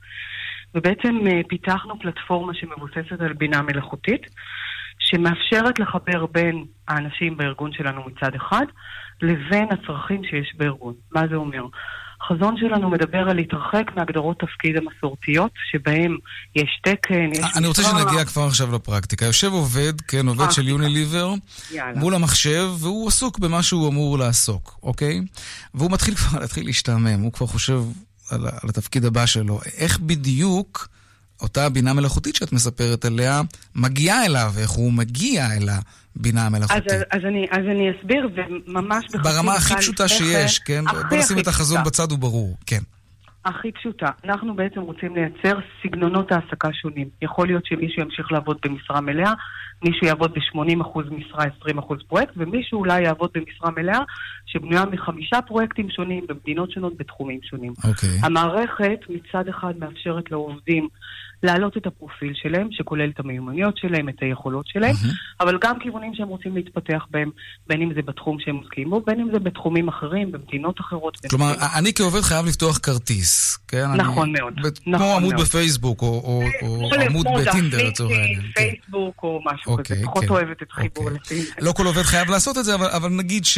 ובעצם 0.75 1.27
אה, 1.27 1.41
פיתחנו 1.47 1.99
פלטפורמה 1.99 2.53
שמבוססת 2.53 3.21
על 3.21 3.33
בינה 3.33 3.61
מלאכותית, 3.61 4.21
שמאפשרת 4.99 5.79
לחבר 5.79 6.25
בין 6.25 6.65
האנשים 6.87 7.37
בארגון 7.37 7.71
שלנו 7.73 8.01
מצד 8.05 8.35
אחד, 8.35 8.65
לבין 9.21 9.67
הצרכים 9.71 10.23
שיש 10.23 10.55
בארגון. 10.57 10.93
מה 11.11 11.21
זה 11.29 11.35
אומר? 11.35 11.63
החזון 12.21 12.55
שלנו 12.57 12.89
מדבר 12.89 13.29
על 13.29 13.35
להתרחק 13.35 13.91
מהגדרות 13.95 14.39
תפקיד 14.39 14.75
המסורתיות, 14.77 15.51
שבהם 15.71 16.17
יש 16.55 16.79
תקן, 16.83 17.29
יש... 17.31 17.45
אני 17.55 17.67
רוצה 17.67 17.83
שנגיע 17.83 18.25
כבר 18.25 18.43
עכשיו 18.43 18.75
לפרקטיקה. 18.75 19.25
יושב 19.25 19.51
עובד, 19.51 20.01
כן, 20.01 20.27
עובד 20.27 20.51
של 20.51 20.67
יוניליבר, 20.67 21.33
מול 21.95 22.15
המחשב, 22.15 22.69
והוא 22.79 23.07
עסוק 23.07 23.39
במה 23.39 23.63
שהוא 23.63 23.89
אמור 23.89 24.17
לעסוק, 24.17 24.79
אוקיי? 24.83 25.21
והוא 25.73 25.91
מתחיל 25.91 26.15
כבר 26.15 26.39
להתחיל 26.39 26.65
להשתעמם, 26.65 27.19
הוא 27.19 27.33
כבר 27.33 27.47
חושב 27.47 27.81
על, 28.31 28.45
על 28.45 28.69
התפקיד 28.69 29.05
הבא 29.05 29.25
שלו. 29.25 29.59
איך 29.77 29.99
בדיוק... 29.99 30.87
אותה 31.41 31.69
בינה 31.69 31.93
מלאכותית 31.93 32.35
שאת 32.35 32.53
מספרת 32.53 33.05
עליה, 33.05 33.41
מגיעה 33.75 34.25
אליו, 34.25 34.51
איך 34.57 34.69
הוא 34.69 34.93
מגיע 34.93 35.45
אל 35.45 35.69
הבינה 36.15 36.45
המלאכותית. 36.45 36.91
אז, 36.91 37.03
אז, 37.11 37.21
אני, 37.25 37.47
אז 37.51 37.65
אני 37.71 37.91
אסביר, 37.91 38.29
וממש 38.35 39.05
בחצי 39.05 39.17
ברמה 39.17 39.53
הכי 39.53 39.75
פשוטה 39.75 40.07
שיש, 40.07 40.59
כן? 40.59 40.83
בוא 41.09 41.17
נשים 41.17 41.39
את 41.39 41.47
החזון 41.47 41.83
בצד, 41.83 42.11
הוא 42.11 42.19
ברור, 42.19 42.57
כן. 42.65 42.81
הכי 43.47 43.71
פשוטה. 43.71 44.09
אנחנו 44.23 44.55
בעצם 44.55 44.81
רוצים 44.81 45.15
לייצר 45.15 45.59
סגנונות 45.83 46.31
העסקה 46.31 46.69
שונים. 46.73 47.07
יכול 47.21 47.47
להיות 47.47 47.65
שמישהו 47.65 48.01
ימשיך 48.01 48.31
לעבוד 48.31 48.57
במשרה 48.65 49.01
מלאה, 49.01 49.33
מישהו 49.83 50.07
יעבוד 50.07 50.31
ב-80% 50.31 50.99
משרה, 51.11 51.45
20% 51.79 51.93
פרויקט, 52.07 52.33
ומישהו 52.37 52.79
אולי 52.79 53.01
יעבוד 53.01 53.29
במשרה 53.35 53.71
מלאה 53.71 53.99
שבנויה 54.45 54.85
מחמישה 54.85 55.41
פרויקטים 55.41 55.89
שונים 55.89 56.25
במדינות 56.27 56.71
שונות 56.71 56.97
בתחומים 56.97 57.39
שונים. 57.43 57.73
אוקיי. 57.83 58.19
המערכת 58.23 58.99
מצד 59.09 59.47
אחד 59.47 59.73
מאפשרת 59.79 60.31
לעובדים 60.31 60.87
להעלות 61.43 61.77
את 61.77 61.87
הפרופיל 61.87 62.33
שלהם, 62.35 62.67
שכולל 62.71 63.09
את 63.09 63.19
המיומנויות 63.19 63.77
שלהם, 63.77 64.09
את 64.09 64.15
היכולות 64.21 64.65
שלהם, 64.67 64.95
אבל 65.39 65.57
גם 65.61 65.79
כיוונים 65.79 66.11
שהם 66.15 66.27
רוצים 66.27 66.55
להתפתח 66.55 67.05
בהם, 67.11 67.29
בין 67.67 67.81
אם 67.81 67.93
זה 67.95 68.01
בתחום 68.01 68.37
שהם 68.39 68.55
עוסקים 68.55 68.89
בו, 68.89 69.01
בין 69.07 69.19
אם 69.19 69.27
זה 69.33 69.39
בתחומים 69.39 69.87
אחרים, 69.87 70.31
במדינות 70.31 70.79
אחרות. 70.79 71.17
כלומר, 71.29 71.53
אני 71.77 71.93
כעובד 71.93 72.21
חייב 72.21 72.45
לפתוח 72.45 72.77
כרטיס, 72.77 73.57
כן? 73.67 73.85
נכון 73.97 74.29
אני... 74.29 74.39
מאוד. 74.39 74.53
כמו 74.83 74.93
נכון 74.93 75.15
עמוד 75.17 75.33
מאוד. 75.33 75.45
בפייסבוק, 75.45 76.01
או, 76.01 76.07
או, 76.07 76.43
או 76.61 76.89
עמוד 77.05 77.27
כמו 77.27 77.37
בטינדר 77.37 77.87
לצורך 77.87 78.11
העניין. 78.11 78.41
כן. 78.41 78.47
פייסבוק 78.61 79.23
או 79.23 79.41
משהו 79.45 79.71
אוקיי, 79.71 79.95
כזה. 79.95 80.05
פחות 80.05 80.23
כן. 80.23 80.29
אוהבת 80.29 80.61
את 80.63 80.71
חיבור 80.71 81.09
לטינדר. 81.11 81.49
לא 81.61 81.71
כל 81.71 81.85
עובד 81.85 82.01
חייב 82.03 82.29
לעשות 82.29 82.57
את 82.57 82.65
זה, 82.65 82.75
אבל, 82.75 82.87
אבל 82.87 83.09
נגיד 83.09 83.45
ש... 83.45 83.57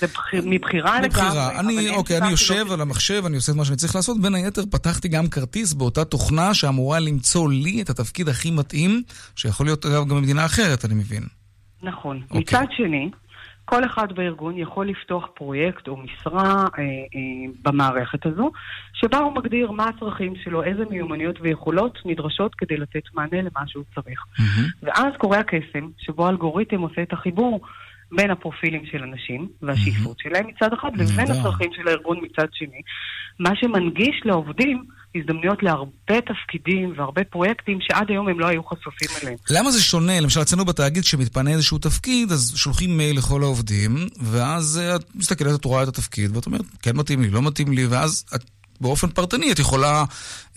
זה 0.00 0.06
בחיר- 0.06 0.42
מבחירה 0.46 1.00
לגמרי. 1.00 1.58
אני, 1.58 1.90
אוקיי, 1.90 2.18
אני 2.18 2.30
יושב 2.30 2.72
על 2.72 2.80
המחשב, 2.80 3.22
אני 3.26 3.36
עושה 3.36 3.52
את 3.52 3.56
מה 3.56 3.64
שאני 3.64 3.76
צריך 3.76 3.94
לעשות. 3.96 4.20
בין 4.20 4.34
היתר, 4.34 4.62
פתחתי 4.70 5.08
גם 5.08 5.26
כרטיס 5.28 5.72
באותה 5.72 6.04
תוכנה 6.04 6.54
שאמורה 6.54 6.98
למצוא 7.06 7.50
לי 7.50 7.82
את 7.82 7.90
התפקיד 7.90 8.28
הכי 8.28 8.50
מתאים, 8.50 9.02
שיכול 9.36 9.66
להיות, 9.66 9.86
אגב, 9.86 10.08
גם 10.08 10.16
במדינה 10.16 10.46
אחרת, 10.46 10.84
אני 10.84 10.94
מבין. 10.94 11.22
נכון. 11.82 12.22
אוקיי. 12.30 12.40
מצד 12.40 12.66
שני, 12.76 13.10
כל 13.64 13.84
אחד 13.84 14.12
בארגון 14.12 14.58
יכול 14.58 14.88
לפתוח 14.88 15.26
פרויקט 15.34 15.88
או 15.88 15.96
משרה 15.96 16.64
אה, 16.78 16.82
אה, 16.82 17.52
במערכת 17.62 18.26
הזו, 18.26 18.50
שבה 18.94 19.18
הוא 19.18 19.32
מגדיר 19.32 19.70
מה 19.70 19.88
הצרכים 19.88 20.34
שלו, 20.44 20.62
איזה 20.62 20.82
מיומנויות 20.90 21.36
ויכולות 21.40 21.98
נדרשות 22.04 22.54
כדי 22.54 22.76
לתת 22.76 23.02
מענה 23.14 23.42
למה 23.42 23.66
שהוא 23.66 23.84
צריך. 23.94 24.24
ואז 24.82 25.12
קורה 25.18 25.38
הקסם, 25.38 25.88
שבו 25.98 26.26
האלגוריתם 26.26 26.80
עושה 26.80 27.02
את 27.02 27.12
החיבור 27.12 27.60
בין 28.12 28.30
הפרופילים 28.30 28.86
של 28.86 29.02
אנשים 29.02 29.48
והשאיפות 29.62 30.18
שלהם 30.18 30.46
מצד 30.46 30.72
אחד, 30.72 30.90
לבין. 30.96 31.30
הצרכים 31.30 31.70
של 31.72 31.88
הארגון 31.88 32.18
מצד 32.22 32.46
שני, 32.52 32.80
מה 33.38 33.50
שמנגיש 33.56 34.20
לעובדים 34.24 34.84
הזדמנויות 35.20 35.62
להרבה 35.62 36.20
תפקידים 36.26 36.94
והרבה 36.96 37.24
פרויקטים 37.24 37.78
שעד 37.80 38.06
היום 38.08 38.28
הם 38.28 38.40
לא 38.40 38.46
היו 38.46 38.64
חשופים 38.64 39.08
אליהם. 39.22 39.36
למה 39.50 39.70
זה 39.70 39.82
שונה? 39.82 40.20
למשל, 40.20 40.42
אצלנו 40.42 40.64
בתאגיד, 40.64 41.02
כשמתפנה 41.02 41.50
איזשהו 41.50 41.78
תפקיד, 41.78 42.32
אז 42.32 42.52
שולחים 42.56 42.96
מייל 42.96 43.18
לכל 43.18 43.42
העובדים, 43.42 43.96
ואז 44.20 44.80
אה, 44.82 44.96
את 44.96 45.14
מסתכלת, 45.14 45.60
את 45.60 45.64
רואה 45.64 45.82
את 45.82 45.88
התפקיד, 45.88 46.36
ואת 46.36 46.46
אומרת, 46.46 46.64
כן 46.82 46.96
מתאים 46.96 47.22
לי, 47.22 47.30
לא 47.30 47.42
מתאים 47.42 47.72
לי, 47.72 47.86
ואז 47.86 48.24
את... 48.34 48.44
באופן 48.80 49.08
פרטני 49.08 49.52
את 49.52 49.58
יכולה 49.58 50.04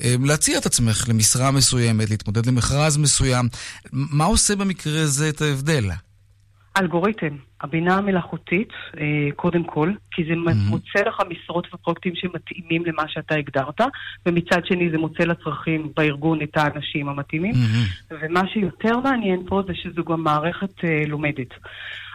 אה, 0.02 0.16
להציע 0.24 0.58
את 0.58 0.66
עצמך 0.66 1.06
למשרה 1.10 1.52
מסוימת, 1.52 2.10
להתמודד 2.10 2.46
למכרז 2.46 2.98
מסוים. 2.98 3.50
מה 3.92 4.26
עושה 4.26 4.56
במקרה 4.56 5.02
הזה 5.02 5.30
את 5.30 5.42
ההבדל? 5.42 5.90
אלגוריתם, 6.80 7.36
הבינה 7.62 7.98
המלאכותית, 7.98 8.70
אה, 8.98 9.32
קודם 9.36 9.64
כל, 9.64 9.92
כי 10.12 10.24
זה 10.24 10.34
מוצא 10.70 11.00
לך 11.08 11.18
משרות 11.30 11.68
ופרויקטים 11.74 12.14
שמתאימים 12.16 12.86
למה 12.86 13.04
שאתה 13.08 13.36
הגדרת, 13.36 13.82
ומצד 14.26 14.66
שני 14.66 14.90
זה 14.90 14.98
מוצא 14.98 15.24
לצרכים 15.24 15.92
בארגון 15.96 16.42
את 16.42 16.58
האנשים 16.58 17.10
המתאימים. 17.10 17.54
ומה 18.12 18.48
שיותר 18.48 19.00
מעניין 19.00 19.44
פה 19.48 19.62
זה 19.68 19.74
שזו 19.76 20.04
גם 20.04 20.24
מערכת 20.24 20.84
אה, 20.84 21.04
לומדת. 21.08 21.50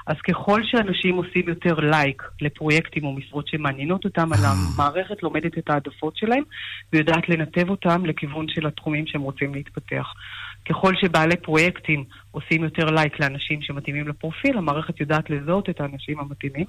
אז 0.06 0.16
ככל 0.28 0.60
שאנשים 0.64 1.16
עושים 1.16 1.48
יותר 1.48 1.74
לייק 1.74 2.22
לפרויקטים 2.40 3.04
או 3.04 3.12
משרות 3.12 3.48
שמעניינות 3.48 4.04
אותם, 4.04 4.32
על 4.32 4.38
המערכת 4.44 5.22
לומדת 5.22 5.58
את 5.58 5.70
העדפות 5.70 6.16
שלהם 6.16 6.42
ויודעת 6.92 7.28
לנתב 7.28 7.70
אותם 7.70 8.06
לכיוון 8.06 8.46
של 8.48 8.66
התחומים 8.66 9.06
שהם 9.06 9.20
רוצים 9.20 9.54
להתפתח. 9.54 10.06
ככל 10.68 10.94
שבעלי 10.96 11.36
פרויקטים 11.36 12.04
עושים 12.30 12.64
יותר 12.64 12.90
לייק 12.90 13.20
לאנשים 13.20 13.62
שמתאימים 13.62 14.08
לפרופיל, 14.08 14.58
המערכת 14.58 15.00
יודעת 15.00 15.30
לזהות 15.30 15.70
את 15.70 15.80
האנשים 15.80 16.20
המתאימים. 16.20 16.66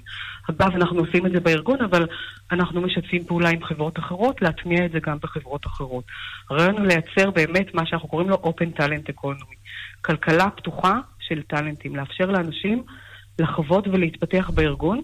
אגב, 0.49 0.75
אנחנו 0.75 0.99
עושים 0.99 1.25
את 1.25 1.31
זה 1.31 1.39
בארגון, 1.39 1.81
אבל 1.81 2.07
אנחנו 2.51 2.81
משתפים 2.81 3.23
פעולה 3.23 3.49
עם 3.49 3.63
חברות 3.63 3.99
אחרות, 3.99 4.41
להטמיע 4.41 4.85
את 4.85 4.91
זה 4.91 4.99
גם 4.99 5.17
בחברות 5.21 5.65
אחרות. 5.65 6.03
הרעיון 6.49 6.77
הוא 6.77 6.87
לייצר 6.87 7.31
באמת 7.31 7.73
מה 7.73 7.85
שאנחנו 7.85 8.09
קוראים 8.09 8.29
לו 8.29 8.35
Open 8.35 8.79
Talent 8.79 9.13
Economy. 9.15 9.55
כלכלה 10.01 10.49
פתוחה 10.49 10.99
של 11.19 11.41
טאלנטים, 11.41 11.95
לאפשר 11.95 12.25
לאנשים 12.25 12.83
לחוות 13.39 13.87
ולהתפתח 13.87 14.49
בארגון, 14.53 15.01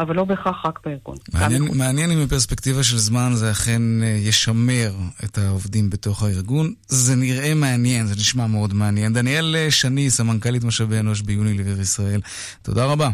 אבל 0.00 0.16
לא 0.16 0.24
בהכרח 0.24 0.66
רק 0.66 0.78
בארגון. 0.84 1.16
מעניין, 1.32 1.62
מעניין 1.74 2.10
אם 2.10 2.24
בפרספקטיבה 2.24 2.82
של 2.82 2.98
זמן 2.98 3.30
זה 3.34 3.50
אכן 3.50 4.02
אה, 4.02 4.06
ישמר 4.08 4.92
את 5.24 5.38
העובדים 5.38 5.90
בתוך 5.90 6.22
הארגון. 6.22 6.74
זה 6.86 7.16
נראה 7.16 7.54
מעניין, 7.54 8.06
זה 8.06 8.14
נשמע 8.14 8.46
מאוד 8.46 8.74
מעניין. 8.74 9.12
דניאל 9.12 9.56
אה, 9.56 9.70
שני, 9.70 10.10
סמנכ"לית 10.10 10.64
משאבי 10.64 10.98
אנוש 10.98 11.20
ביוניליבר 11.20 11.80
ישראל, 11.80 12.20
תודה 12.62 12.84
רבה. 12.84 13.10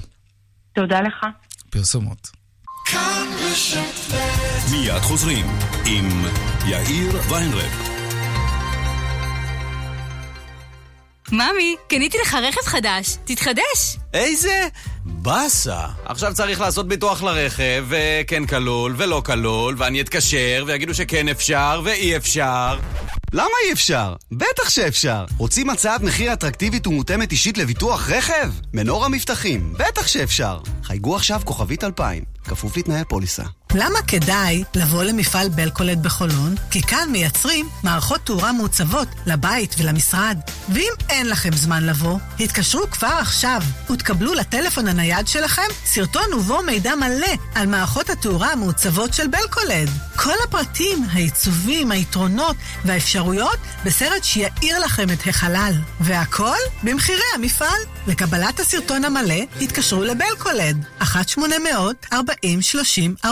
תודה 0.73 1.01
לך. 1.01 1.27
פרסומות. 1.71 2.31
מיד 4.71 5.01
חוזרים 5.01 5.47
עם 5.87 6.09
יאיר 6.67 7.21
ויינרב. 7.31 7.91
ממי, 11.33 11.77
קניתי 11.89 12.19
לך 12.23 12.35
רכב 12.35 12.61
חדש, 12.67 13.17
תתחדש! 13.25 13.97
איזה 14.15 14.69
באסה. 15.05 15.87
עכשיו 16.05 16.35
צריך 16.35 16.61
לעשות 16.61 16.89
ביטוח 16.89 17.23
לרכב, 17.23 17.85
וכן 17.89 18.47
כלול 18.47 18.95
ולא 18.97 19.23
כלול, 19.27 19.75
ואני 19.79 20.01
אתקשר, 20.01 20.65
ויגידו 20.67 20.95
שכן 20.95 21.29
אפשר 21.29 21.81
ואי 21.85 22.17
אפשר. 22.17 22.79
למה 23.33 23.51
אי 23.67 23.73
אפשר? 23.73 24.15
בטח 24.33 24.69
שאפשר. 24.71 25.25
רוצים 25.39 25.71
הצעת 25.71 26.01
מחיר 26.01 26.33
אטרקטיבית 26.33 26.87
ומותאמת 26.87 27.33
אישית 27.33 27.59
לביטוח 27.59 28.11
רכב? 28.11 28.51
מנורה 28.75 29.09
מבטחים, 29.09 29.75
בטח 29.79 30.07
שאפשר. 30.07 30.61
חייגו 30.83 31.17
עכשיו 31.17 31.41
כוכבית 31.45 31.85
2000, 31.85 32.25
כפוף 32.45 32.77
לתנאי 32.77 33.01
הפוליסה. 33.01 33.43
למה 33.75 34.03
כדאי 34.03 34.65
לבוא 34.75 35.05
למפעל 35.05 35.49
בלקולד 35.49 36.03
בחולון? 36.03 36.55
כי 36.71 36.83
כאן 36.83 37.09
מייצרים 37.13 37.69
מערכות 37.83 38.21
תאורה 38.25 38.53
מעוצבות 38.53 39.09
לבית 39.27 39.75
ולמשרד. 39.79 40.39
ואם 40.75 40.93
אין 41.09 41.29
לכם 41.29 41.53
זמן 41.53 41.87
לבוא, 41.87 42.19
התקשרו 42.41 42.91
כבר 42.91 43.17
עכשיו 43.21 43.63
ותקבלו 44.01 44.35
לטלפון 44.35 44.89
הנייד 44.89 45.29
שלכם 45.29 45.69
סרטון 45.85 46.35
ובו 46.35 46.63
מידע 46.63 46.95
מלא 46.95 47.35
על 47.55 47.67
מערכות 47.67 48.11
התאורה 48.11 48.53
המעוצבות 48.53 49.15
של 49.15 49.27
בלקולד. 49.27 50.10
כל 50.23 50.35
הפרטים, 50.49 51.05
העיצובים, 51.13 51.91
היתרונות 51.91 52.57
והאפשרויות 52.85 53.57
בסרט 53.85 54.25
שיאיר 54.25 54.79
לכם 54.79 55.11
את 55.11 55.27
החלל. 55.27 55.73
והכל 56.01 56.57
במחירי 56.83 57.23
המפעל. 57.35 57.81
לקבלת 58.07 58.61
הסרטון 58.61 59.05
המלא, 59.05 59.45
התקשרו 59.61 60.05
לבלקולד. 60.05 60.85
1-800-40-30-40 61.03 63.27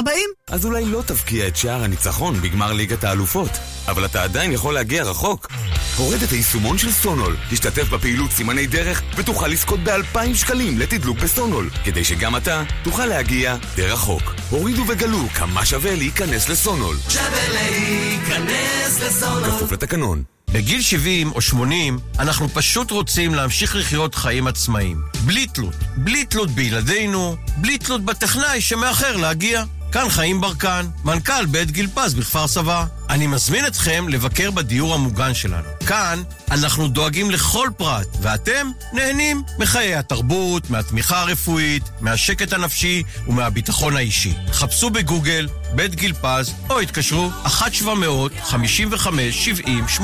אז 0.49 0.65
אולי 0.65 0.85
לא 0.85 1.03
תבקיע 1.07 1.49
את 1.49 1.57
שער 1.57 1.85
הניצחון 1.85 2.41
בגמר 2.41 2.73
ליגת 2.73 3.05
האלופות, 3.05 3.51
אבל 3.89 4.05
אתה 4.05 4.23
עדיין 4.23 4.53
יכול 4.53 4.75
להגיע 4.75 5.05
רחוק. 5.05 5.49
הורד 5.97 6.23
את 6.23 6.31
היישומון 6.31 6.79
של 6.79 6.93
סונול, 6.93 7.37
תשתתף 7.51 7.89
בפעילות 7.89 8.31
סימני 8.31 8.67
דרך 8.67 9.03
ותוכל 9.17 9.49
לזכות 9.49 9.81
ב-2,000 9.85 10.35
שקלים 10.35 10.79
לתדלוק 10.79 11.19
בסונול, 11.19 11.71
כדי 11.85 12.05
שגם 12.05 12.37
אתה 12.37 12.63
תוכל 12.83 13.07
להגיע 13.07 13.57
די 13.77 13.87
רחוק. 13.87 14.35
הורידו 14.51 14.85
וגלו 14.89 15.29
כמה 15.35 15.65
שווה 15.65 15.95
להיכנס 15.95 16.49
לסונול. 16.49 16.78
שווה 17.09 17.49
להיכנס 17.49 19.01
לסונול 19.03 19.51
כפוף 19.51 19.73
לתקנון. 19.73 20.23
בגיל 20.53 20.83
70 20.83 21.33
או 21.33 21.41
80 21.41 21.99
אנחנו 22.19 22.49
פשוט 22.49 22.91
רוצים 22.91 23.35
להמשיך 23.35 23.77
לחיות 23.77 24.15
חיים 24.15 24.47
עצמאיים. 24.47 25.01
בלי 25.25 25.47
תלות. 25.47 25.75
בלי 25.97 26.25
תלות 26.25 26.51
בילדינו, 26.51 27.37
בלי 27.57 27.79
תלות 27.79 28.05
בטכנאי 28.05 28.61
שמאחר 28.61 29.17
להגיע. 29.17 29.65
כאן 29.93 30.09
חיים 30.09 30.41
ברקן, 30.41 30.87
מנכ"ל 31.05 31.47
בית 31.47 31.71
גיל 31.71 31.89
פז 31.95 32.15
בכפר 32.15 32.47
סבא. 32.47 32.85
אני 33.11 33.27
מזמין 33.27 33.67
אתכם 33.67 34.09
לבקר 34.09 34.51
בדיור 34.51 34.95
המוגן 34.95 35.35
שלנו. 35.35 35.78
כאן 35.89 36.23
אנחנו 36.51 36.89
דואגים 36.89 37.31
לכל 37.31 37.69
פרט, 37.77 38.07
ואתם 38.23 38.71
נהנים 38.93 39.43
מחיי 39.59 39.95
התרבות, 39.95 40.71
מהתמיכה 40.71 41.21
הרפואית, 41.21 41.83
מהשקט 42.01 42.53
הנפשי 42.53 43.03
ומהביטחון 43.29 43.97
האישי. 43.97 44.35
חפשו 44.53 44.91
בגוגל 44.91 45.49
בית 45.75 45.95
גיל 45.95 46.13
פז, 46.13 46.55
או 46.71 46.81
התקשרו 46.81 47.31
1-700-55-70-80. 47.47 50.03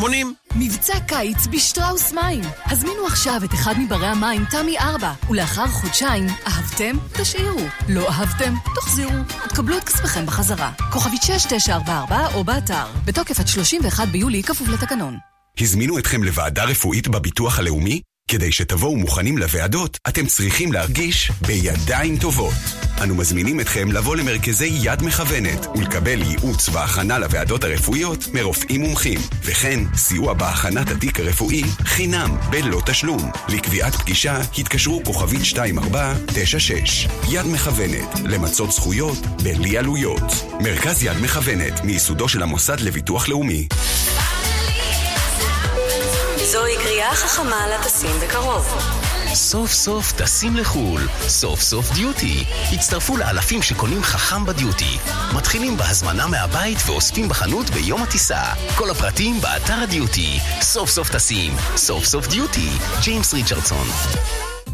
מבצע 0.54 1.00
קיץ 1.00 1.46
בשטראוס 1.46 2.12
מים. 2.12 2.44
הזמינו 2.66 3.06
עכשיו 3.06 3.40
את 3.44 3.54
אחד 3.54 3.74
מברי 3.78 4.06
המים, 4.06 4.44
תמי 4.44 4.78
4, 4.78 5.12
ולאחר 5.30 5.66
חודשיים, 5.66 6.26
אהבתם? 6.46 6.96
תשאירו. 7.12 7.66
לא 7.88 8.08
אהבתם? 8.08 8.54
תחזירו, 8.74 9.18
ותקבלו 9.46 9.78
את 9.78 9.84
כספכם 9.84 10.26
בחזרה. 10.26 10.70
כוכבית 10.92 11.22
6944 11.22 12.34
או 12.34 12.44
באתר. 12.44 12.86
בתוקף 13.04 13.40
עד 13.40 13.48
31 13.48 14.08
ביולי, 14.08 14.42
כפוף 14.42 14.68
לתקנון. 14.68 15.33
הזמינו 15.60 15.98
אתכם 15.98 16.22
לוועדה 16.22 16.64
רפואית 16.64 17.08
בביטוח 17.08 17.58
הלאומי? 17.58 18.00
כדי 18.30 18.52
שתבואו 18.52 18.96
מוכנים 18.96 19.38
לוועדות, 19.38 19.98
אתם 20.08 20.26
צריכים 20.26 20.72
להרגיש 20.72 21.30
בידיים 21.46 22.18
טובות. 22.18 22.54
אנו 23.02 23.14
מזמינים 23.14 23.60
אתכם 23.60 23.92
לבוא 23.92 24.16
למרכזי 24.16 24.70
יד 24.82 25.02
מכוונת 25.02 25.66
ולקבל 25.76 26.22
ייעוץ 26.22 26.68
והכנה 26.68 27.18
לוועדות 27.18 27.64
הרפואיות 27.64 28.28
מרופאים 28.32 28.80
מומחים, 28.80 29.20
וכן 29.42 29.80
סיוע 29.94 30.32
בהכנת 30.32 30.90
התיק 30.90 31.20
הרפואי 31.20 31.62
חינם 31.84 32.36
בלא 32.50 32.80
תשלום. 32.86 33.30
לקביעת 33.48 33.94
פגישה 33.94 34.40
התקשרו 34.58 35.02
כוכבית 35.04 35.40
2496. 35.40 37.08
יד 37.30 37.46
מכוונת, 37.46 38.08
למצות 38.24 38.72
זכויות 38.72 39.18
בלי 39.42 39.78
עלויות. 39.78 40.22
מרכז 40.60 41.02
יד 41.02 41.16
מכוונת, 41.22 41.84
מייסודו 41.84 42.28
של 42.28 42.42
המוסד 42.42 42.80
לביטוח 42.80 43.28
לאומי. 43.28 43.68
זוהי 46.52 46.76
קריאה 46.76 47.14
חכמה 47.14 47.66
לטסים 47.66 48.20
בקרוב. 48.22 48.66
סוף 49.34 49.72
סוף 49.72 50.12
טסים 50.12 50.56
לחו"ל, 50.56 51.08
סוף 51.28 51.60
סוף 51.60 51.92
דיוטי. 51.92 52.44
הצטרפו 52.72 53.16
לאלפים 53.16 53.62
שקונים 53.62 54.02
חכם 54.02 54.44
בדיוטי. 54.46 54.98
מתחילים 55.36 55.76
בהזמנה 55.76 56.26
מהבית 56.26 56.78
ואוספים 56.86 57.28
בחנות 57.28 57.70
ביום 57.70 58.02
הטיסה. 58.02 58.42
כל 58.76 58.90
הפרטים 58.90 59.40
באתר 59.40 59.74
הדיוטי. 59.82 60.38
סוף 60.60 60.90
סוף 60.90 61.10
טסים, 61.10 61.52
סוף 61.76 62.04
סוף 62.04 62.26
דיוטי. 62.26 62.70
ג'יימס 63.02 63.34
ריצ'רדסון. 63.34 63.86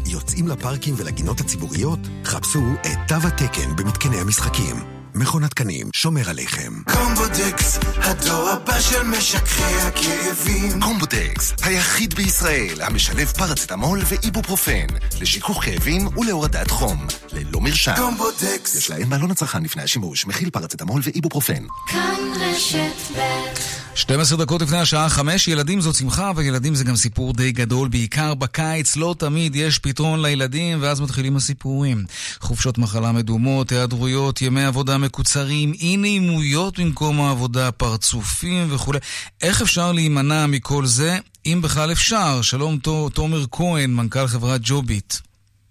יוצאים 0.05 0.47
לפארקים 0.47 0.95
ולגינות 0.97 1.39
הציבוריות? 1.39 1.99
חפשו 2.25 2.63
את 2.81 2.97
תו 3.07 3.27
התקן 3.27 3.75
במתקני 3.75 4.17
המשחקים. 4.17 5.00
מכון 5.15 5.43
התקנים 5.43 5.89
שומר 5.93 6.29
עליכם. 6.29 6.73
קומבודקס, 6.93 7.79
הדור 7.97 8.49
הבא 8.49 8.79
של 8.79 9.03
משככי 9.03 9.63
הכאבים. 9.63 10.81
קומבודקס, 10.81 11.53
היחיד 11.63 12.13
בישראל 12.13 12.81
המשלב 12.81 13.27
פרצטמול 13.27 13.99
ואיבופרופן 14.05 14.87
לשיכוך 15.21 15.63
כאבים 15.65 16.17
ולהורדת 16.17 16.71
חום, 16.71 17.07
ללא 17.33 17.61
מרשם. 17.61 17.93
קומבודקס. 17.97 18.75
יש 18.75 18.89
לעיין 18.89 19.09
בעלון 19.09 19.31
הצרכן 19.31 19.63
לפני 19.63 19.83
השימוש, 19.83 20.25
מכיל 20.25 20.49
פרצטמול 20.49 21.01
ואיבופרופן. 21.03 21.63
כאן 21.87 22.15
רשת 22.39 23.17
ב' 23.17 23.80
12 23.95 24.37
דקות 24.37 24.61
לפני 24.61 24.77
השעה 24.77 25.09
5, 25.09 25.47
ילדים 25.47 25.81
זו 25.81 25.93
שמחה, 25.93 26.31
וילדים 26.35 26.75
זה 26.75 26.83
גם 26.83 26.95
סיפור 26.95 27.33
די 27.33 27.51
גדול, 27.51 27.87
בעיקר 27.87 28.33
בקיץ, 28.33 28.95
לא 28.95 29.15
תמיד 29.17 29.55
יש 29.55 29.79
פתרון 29.79 30.21
לילדים, 30.21 30.77
ואז 30.81 31.01
מתחילים 31.01 31.35
הסיפורים. 31.35 32.05
חופשות 32.39 32.77
מחלה 32.77 33.11
מדומות, 33.11 33.71
היעדרויות, 33.71 34.41
ימי 34.41 34.63
עבודה 34.63 34.97
מקוצרים, 34.97 35.73
אי 35.73 35.97
נעימויות 35.97 36.79
במקום 36.79 37.21
העבודה, 37.21 37.71
פרצופים 37.71 38.67
וכולי. 38.69 38.99
איך 39.41 39.61
אפשר 39.61 39.91
להימנע 39.91 40.45
מכל 40.47 40.85
זה, 40.85 41.17
אם 41.45 41.59
בכלל 41.63 41.91
אפשר? 41.91 42.41
שלום 42.41 42.79
תומר 43.13 43.45
כהן, 43.51 43.93
מנכ"ל 43.93 44.27
חברת 44.27 44.61
ג'וביט. 44.63 45.13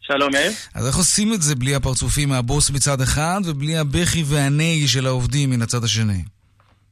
שלום 0.00 0.34
יאיר. 0.34 0.52
אז 0.74 0.86
איך 0.86 0.96
עושים 0.96 1.34
את 1.34 1.42
זה 1.42 1.54
בלי 1.54 1.74
הפרצופים 1.74 2.28
מהבוס 2.28 2.70
מצד 2.70 3.00
אחד, 3.00 3.40
ובלי 3.44 3.76
הבכי 3.76 4.24
והנהי 4.26 4.88
של 4.88 5.06
העובדים 5.06 5.50
מן 5.50 5.62
הצד 5.62 5.84
השני? 5.84 6.22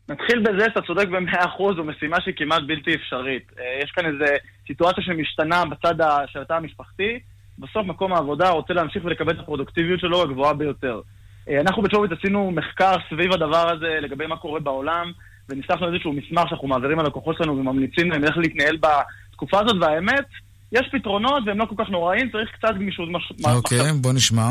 נתחיל 0.09 0.39
בזה 0.39 0.65
שאתה 0.69 0.81
צודק 0.87 1.09
במאה 1.09 1.45
אחוז, 1.45 1.77
זו 1.77 1.85
משימה 1.85 2.21
שהיא 2.21 2.35
כמעט 2.37 2.63
בלתי 2.67 2.95
אפשרית. 2.95 3.43
אה, 3.59 3.65
יש 3.85 3.91
כאן 3.91 4.07
איזו 4.07 4.25
סיטואציה 4.67 5.05
שמשתנה 5.05 5.65
בצד 5.65 5.95
של 6.27 6.41
התא 6.41 6.53
המשפחתי, 6.53 7.19
בסוף 7.59 7.87
מקום 7.87 8.13
העבודה 8.13 8.51
רוצה 8.51 8.75
להמשיך 8.75 9.05
ולקבל 9.05 9.33
את 9.33 9.39
הפרודוקטיביות 9.39 10.01
שלו 10.01 10.23
הגבוהה 10.23 10.55
ביותר. 10.55 11.01
אה, 11.49 11.61
אנחנו 11.61 11.83
בצ'וביט 11.83 12.13
עשינו 12.13 12.51
מחקר 12.51 12.95
סביב 13.11 13.33
הדבר 13.33 13.71
הזה 13.71 13.99
לגבי 14.03 14.27
מה 14.27 14.37
קורה 14.37 14.61
בעולם, 14.61 15.13
וניסחנו 15.49 15.87
איזשהו 15.87 16.13
מסמך 16.13 16.49
שאנחנו 16.49 16.69
מעבירים 16.69 16.99
ללקוחות 16.99 17.37
שלנו 17.37 17.59
וממליצים 17.59 18.11
להם 18.11 18.25
איך 18.25 18.37
להתנהל 18.37 18.77
בתקופה 18.77 19.61
הזאת, 19.61 19.77
והאמת, 19.81 20.27
יש 20.73 20.89
פתרונות 20.93 21.43
והם 21.47 21.59
לא 21.59 21.65
כל 21.65 21.85
כך 21.85 21.91
נוראים, 21.91 22.31
צריך 22.31 22.51
קצת 22.51 22.75
גמישות. 22.75 23.09
אוקיי, 23.45 23.81
okay, 23.81 23.95
בוא 24.01 24.13
נשמע. 24.13 24.49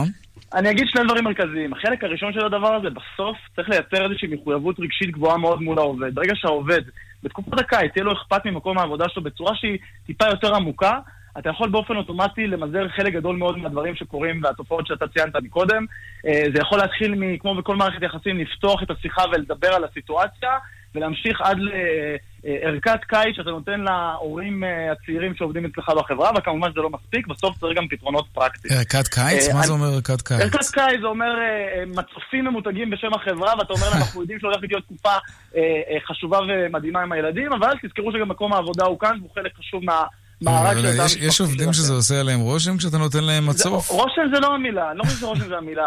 אני 0.53 0.71
אגיד 0.71 0.87
שני 0.87 1.03
דברים 1.03 1.23
מרכזיים. 1.23 1.73
החלק 1.73 2.03
הראשון 2.03 2.33
של 2.33 2.45
הדבר 2.45 2.75
הזה, 2.75 2.87
בסוף 2.89 3.37
צריך 3.55 3.69
לייצר 3.69 4.05
איזושהי 4.05 4.27
מחויבות 4.27 4.79
רגשית 4.79 5.11
גבוהה 5.11 5.37
מאוד 5.37 5.61
מול 5.61 5.79
העובד. 5.79 6.15
ברגע 6.15 6.33
שהעובד, 6.35 6.81
בתקופת 7.23 7.59
הקיץ, 7.59 7.91
תהיה 7.91 8.03
לו 8.03 8.13
אכפת 8.13 8.45
ממקום 8.45 8.77
העבודה 8.77 9.05
שלו 9.09 9.23
בצורה 9.23 9.55
שהיא 9.55 9.77
טיפה 10.05 10.25
יותר 10.25 10.55
עמוקה, 10.55 10.99
אתה 11.37 11.49
יכול 11.49 11.69
באופן 11.69 11.95
אוטומטי 11.95 12.47
למזער 12.47 12.87
חלק 12.89 13.13
גדול 13.13 13.35
מאוד 13.35 13.57
מהדברים 13.57 13.95
שקורים 13.95 14.41
והתופעות 14.43 14.87
שאתה 14.87 15.05
ציינת 15.07 15.35
מקודם. 15.35 15.85
אה, 16.27 16.43
זה 16.53 16.59
יכול 16.61 16.77
להתחיל, 16.79 17.37
כמו 17.39 17.55
בכל 17.55 17.75
מערכת 17.75 18.01
יחסים, 18.01 18.37
לפתוח 18.37 18.83
את 18.83 18.91
השיחה 18.91 19.23
ולדבר 19.31 19.73
על 19.73 19.83
הסיטואציה, 19.83 20.51
ולהמשיך 20.97 21.41
עד 21.41 21.57
לערכת 22.43 23.03
קיץ 23.03 23.35
שאתה 23.35 23.49
נותן 23.49 23.79
להורים 23.79 24.63
אה, 24.63 24.91
הצעירים 24.91 25.35
שעובדים 25.35 25.65
אצלך 25.65 25.89
בחברה, 25.89 26.31
וכמובן 26.37 26.71
שזה 26.71 26.81
לא 26.81 26.89
מספיק, 26.89 27.27
בסוף 27.27 27.57
צריך 27.59 27.77
גם 27.77 27.87
פתרונות 27.87 28.25
פרקטיים. 28.33 28.73
ערכת 28.77 29.07
קיץ? 29.07 29.47
אה, 29.47 29.53
מה 29.53 29.61
זה 29.61 29.71
אומר 29.71 29.87
ערכת 29.87 30.21
קיץ? 30.21 30.39
ערכת 30.41 30.73
קיץ 30.73 31.01
זה 31.01 31.07
אומר 31.07 31.33
מצופים 31.87 32.45
ממותגים 32.45 32.89
בשם 32.89 33.13
החברה, 33.13 33.53
ואתה 33.59 33.73
אומר 33.73 33.89
להם, 33.89 34.01
אנחנו 34.03 34.21
יודעים 34.21 34.39
שהולכת 34.39 34.63
להיות 34.69 34.83
תקופה 34.83 35.15
חשובה 36.07 36.39
ומדהימה 36.47 37.01
עם 37.01 37.11
הילדים, 37.11 37.53
אבל 37.53 37.73
תזכרו 37.83 38.11
שגם 38.11 38.29
מקום 38.29 38.53
העבודה 38.53 38.85
הוא 38.85 38.99
כאן, 38.99 39.17
והוא 39.19 39.29
חלק 39.35 39.55
חשוב 39.55 39.83
מה... 39.85 40.03
יש 41.19 41.41
עובדים 41.41 41.73
שזה 41.73 41.93
עושה 41.93 42.19
עליהם 42.19 42.39
רושם 42.39 42.77
כשאתה 42.77 42.97
נותן 42.97 43.23
להם 43.23 43.47
מצוף? 43.47 43.89
רושם 43.89 44.21
זה 44.33 44.39
לא 44.39 44.53
המילה, 44.53 44.91
אני 44.91 44.97
לא 44.97 45.03
חושב 45.03 45.19
שרושם 45.19 45.47
זה 45.47 45.57
המילה. 45.57 45.83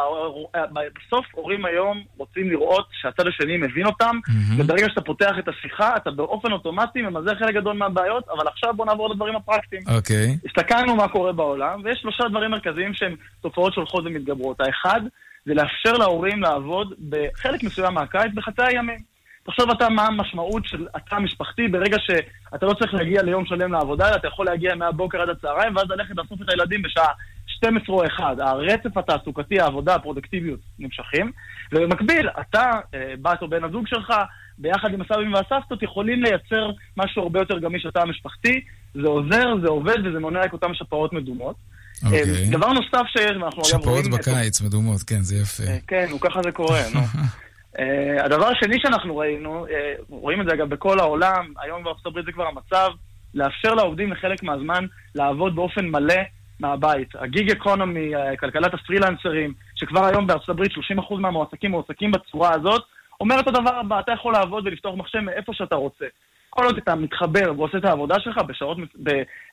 בסוף 0.96 1.26
הורים 1.32 1.64
היום 1.64 2.02
רוצים 2.16 2.50
לראות 2.50 2.86
שהצד 2.92 3.26
השני 3.26 3.56
מבין 3.56 3.86
אותם, 3.86 4.16
וברגע 4.58 4.86
שאתה 4.88 5.00
פותח 5.00 5.32
את 5.38 5.48
השיחה, 5.48 5.96
אתה 5.96 6.10
באופן 6.10 6.52
אוטומטי 6.52 7.02
ממזער 7.02 7.38
חלק 7.38 7.54
גדול 7.54 7.76
מהבעיות, 7.76 8.24
אבל 8.28 8.48
עכשיו 8.48 8.74
בוא 8.76 8.86
נעבור 8.86 9.10
לדברים 9.10 9.36
הפרקטיים. 9.36 9.82
אוקיי. 9.96 10.38
הסתכלנו 10.46 10.96
מה 10.96 11.08
קורה 11.08 11.32
בעולם, 11.32 11.80
ויש 11.84 11.98
שלושה 12.02 12.24
דברים 12.30 12.50
מרכזיים 12.50 12.94
שהם 12.94 13.14
תופעות 13.40 13.74
שהולכות 13.74 14.04
ומתגברות. 14.06 14.60
האחד, 14.60 15.00
זה 15.46 15.54
לאפשר 15.54 15.92
להורים 15.92 16.42
לעבוד 16.42 16.94
בחלק 17.08 17.62
מסוים 17.62 17.94
מהקיץ 17.94 18.32
בחצי 18.34 18.62
הימים. 18.62 19.09
תחשוב 19.46 19.70
אתה 19.70 19.88
מה 19.88 20.06
המשמעות 20.06 20.66
של 20.66 20.86
התא 20.94 21.14
המשפחתי 21.14 21.68
ברגע 21.68 21.96
שאתה 22.00 22.66
לא 22.66 22.74
צריך 22.74 22.94
להגיע 22.94 23.22
ליום 23.22 23.46
שלם 23.46 23.72
לעבודה, 23.72 24.08
אלא 24.08 24.16
אתה 24.16 24.28
יכול 24.28 24.46
להגיע 24.46 24.74
מהבוקר 24.74 25.22
עד 25.22 25.28
הצהריים, 25.28 25.76
ואז 25.76 25.84
ללכת 25.90 26.16
לאסוף 26.16 26.42
את 26.42 26.48
הילדים 26.48 26.82
בשעה 26.82 27.08
12 27.46 27.96
או 27.96 28.06
1. 28.06 28.24
הרצף 28.38 28.96
התעסוקתי, 28.96 29.60
העבודה, 29.60 29.94
הפרודקטיביות 29.94 30.60
נמשכים, 30.78 31.32
ובמקביל, 31.72 32.28
אתה, 32.40 32.70
אה, 32.94 33.14
בת 33.22 33.42
או 33.42 33.48
בן 33.48 33.64
הזוג 33.64 33.86
שלך, 33.86 34.12
ביחד 34.58 34.94
עם 34.94 35.00
הסבים 35.00 35.32
והסבתות, 35.32 35.82
יכולים 35.82 36.22
לייצר 36.22 36.70
משהו 36.96 37.22
הרבה 37.22 37.38
יותר 37.40 37.58
גמיש 37.58 37.86
לתא 37.86 37.98
המשפחתי. 37.98 38.60
זה 38.94 39.08
עוזר, 39.08 39.46
זה 39.62 39.68
עובד 39.68 40.06
וזה 40.06 40.18
מונע 40.18 40.44
את 40.44 40.52
אותן 40.52 40.74
שפעות 40.74 41.12
מדומות. 41.12 41.56
אוקיי. 42.04 42.22
Okay. 42.22 42.50
דבר 42.50 42.72
נוסף 42.72 43.06
שיש, 43.06 43.36
ואנחנו 43.42 43.62
אגב 43.62 43.88
רואים... 43.88 44.04
שפעות 44.04 44.20
בקיץ, 44.20 44.60
מדומות, 44.60 45.02
כן, 45.02 45.20
זה 45.20 45.36
יפה. 45.36 45.62
אה, 45.62 45.78
כן, 45.86 46.06
ככה 46.20 46.40
זה 46.42 46.52
קורה, 46.52 46.80
נו. 46.94 47.00
Uh, 47.76 47.82
הדבר 48.24 48.46
השני 48.46 48.76
שאנחנו 48.82 49.16
ראינו, 49.16 49.66
uh, 49.66 49.70
רואים 50.08 50.40
את 50.40 50.46
זה 50.46 50.54
אגב 50.54 50.68
בכל 50.68 50.98
העולם, 51.00 51.52
היום 51.62 51.84
בארצות 51.84 52.06
הברית 52.06 52.26
זה 52.26 52.32
כבר 52.32 52.46
המצב, 52.46 52.90
לאפשר 53.34 53.74
לעובדים 53.74 54.12
לחלק 54.12 54.42
מהזמן 54.42 54.86
לעבוד 55.14 55.56
באופן 55.56 55.86
מלא 55.86 56.14
מהבית. 56.60 57.08
הגיג 57.14 57.50
אקונומי, 57.50 58.16
uh, 58.16 58.36
כלכלת 58.36 58.74
הפרילנסרים, 58.74 59.52
שכבר 59.74 60.04
היום 60.04 60.26
בארצות 60.26 60.48
הברית 60.48 60.72
30% 60.72 61.14
מהמועסקים 61.20 61.70
מועסקים 61.70 62.10
בצורה 62.10 62.54
הזאת, 62.54 62.82
אומר 63.20 63.40
את 63.40 63.48
הדבר 63.48 63.74
הבא, 63.76 64.00
אתה 64.00 64.12
יכול 64.12 64.32
לעבוד 64.32 64.66
ולפתוח 64.66 64.94
מחשב 64.96 65.20
מאיפה 65.20 65.52
שאתה 65.54 65.74
רוצה. 65.74 66.06
כל 66.50 66.64
עוד 66.64 66.76
אתה 66.76 66.94
מתחבר 66.94 67.52
ועושה 67.56 67.78
את 67.78 67.84
העבודה 67.84 68.20
שלך 68.20 68.38
בשעות, 68.38 68.78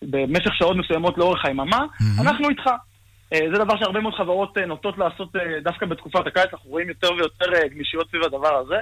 במשך 0.01 0.53
שעות 0.53 0.77
מסוימות 0.77 1.17
לאורך 1.17 1.45
היממה, 1.45 1.79
mm-hmm. 1.79 2.21
אנחנו 2.21 2.49
איתך. 2.49 2.69
אה, 3.33 3.39
זה 3.53 3.63
דבר 3.63 3.77
שהרבה 3.77 3.99
מאוד 3.99 4.13
חברות 4.13 4.57
אה, 4.57 4.65
נוטות 4.65 4.97
לעשות 4.97 5.35
אה, 5.35 5.59
דווקא 5.63 5.85
בתקופת 5.85 6.27
הקיץ, 6.27 6.47
אנחנו 6.53 6.69
רואים 6.69 6.89
יותר 6.89 7.13
ויותר 7.13 7.67
גמישיות 7.73 8.07
סביב 8.09 8.23
הדבר 8.23 8.55
הזה. 8.55 8.77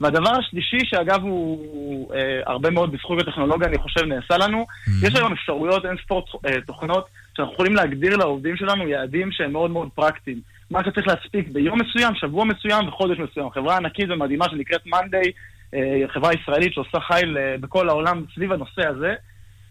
והדבר 0.00 0.30
השלישי, 0.30 0.78
שאגב 0.84 1.22
הוא 1.22 2.12
הרבה 2.46 2.70
מאוד 2.70 2.92
בזכות 2.92 3.20
הטכנולוגיה, 3.20 3.68
אני 3.68 3.78
חושב, 3.78 4.04
נעשה 4.04 4.38
לנו, 4.38 4.66
mm-hmm. 4.68 5.06
יש 5.06 5.14
היום 5.14 5.32
אפשרויות, 5.32 5.86
אין 5.86 5.96
ספורט 6.04 6.24
תוכנות, 6.66 7.06
שאנחנו 7.36 7.54
יכולים 7.54 7.74
להגדיר 7.76 8.16
לעובדים 8.16 8.56
שלנו 8.56 8.88
יעדים 8.88 9.32
שהם 9.32 9.52
מאוד 9.52 9.70
מאוד 9.70 9.88
פרקטיים. 9.94 10.40
מה 10.70 10.80
אתה 10.80 10.90
צריך 10.90 11.06
להספיק 11.06 11.48
ביום 11.48 11.78
מסוים, 11.80 12.14
שבוע 12.14 12.44
מסוים 12.44 12.88
וחודש 12.88 13.18
מסוים. 13.18 13.50
חברה 13.50 13.76
ענקית 13.76 14.10
ומדהימה 14.10 14.44
שנקראת 14.50 14.86
מאנדיי, 14.86 15.32
חברה 16.08 16.30
ישראלית 16.34 16.74
שעושה 16.74 17.00
חייל 17.00 17.36
בכל 17.60 17.88
העולם 17.88 18.24
סביב 18.34 18.52
הנושא 18.52 18.86
הזה. 18.88 19.14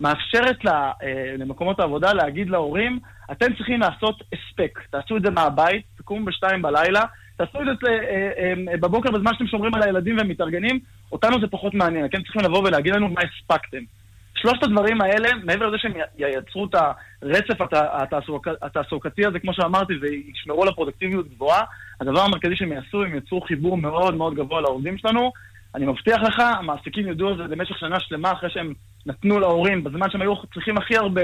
מאפשרת 0.02 0.66
לה, 0.66 0.92
אה, 1.04 1.36
למקומות 1.38 1.80
העבודה 1.80 2.14
להגיד 2.14 2.50
להורים, 2.50 3.00
אתם 3.32 3.54
צריכים 3.58 3.80
לעשות 3.80 4.24
הספק. 4.34 4.80
תעשו 4.90 5.18
את 5.18 5.22
זה 5.22 5.32
מהבית, 5.32 5.86
תקומו 5.98 6.26
בשתיים 6.26 6.62
בלילה, 6.62 7.02
תעשו 7.38 7.62
את 7.62 7.66
זה 7.84 7.92
אה, 7.92 8.32
אה, 8.38 8.78
בבוקר 8.78 9.12
בזמן 9.12 9.34
שאתם 9.34 9.48
שומרים 9.48 9.76
על 9.76 9.84
הילדים 9.84 10.18
והם 10.18 10.30
מתארגנים, 10.30 10.80
אותנו 11.12 11.42
זה 11.42 11.48
פחות 11.48 11.74
מעניין, 11.74 12.06
אתם 12.06 12.24
צריכים 12.24 12.42
לבוא 12.42 12.68
ולהגיד 12.68 12.96
לנו 12.96 13.10
מה 13.10 13.22
הספקתם. 13.22 13.84
שלושת 14.36 14.64
הדברים 14.64 15.02
האלה, 15.02 15.30
מעבר 15.44 15.68
לזה 15.68 15.78
שהם 15.78 15.94
ייצרו 16.18 16.66
את 16.66 16.76
הרצף 17.22 17.62
התעסוק, 17.74 18.48
התעסוקתי 18.62 19.26
הזה, 19.26 19.40
כמו 19.40 19.54
שאמרתי, 19.54 19.94
וישמרו 20.02 20.64
על 20.64 20.70
הפרודקטיביות 20.70 21.30
גבוהה, 21.30 21.62
הדבר 22.02 22.22
המרכזי 22.22 22.56
שהם 22.56 22.72
יעשו, 22.72 23.04
הם 23.04 23.16
יצרו 23.16 23.42
חיבור 23.42 23.78
מאוד 23.78 24.16
מאוד 24.16 24.36
גבוה 24.36 24.62
לעובדים 24.62 24.98
שלנו. 24.98 25.32
אני 25.76 25.86
מבטיח 25.86 26.18
לך, 26.28 26.40
המעסיקים 26.40 27.12
ידעו 27.12 27.28
על 27.28 27.38
זה 27.38 27.44
במשך 27.44 27.78
שנה 27.80 28.00
שלמה 28.00 28.32
אחרי 28.32 28.50
שהם 28.50 28.74
נתנו 29.06 29.40
להורים, 29.40 29.84
בזמן 29.84 30.10
שהם 30.10 30.22
היו 30.22 30.34
צריכים 30.54 30.78
הכי 30.78 30.98
הרבה 30.98 31.22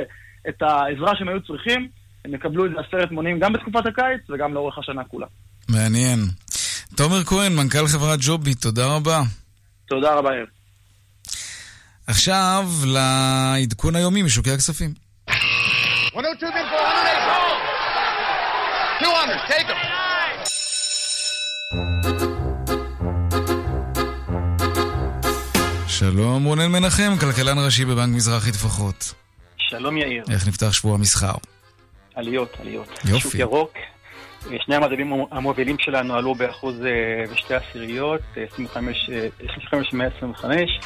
את 0.50 0.62
העזרה 0.62 1.12
שהם 1.16 1.30
היו 1.30 1.42
צריכים, 1.42 1.88
הם 2.26 2.34
יקבלו 2.34 2.66
את 2.66 2.72
זה 2.72 2.78
עשרת 2.88 3.12
מונים 3.12 3.40
גם 3.40 3.54
בתקופת 3.54 3.86
הקיץ 3.86 4.30
וגם 4.30 4.54
לאורך 4.54 4.78
השנה 4.78 5.04
כולה. 5.04 5.28
מעניין. 5.70 6.20
תומר 6.96 7.24
כהן, 7.24 7.56
מנכ"ל 7.56 7.88
חברת 7.88 8.20
ג'ובי, 8.22 8.56
תודה 8.56 8.96
רבה. 8.96 9.22
תודה 9.88 10.16
רבה, 10.16 10.30
יאיר. 10.34 10.46
עכשיו 12.08 12.66
לעדכון 12.94 13.96
היומי 13.96 14.24
משוקי 14.24 14.52
הכספים. 14.52 14.94
102 16.16 16.52
200, 19.02 19.38
take 19.48 19.68
them. 22.18 22.37
שלום 26.00 26.44
רונן 26.44 26.72
מנחם, 26.72 27.14
כלכלן 27.20 27.66
ראשי 27.66 27.86
בבנק 27.86 28.16
מזרחי 28.16 28.52
טפחות. 28.52 29.14
שלום 29.58 29.98
יאיר. 29.98 30.24
איך 30.32 30.48
נפתח 30.48 30.72
שבוע 30.72 30.94
המסחר? 30.94 31.34
עליות, 32.16 32.58
עליות. 32.60 32.88
יופי. 33.06 33.20
שוק 33.20 33.36
ירוק. 33.36 33.74
שני 34.66 34.76
המדדים 34.76 35.14
המובילים 35.32 35.76
שלנו 35.80 36.16
עלו 36.16 36.36
באחוז 36.36 36.76
אה, 36.86 37.34
ושתי 37.34 37.54
עשיריות, 37.54 38.22
אה, 38.38 38.44
25, 38.54 39.10
אה, 39.14 39.28
25 39.58 39.94
125. 39.94 40.80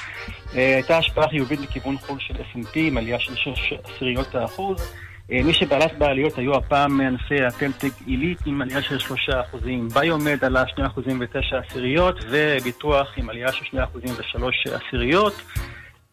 הייתה 0.54 0.98
השפעה 0.98 1.30
חיובית 1.30 1.60
לכיוון 1.60 1.98
חו"ל 1.98 2.18
של 2.20 2.34
S&P 2.34 2.74
עם 2.76 2.98
עלייה 2.98 3.20
של 3.20 3.36
6 3.36 3.74
עשיריות 3.84 4.36
האחוז. 4.36 4.94
אה, 5.32 5.44
מי 5.44 5.54
שבלט 5.54 5.94
בעליות 5.98 6.38
היו 6.38 6.56
הפעם 6.56 7.02
ענפי 7.02 7.44
הטלטק 7.44 7.92
עילית 8.06 8.40
עם 8.46 8.62
עלייה 8.62 8.82
של 8.82 9.00
3 9.00 9.30
אחוזים. 9.30 9.88
ביומד 9.88 10.44
עלה 10.44 10.68
2 10.68 10.88
אחוזים 10.88 11.20
ו-9 11.20 11.56
עשיריות, 11.68 12.16
וביטוח 12.30 13.08
עם 13.18 13.30
עלייה 13.30 13.52
של 13.52 13.66
2 13.66 13.84
אחוזים 13.84 14.10
ו-3 14.10 14.76
עשיריות. 14.76 15.42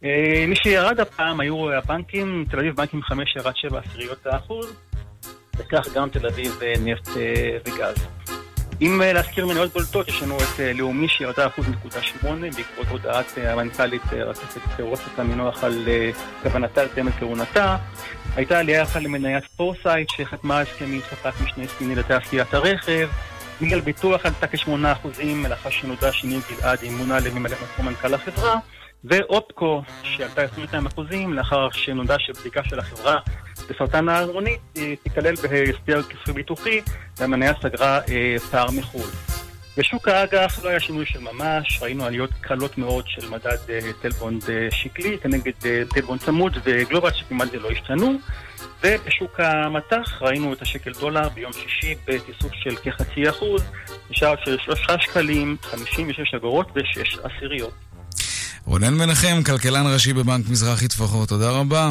אה, 0.03 0.45
מי 0.47 0.55
שירד 0.55 0.99
הפעם 0.99 1.39
היו 1.39 1.71
הבנקים, 1.71 2.45
תל 2.49 2.59
אביב 2.59 2.75
בנקים 2.75 3.01
5 3.01 3.35
ירד 3.35 3.55
7 3.55 3.79
עשיריות 3.79 4.25
האחוז, 4.25 4.73
וכך 5.57 5.93
גם 5.95 6.09
תל 6.09 6.27
אביב 6.27 6.59
אה, 6.61 6.73
נפט 6.85 7.09
וגז. 7.65 8.18
אם 8.81 9.01
אה, 9.01 9.13
להזכיר 9.13 9.45
מניות 9.45 9.73
בולטות, 9.73 10.07
יש 10.07 10.21
לנו 10.23 10.37
את 10.37 10.59
אה, 10.59 10.73
לאומי 10.73 11.07
שירדה 11.07 11.47
אחוז 11.47 11.65
נקודה 11.69 12.01
שמונה 12.01 12.47
בעקבות 12.55 12.87
הודעת 12.89 13.37
אה, 13.37 13.53
המנכ"לית 13.53 14.01
רקפת 14.13 14.79
רוסק 14.79 15.19
המינוח 15.19 15.63
על 15.63 15.87
כוונתה 16.43 16.83
לסיים 16.83 17.07
את 17.07 17.13
כהונתה. 17.19 17.77
הייתה 18.35 18.59
עלייה 18.59 18.83
אחת 18.83 19.01
למניית 19.01 19.43
פורסייט 19.55 20.09
שחתמה 20.09 20.59
הסכם 20.59 20.85
עם 20.85 20.99
ספק 21.09 21.31
משנה 21.43 21.67
סיני 21.77 21.95
לתעשיית 21.95 22.53
הרכב. 22.53 23.09
מגדל 23.61 23.79
ביטוח 23.79 24.25
עלתה 24.25 24.47
כשמונה 24.47 24.91
אחוזים 24.91 25.45
לאחר 25.45 25.69
שנודע 25.69 26.11
שניר 26.11 26.39
גלעד 26.49 26.79
מונה 26.91 27.19
לממלא 27.19 27.55
מקום 27.63 27.85
מנכ"ל 27.85 28.13
החברה. 28.13 28.55
ואופקו, 29.03 29.81
שעלתה 30.03 30.41
22 30.41 30.85
אחוזים 30.85 31.33
לאחר 31.33 31.69
שנודע 31.71 32.15
שבדיקה 32.19 32.63
של 32.63 32.79
החברה 32.79 33.19
בסרטן 33.69 34.09
הערמונית 34.09 34.59
אה, 34.77 34.93
תיכלל 35.03 35.35
בהסדר 35.35 36.03
כספי 36.03 36.33
ביטוחי 36.33 36.81
והמניה 37.17 37.53
סגרה 37.61 37.99
אה, 38.09 38.35
פער 38.51 38.71
מחו"ל. 38.71 39.09
בשוק 39.77 40.07
האג"ח 40.07 40.63
לא 40.63 40.69
היה 40.69 40.79
שינוי 40.79 41.05
של 41.05 41.19
ממש, 41.19 41.79
ראינו 41.81 42.05
עליות 42.05 42.29
קלות 42.41 42.77
מאוד 42.77 43.07
של 43.07 43.29
מדד 43.29 43.57
אה, 43.69 43.79
תל 44.01 44.15
בונד 44.15 44.43
שקלי 44.69 45.17
כנגד 45.17 45.51
טלבונד 45.93 46.21
צמוד 46.21 46.57
וגלובל 46.63 47.11
שכמעט 47.13 47.51
זה 47.51 47.59
לא 47.59 47.69
השתנו 47.71 48.13
ובשוק 48.83 49.39
המטח 49.39 50.21
ראינו 50.21 50.53
את 50.53 50.61
השקל 50.61 50.91
דולר 50.91 51.29
ביום 51.29 51.53
שישי 51.53 51.95
בתיסוף 52.07 52.53
של 52.53 52.75
כחצי 52.75 53.29
אחוז, 53.29 53.63
נשאר 54.09 54.35
של 54.45 54.57
שלושה 54.57 54.99
שקלים, 54.99 55.57
56 55.61 56.33
אגורות 56.33 56.67
ושש 56.75 57.17
עשיריות. 57.23 57.88
רונן 58.65 58.93
מנחם, 58.93 59.43
כלכלן 59.45 59.93
ראשי 59.93 60.13
בבנק 60.13 60.49
מזרחי 60.49 60.87
טפחות, 60.87 61.29
תודה 61.29 61.49
רבה. 61.49 61.89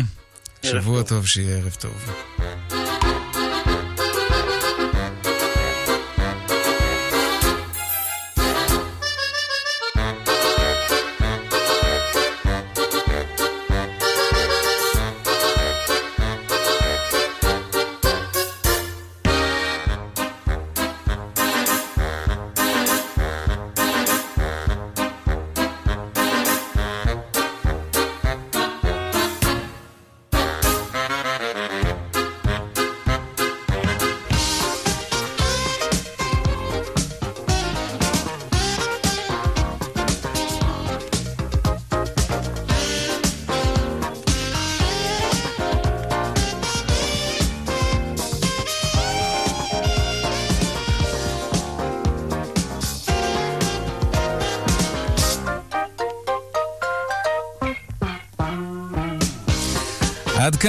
שבוע 0.62 1.02
טוב, 1.02 1.26
שיהיה 1.26 1.56
ערב 1.56 1.76
טוב. 1.80 3.07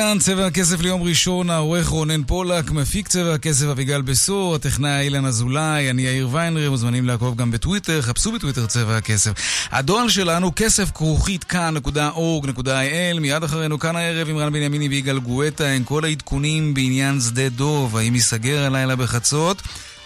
כאן 0.09 0.19
צבע 0.19 0.45
הכסף 0.45 0.81
ליום 0.81 1.03
ראשון, 1.03 1.49
העורך 1.49 1.87
רונן 1.87 2.23
פולק, 2.23 2.71
מפיק 2.71 3.07
צבע 3.07 3.33
הכסף 3.33 3.65
אביגל 3.65 4.01
בשור, 4.01 4.55
הטכנאי 4.55 5.01
אילן 5.01 5.25
אזולאי, 5.25 5.89
אני 5.89 6.01
יאיר 6.01 6.29
ויינרי, 6.31 6.69
מוזמנים 6.69 7.05
לעקוב 7.05 7.35
גם 7.35 7.51
בטוויטר, 7.51 8.01
חפשו 8.01 8.31
בטוויטר 8.31 8.65
צבע 8.65 8.97
הכסף. 8.97 9.31
הדואל 9.71 10.09
שלנו, 10.09 10.51
כסף 10.55 10.91
כרוכית 10.91 11.43
כאן.org.il, 11.43 13.19
מיד 13.19 13.43
אחרינו 13.43 13.79
כאן 13.79 13.95
הערב 13.95 14.29
עם 14.29 14.37
רן 14.37 14.53
בנימיני 14.53 14.87
ויגאל 14.87 15.19
גואטה, 15.19 15.67
עם 15.67 15.83
כל 15.83 16.05
העדכונים 16.05 16.73
בעניין 16.73 17.21
שדה 17.21 17.49
דוב, 17.49 17.97
האם 17.97 18.15
ייסגר 18.15 18.65
הלילה 18.65 18.95
בחצות? 18.95 19.61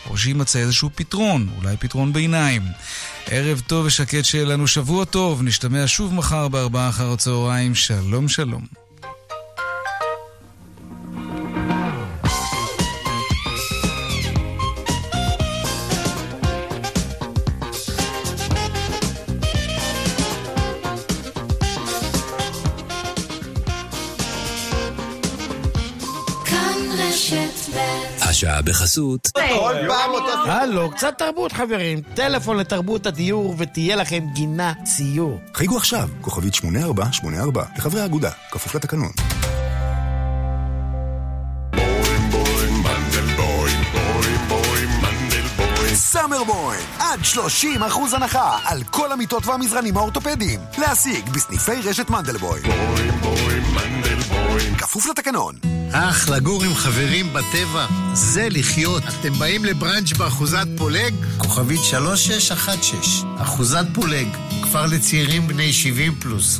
או 0.09 0.17
שיימצא 0.17 0.59
איזשהו 0.59 0.89
פתרון, 0.95 1.49
אולי 1.57 1.77
פתרון 1.77 2.13
ביניים. 2.13 2.61
ערב 3.27 3.61
טוב 3.67 3.85
ושקט 3.85 4.25
שיהיה 4.25 4.45
לנו 4.45 4.67
שבוע 4.67 5.05
טוב, 5.05 5.43
נשתמע 5.43 5.83
שוב 5.87 6.13
מחר 6.13 6.47
בארבעה 6.47 6.89
אחר 6.89 7.13
הצהריים, 7.13 7.75
שלום 7.75 8.27
שלום. 8.27 8.82
השעה 28.53 28.61
בחסות. 28.61 29.31
הלו, 30.45 30.91
קצת 30.91 31.13
תרבות 31.17 31.51
חברים. 31.51 32.01
טלפון 32.13 32.57
לתרבות 32.57 33.05
הדיור 33.05 33.55
ותהיה 33.57 33.95
לכם 33.95 34.23
גינה 34.33 34.73
ציור. 34.83 35.39
חייגו 35.53 35.77
עכשיו, 35.77 36.09
כוכבית 36.21 36.53
8484, 36.53 37.63
לחברי 37.77 38.01
האגודה, 38.01 38.31
כפוף 38.51 38.75
לתקנון. 38.75 39.11
סאמר 45.95 46.43
בוים, 46.43 46.79
עד 46.99 47.23
30 47.23 47.83
אחוז 47.83 48.13
הנחה 48.13 48.57
על 48.65 48.83
כל 48.83 49.11
המיטות 49.11 49.45
והמזרנים 49.45 49.97
האורתופדיים. 49.97 50.59
להשיג 50.77 51.29
בסניפי 51.29 51.81
רשת 51.83 52.09
מנדלבוים. 52.09 52.63
בוים 52.63 53.21
בוים 53.21 53.63
מנדלבוים. 53.75 54.22
כפוף 54.77 55.05
לתקנון. 55.09 55.55
אך, 55.91 56.29
לגור 56.29 56.63
עם 56.63 56.73
חברים 56.73 57.33
בטבע, 57.33 57.85
זה 58.13 58.47
לחיות. 58.49 59.03
אתם 59.03 59.33
באים 59.33 59.65
לבראנץ' 59.65 60.13
באחוזת 60.13 60.67
פולג? 60.77 61.13
כוכבית 61.37 61.79
3616, 61.83 63.29
אחוזת 63.37 63.85
פולג, 63.93 64.27
כפר 64.63 64.85
לצעירים 64.85 65.47
בני 65.47 65.73
70 65.73 66.15
פלוס. 66.15 66.59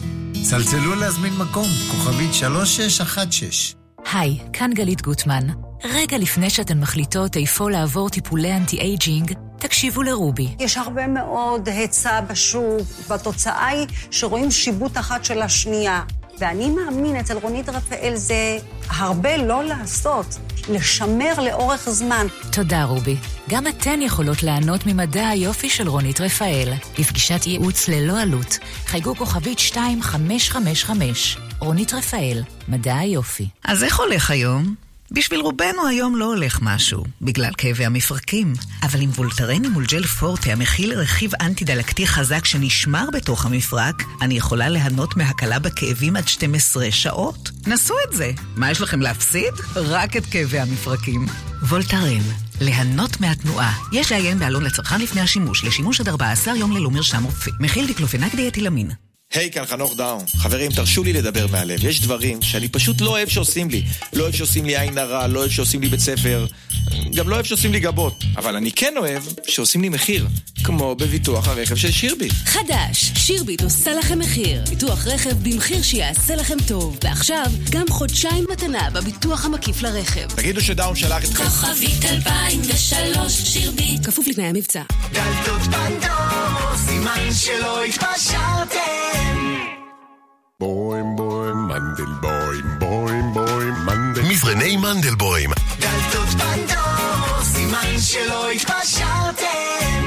צלצלו 0.50 0.96
להזמין 0.96 1.34
מקום, 1.34 1.68
כוכבית 1.92 2.34
3616. 2.34 3.80
היי, 4.14 4.40
כאן 4.54 4.72
גלית 4.74 5.02
גוטמן. 5.02 5.48
רגע 5.84 6.18
לפני 6.18 6.50
שאתן 6.50 6.80
מחליטות 6.80 7.38
איפה 7.38 7.72
לעבור 7.72 8.10
טיפולי 8.10 8.54
anti-aging, 8.54 9.34
תקשיבו 9.60 10.04
לרובי. 10.04 10.56
יש 10.60 10.78
הרבה 10.78 11.08
מאוד 11.08 11.70
היצע 11.70 12.22
בשוק, 12.22 12.88
והתוצאה 13.08 13.68
היא 13.68 13.88
שרואים 14.12 14.52
שיבוט 14.52 14.98
אחת 14.98 15.26
של 15.26 15.42
השנייה. 15.42 16.02
ואני 16.40 16.70
מאמין, 16.70 17.16
אצל 17.16 17.38
רונית 17.38 17.70
רפאל 17.70 18.16
זה 18.16 18.58
הרבה 18.90 19.38
לא 19.38 19.64
לעשות, 19.64 20.26
לשמר 20.70 21.34
לאורך 21.40 21.90
זמן. 21.90 22.28
תודה, 22.52 22.84
רובי. 22.84 23.16
גם 23.50 23.68
אתן 23.68 24.02
יכולות 24.02 24.44
ליהנות 24.44 24.88
ממדע 24.88 25.28
היופי 25.28 25.70
של 25.70 25.88
רונית 25.88 26.22
רפאל. 26.22 26.74
לפגישת 27.00 27.48
ייעוץ 27.48 27.88
ללא 27.88 28.22
עלות, 28.22 28.58
חייגו 28.86 29.16
כוכבית 29.16 29.60
2555. 29.60 31.38
רונית 31.60 31.94
רפאל, 31.94 32.44
מדע 32.68 32.96
היופי. 32.96 33.48
אז 33.66 33.84
איך 33.84 34.00
הולך 34.00 34.32
היום? 34.32 34.76
בשביל 35.14 35.40
רובנו 35.40 35.88
היום 35.88 36.16
לא 36.16 36.26
הולך 36.26 36.60
משהו, 36.62 37.04
בגלל 37.22 37.52
כאבי 37.58 37.86
המפרקים. 37.86 38.54
אבל 38.84 39.02
עם 39.02 39.10
וולטרן 39.10 39.66
מול 39.66 39.86
ג'ל 39.86 40.04
פורטה 40.04 40.52
המכיל 40.52 40.94
רכיב 40.94 41.32
אנטי-דלקתי 41.42 42.08
חזק 42.08 42.46
שנשמר 42.46 43.06
בתוך 43.14 43.46
המפרק, 43.46 44.04
אני 44.22 44.34
יכולה 44.34 44.70
ליהנות 44.70 45.18
מהקלה 45.18 45.60
בכאבים 45.60 46.16
עד 46.16 46.28
12 46.28 46.92
שעות. 46.92 47.50
נסו 47.68 47.94
את 48.08 48.16
זה. 48.16 48.32
מה 48.56 48.72
יש 48.72 48.82
לכם 48.82 49.02
להפסיד? 49.02 49.54
רק 49.76 50.18
את 50.18 50.26
כאבי 50.26 50.60
המפרקים. 50.60 51.26
וולטרן, 51.70 52.22
ליהנות 52.62 53.22
מהתנועה. 53.22 53.74
יש 53.92 54.12
לעיין 54.12 54.40
בעלון 54.40 54.64
לצרכן 54.64 55.02
לפני 55.02 55.22
השימוש, 55.22 55.64
לשימוש 55.64 56.02
עד 56.02 56.10
14 56.10 56.56
יום 56.58 56.72
ללא 56.72 56.92
מרשם 56.92 57.24
רופא. 57.24 57.52
מכיל 57.60 57.88
דיקלופנק 57.88 58.36
דיאטילמין. 58.36 58.90
היי, 59.34 59.48
hey, 59.48 59.50
כאן 59.54 59.66
חנוך 59.66 59.96
דאום. 59.96 60.26
חברים, 60.38 60.72
תרשו 60.72 61.04
לי 61.04 61.14
לדבר 61.14 61.48
מהלב. 61.48 61.86
יש 61.86 62.02
דברים 62.02 62.42
שאני 62.42 62.68
פשוט 62.70 63.02
לא 63.02 63.10
אוהב 63.10 63.28
שעושים 63.28 63.70
לי. 63.70 63.84
לא 64.14 64.24
אוהב 64.24 64.36
שעושים 64.36 64.66
לי 64.66 64.78
עין 64.78 64.98
הרע, 64.98 65.28
לא 65.28 65.40
אוהב 65.40 65.52
שעושים 65.52 65.82
לי 65.82 65.90
בית 65.90 66.00
ספר, 66.00 66.46
גם 67.16 67.30
לא 67.30 67.36
אוהב 67.36 67.46
שעושים 67.46 67.72
לי 67.72 67.80
גבות. 67.80 68.24
אבל 68.38 68.56
אני 68.56 68.72
כן 68.72 68.94
אוהב 68.98 69.24
שעושים 69.48 69.82
לי 69.82 69.90
מחיר, 69.90 70.28
כמו 70.64 70.96
בביטוח 70.96 71.48
הרכב 71.48 71.76
של 71.76 71.92
שירביט. 71.92 72.34
חדש, 72.46 73.12
שירביט 73.16 73.64
עושה 73.64 73.94
לכם 73.94 74.20
מחיר. 74.20 74.64
ביטוח 74.70 75.08
רכב 75.08 75.44
במחיר 75.44 75.82
שיעשה 75.82 76.36
לכם 76.36 76.58
טוב. 76.68 76.98
ועכשיו, 77.04 77.46
גם 77.70 77.86
חודשיים 77.90 78.46
מתנה 78.52 78.90
בביטוח 78.90 79.46
המקיף 79.46 79.82
לרכב. 79.82 80.28
תגידו 80.36 80.62
שדאון 80.62 80.96
שלח 80.96 81.24
אתכם. 81.24 81.44
כוכבית 81.44 82.06
2003 82.06 83.34
שירביט. 83.34 84.06
כפוף 84.06 84.28
לתנאי 84.28 84.46
המבצע. 84.46 84.82
דלתות 85.14 85.62
פנדור, 85.62 86.78
סימן 86.88 87.30
שלא 87.34 87.84
התפשרתם. 87.84 89.23
בוים 91.74 91.96
בוים 92.22 92.76
מנדלבוים 92.80 92.80
בוים 92.80 93.34
בוים 93.34 93.74
מנדל 93.86 94.22
מזרני 94.22 94.78
מנדלבוים 94.78 95.50
דלתות 95.80 96.28
פנדור, 96.28 97.44
סימן 97.44 98.00
שלא 98.00 98.52
התפשרתם 98.52 100.04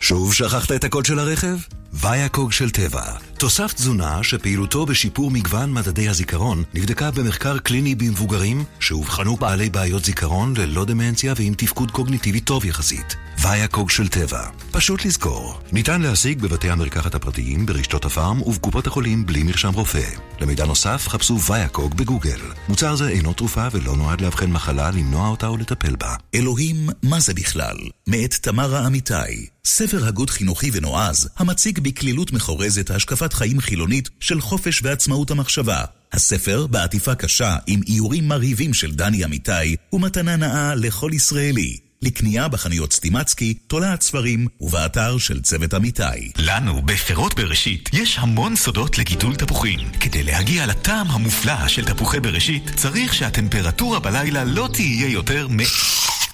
שוב 0.00 0.34
שכחת 0.34 0.72
את 0.72 0.84
הקוד 0.84 1.06
של 1.06 1.18
הרכב? 1.18 1.77
ויאקוג 1.92 2.52
של 2.52 2.70
טבע. 2.70 3.02
תוסף 3.38 3.72
תזונה 3.72 4.22
שפעילותו 4.22 4.86
בשיפור 4.86 5.30
מגוון 5.30 5.72
מדדי 5.72 6.08
הזיכרון 6.08 6.62
נבדקה 6.74 7.10
במחקר 7.10 7.58
קליני 7.58 7.94
במבוגרים 7.94 8.64
שאובחנו 8.80 9.36
בעלי 9.36 9.70
בעיות 9.70 10.04
זיכרון 10.04 10.54
ללא 10.56 10.84
דמנציה 10.84 11.34
ועם 11.36 11.54
תפקוד 11.54 11.90
קוגניטיבי 11.90 12.40
טוב 12.40 12.64
יחסית. 12.64 13.16
ויאקוג 13.42 13.90
של 13.90 14.08
טבע. 14.08 14.46
פשוט 14.70 15.04
לזכור. 15.04 15.60
ניתן 15.72 16.02
להשיג 16.02 16.42
בבתי 16.42 16.70
המרקחת 16.70 17.14
הפרטיים, 17.14 17.66
ברשתות 17.66 18.04
הפארם 18.04 18.42
ובקופות 18.42 18.86
החולים 18.86 19.26
בלי 19.26 19.42
מרשם 19.42 19.72
רופא. 19.72 20.10
למידע 20.40 20.66
נוסף 20.66 21.08
חפשו 21.08 21.40
ויאקוג 21.40 21.94
בגוגל. 21.94 22.40
מוצר 22.68 22.96
זה 22.96 23.08
אינו 23.08 23.32
תרופה 23.32 23.68
ולא 23.72 23.96
נועד 23.96 24.20
לאבחן 24.20 24.50
מחלה, 24.50 24.90
למנוע 24.90 25.28
אותה 25.28 25.46
או 25.46 25.56
לטפל 25.56 25.96
בה. 25.96 26.14
אלוהים, 26.34 26.88
מה 27.02 27.20
זה 27.20 27.34
בכלל? 27.34 27.76
מאת 28.06 28.34
תמרה 28.34 28.86
אמיתי. 28.86 29.57
ספר 29.64 30.06
הגות 30.06 30.30
חינוכי 30.30 30.70
ונועז, 30.72 31.28
המציג 31.36 31.78
בקלילות 31.78 32.32
מחורזת 32.32 32.90
השקפת 32.90 33.32
חיים 33.32 33.60
חילונית 33.60 34.08
של 34.20 34.40
חופש 34.40 34.80
ועצמאות 34.82 35.30
המחשבה. 35.30 35.84
הספר, 36.12 36.66
בעטיפה 36.66 37.14
קשה 37.14 37.56
עם 37.66 37.80
איורים 37.88 38.28
מרהיבים 38.28 38.74
של 38.74 38.94
דני 38.94 39.24
אמיתי, 39.24 39.76
ומתנה 39.92 40.36
נאה 40.36 40.74
לכל 40.74 41.10
ישראלי. 41.14 41.78
לקנייה 42.02 42.48
בחנויות 42.48 42.92
סטימצקי, 42.92 43.54
תולעת 43.54 44.02
ספרים 44.02 44.46
ובאתר 44.60 45.18
של 45.18 45.40
צוות 45.42 45.74
אמיתי. 45.74 46.32
לנו, 46.36 46.82
בפירות 46.82 47.34
בראשית, 47.34 47.90
יש 47.92 48.18
המון 48.18 48.56
סודות 48.56 48.98
לגידול 48.98 49.36
תפוחים. 49.36 49.80
כדי 50.00 50.22
להגיע 50.22 50.66
לטעם 50.66 51.06
המופלא 51.10 51.68
של 51.68 51.84
תפוחי 51.84 52.20
בראשית, 52.20 52.70
צריך 52.76 53.14
שהטמפרטורה 53.14 54.00
בלילה 54.00 54.44
לא 54.44 54.68
תהיה 54.72 55.08
יותר 55.08 55.48
מ... 55.48 55.56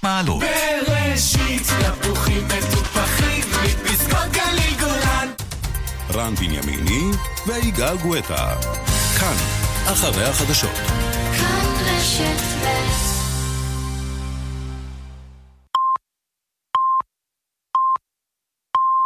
מעלות. 0.05 0.43
בראשית, 0.87 1.63
תפוחים 2.01 2.49
מטופחים, 2.49 3.45
מפסקות 3.65 4.33
גליל 4.33 4.75
גולן. 4.81 5.29
רן 6.15 6.35
בנימיני 6.35 7.11
ויגאל 7.47 7.97
גואטה. 7.97 8.55
כאן, 9.21 9.37
אחרי 9.87 10.25
החדשות. 10.25 10.77
כאן 11.39 11.67
רשת 11.87 12.41
ב' 12.63 13.14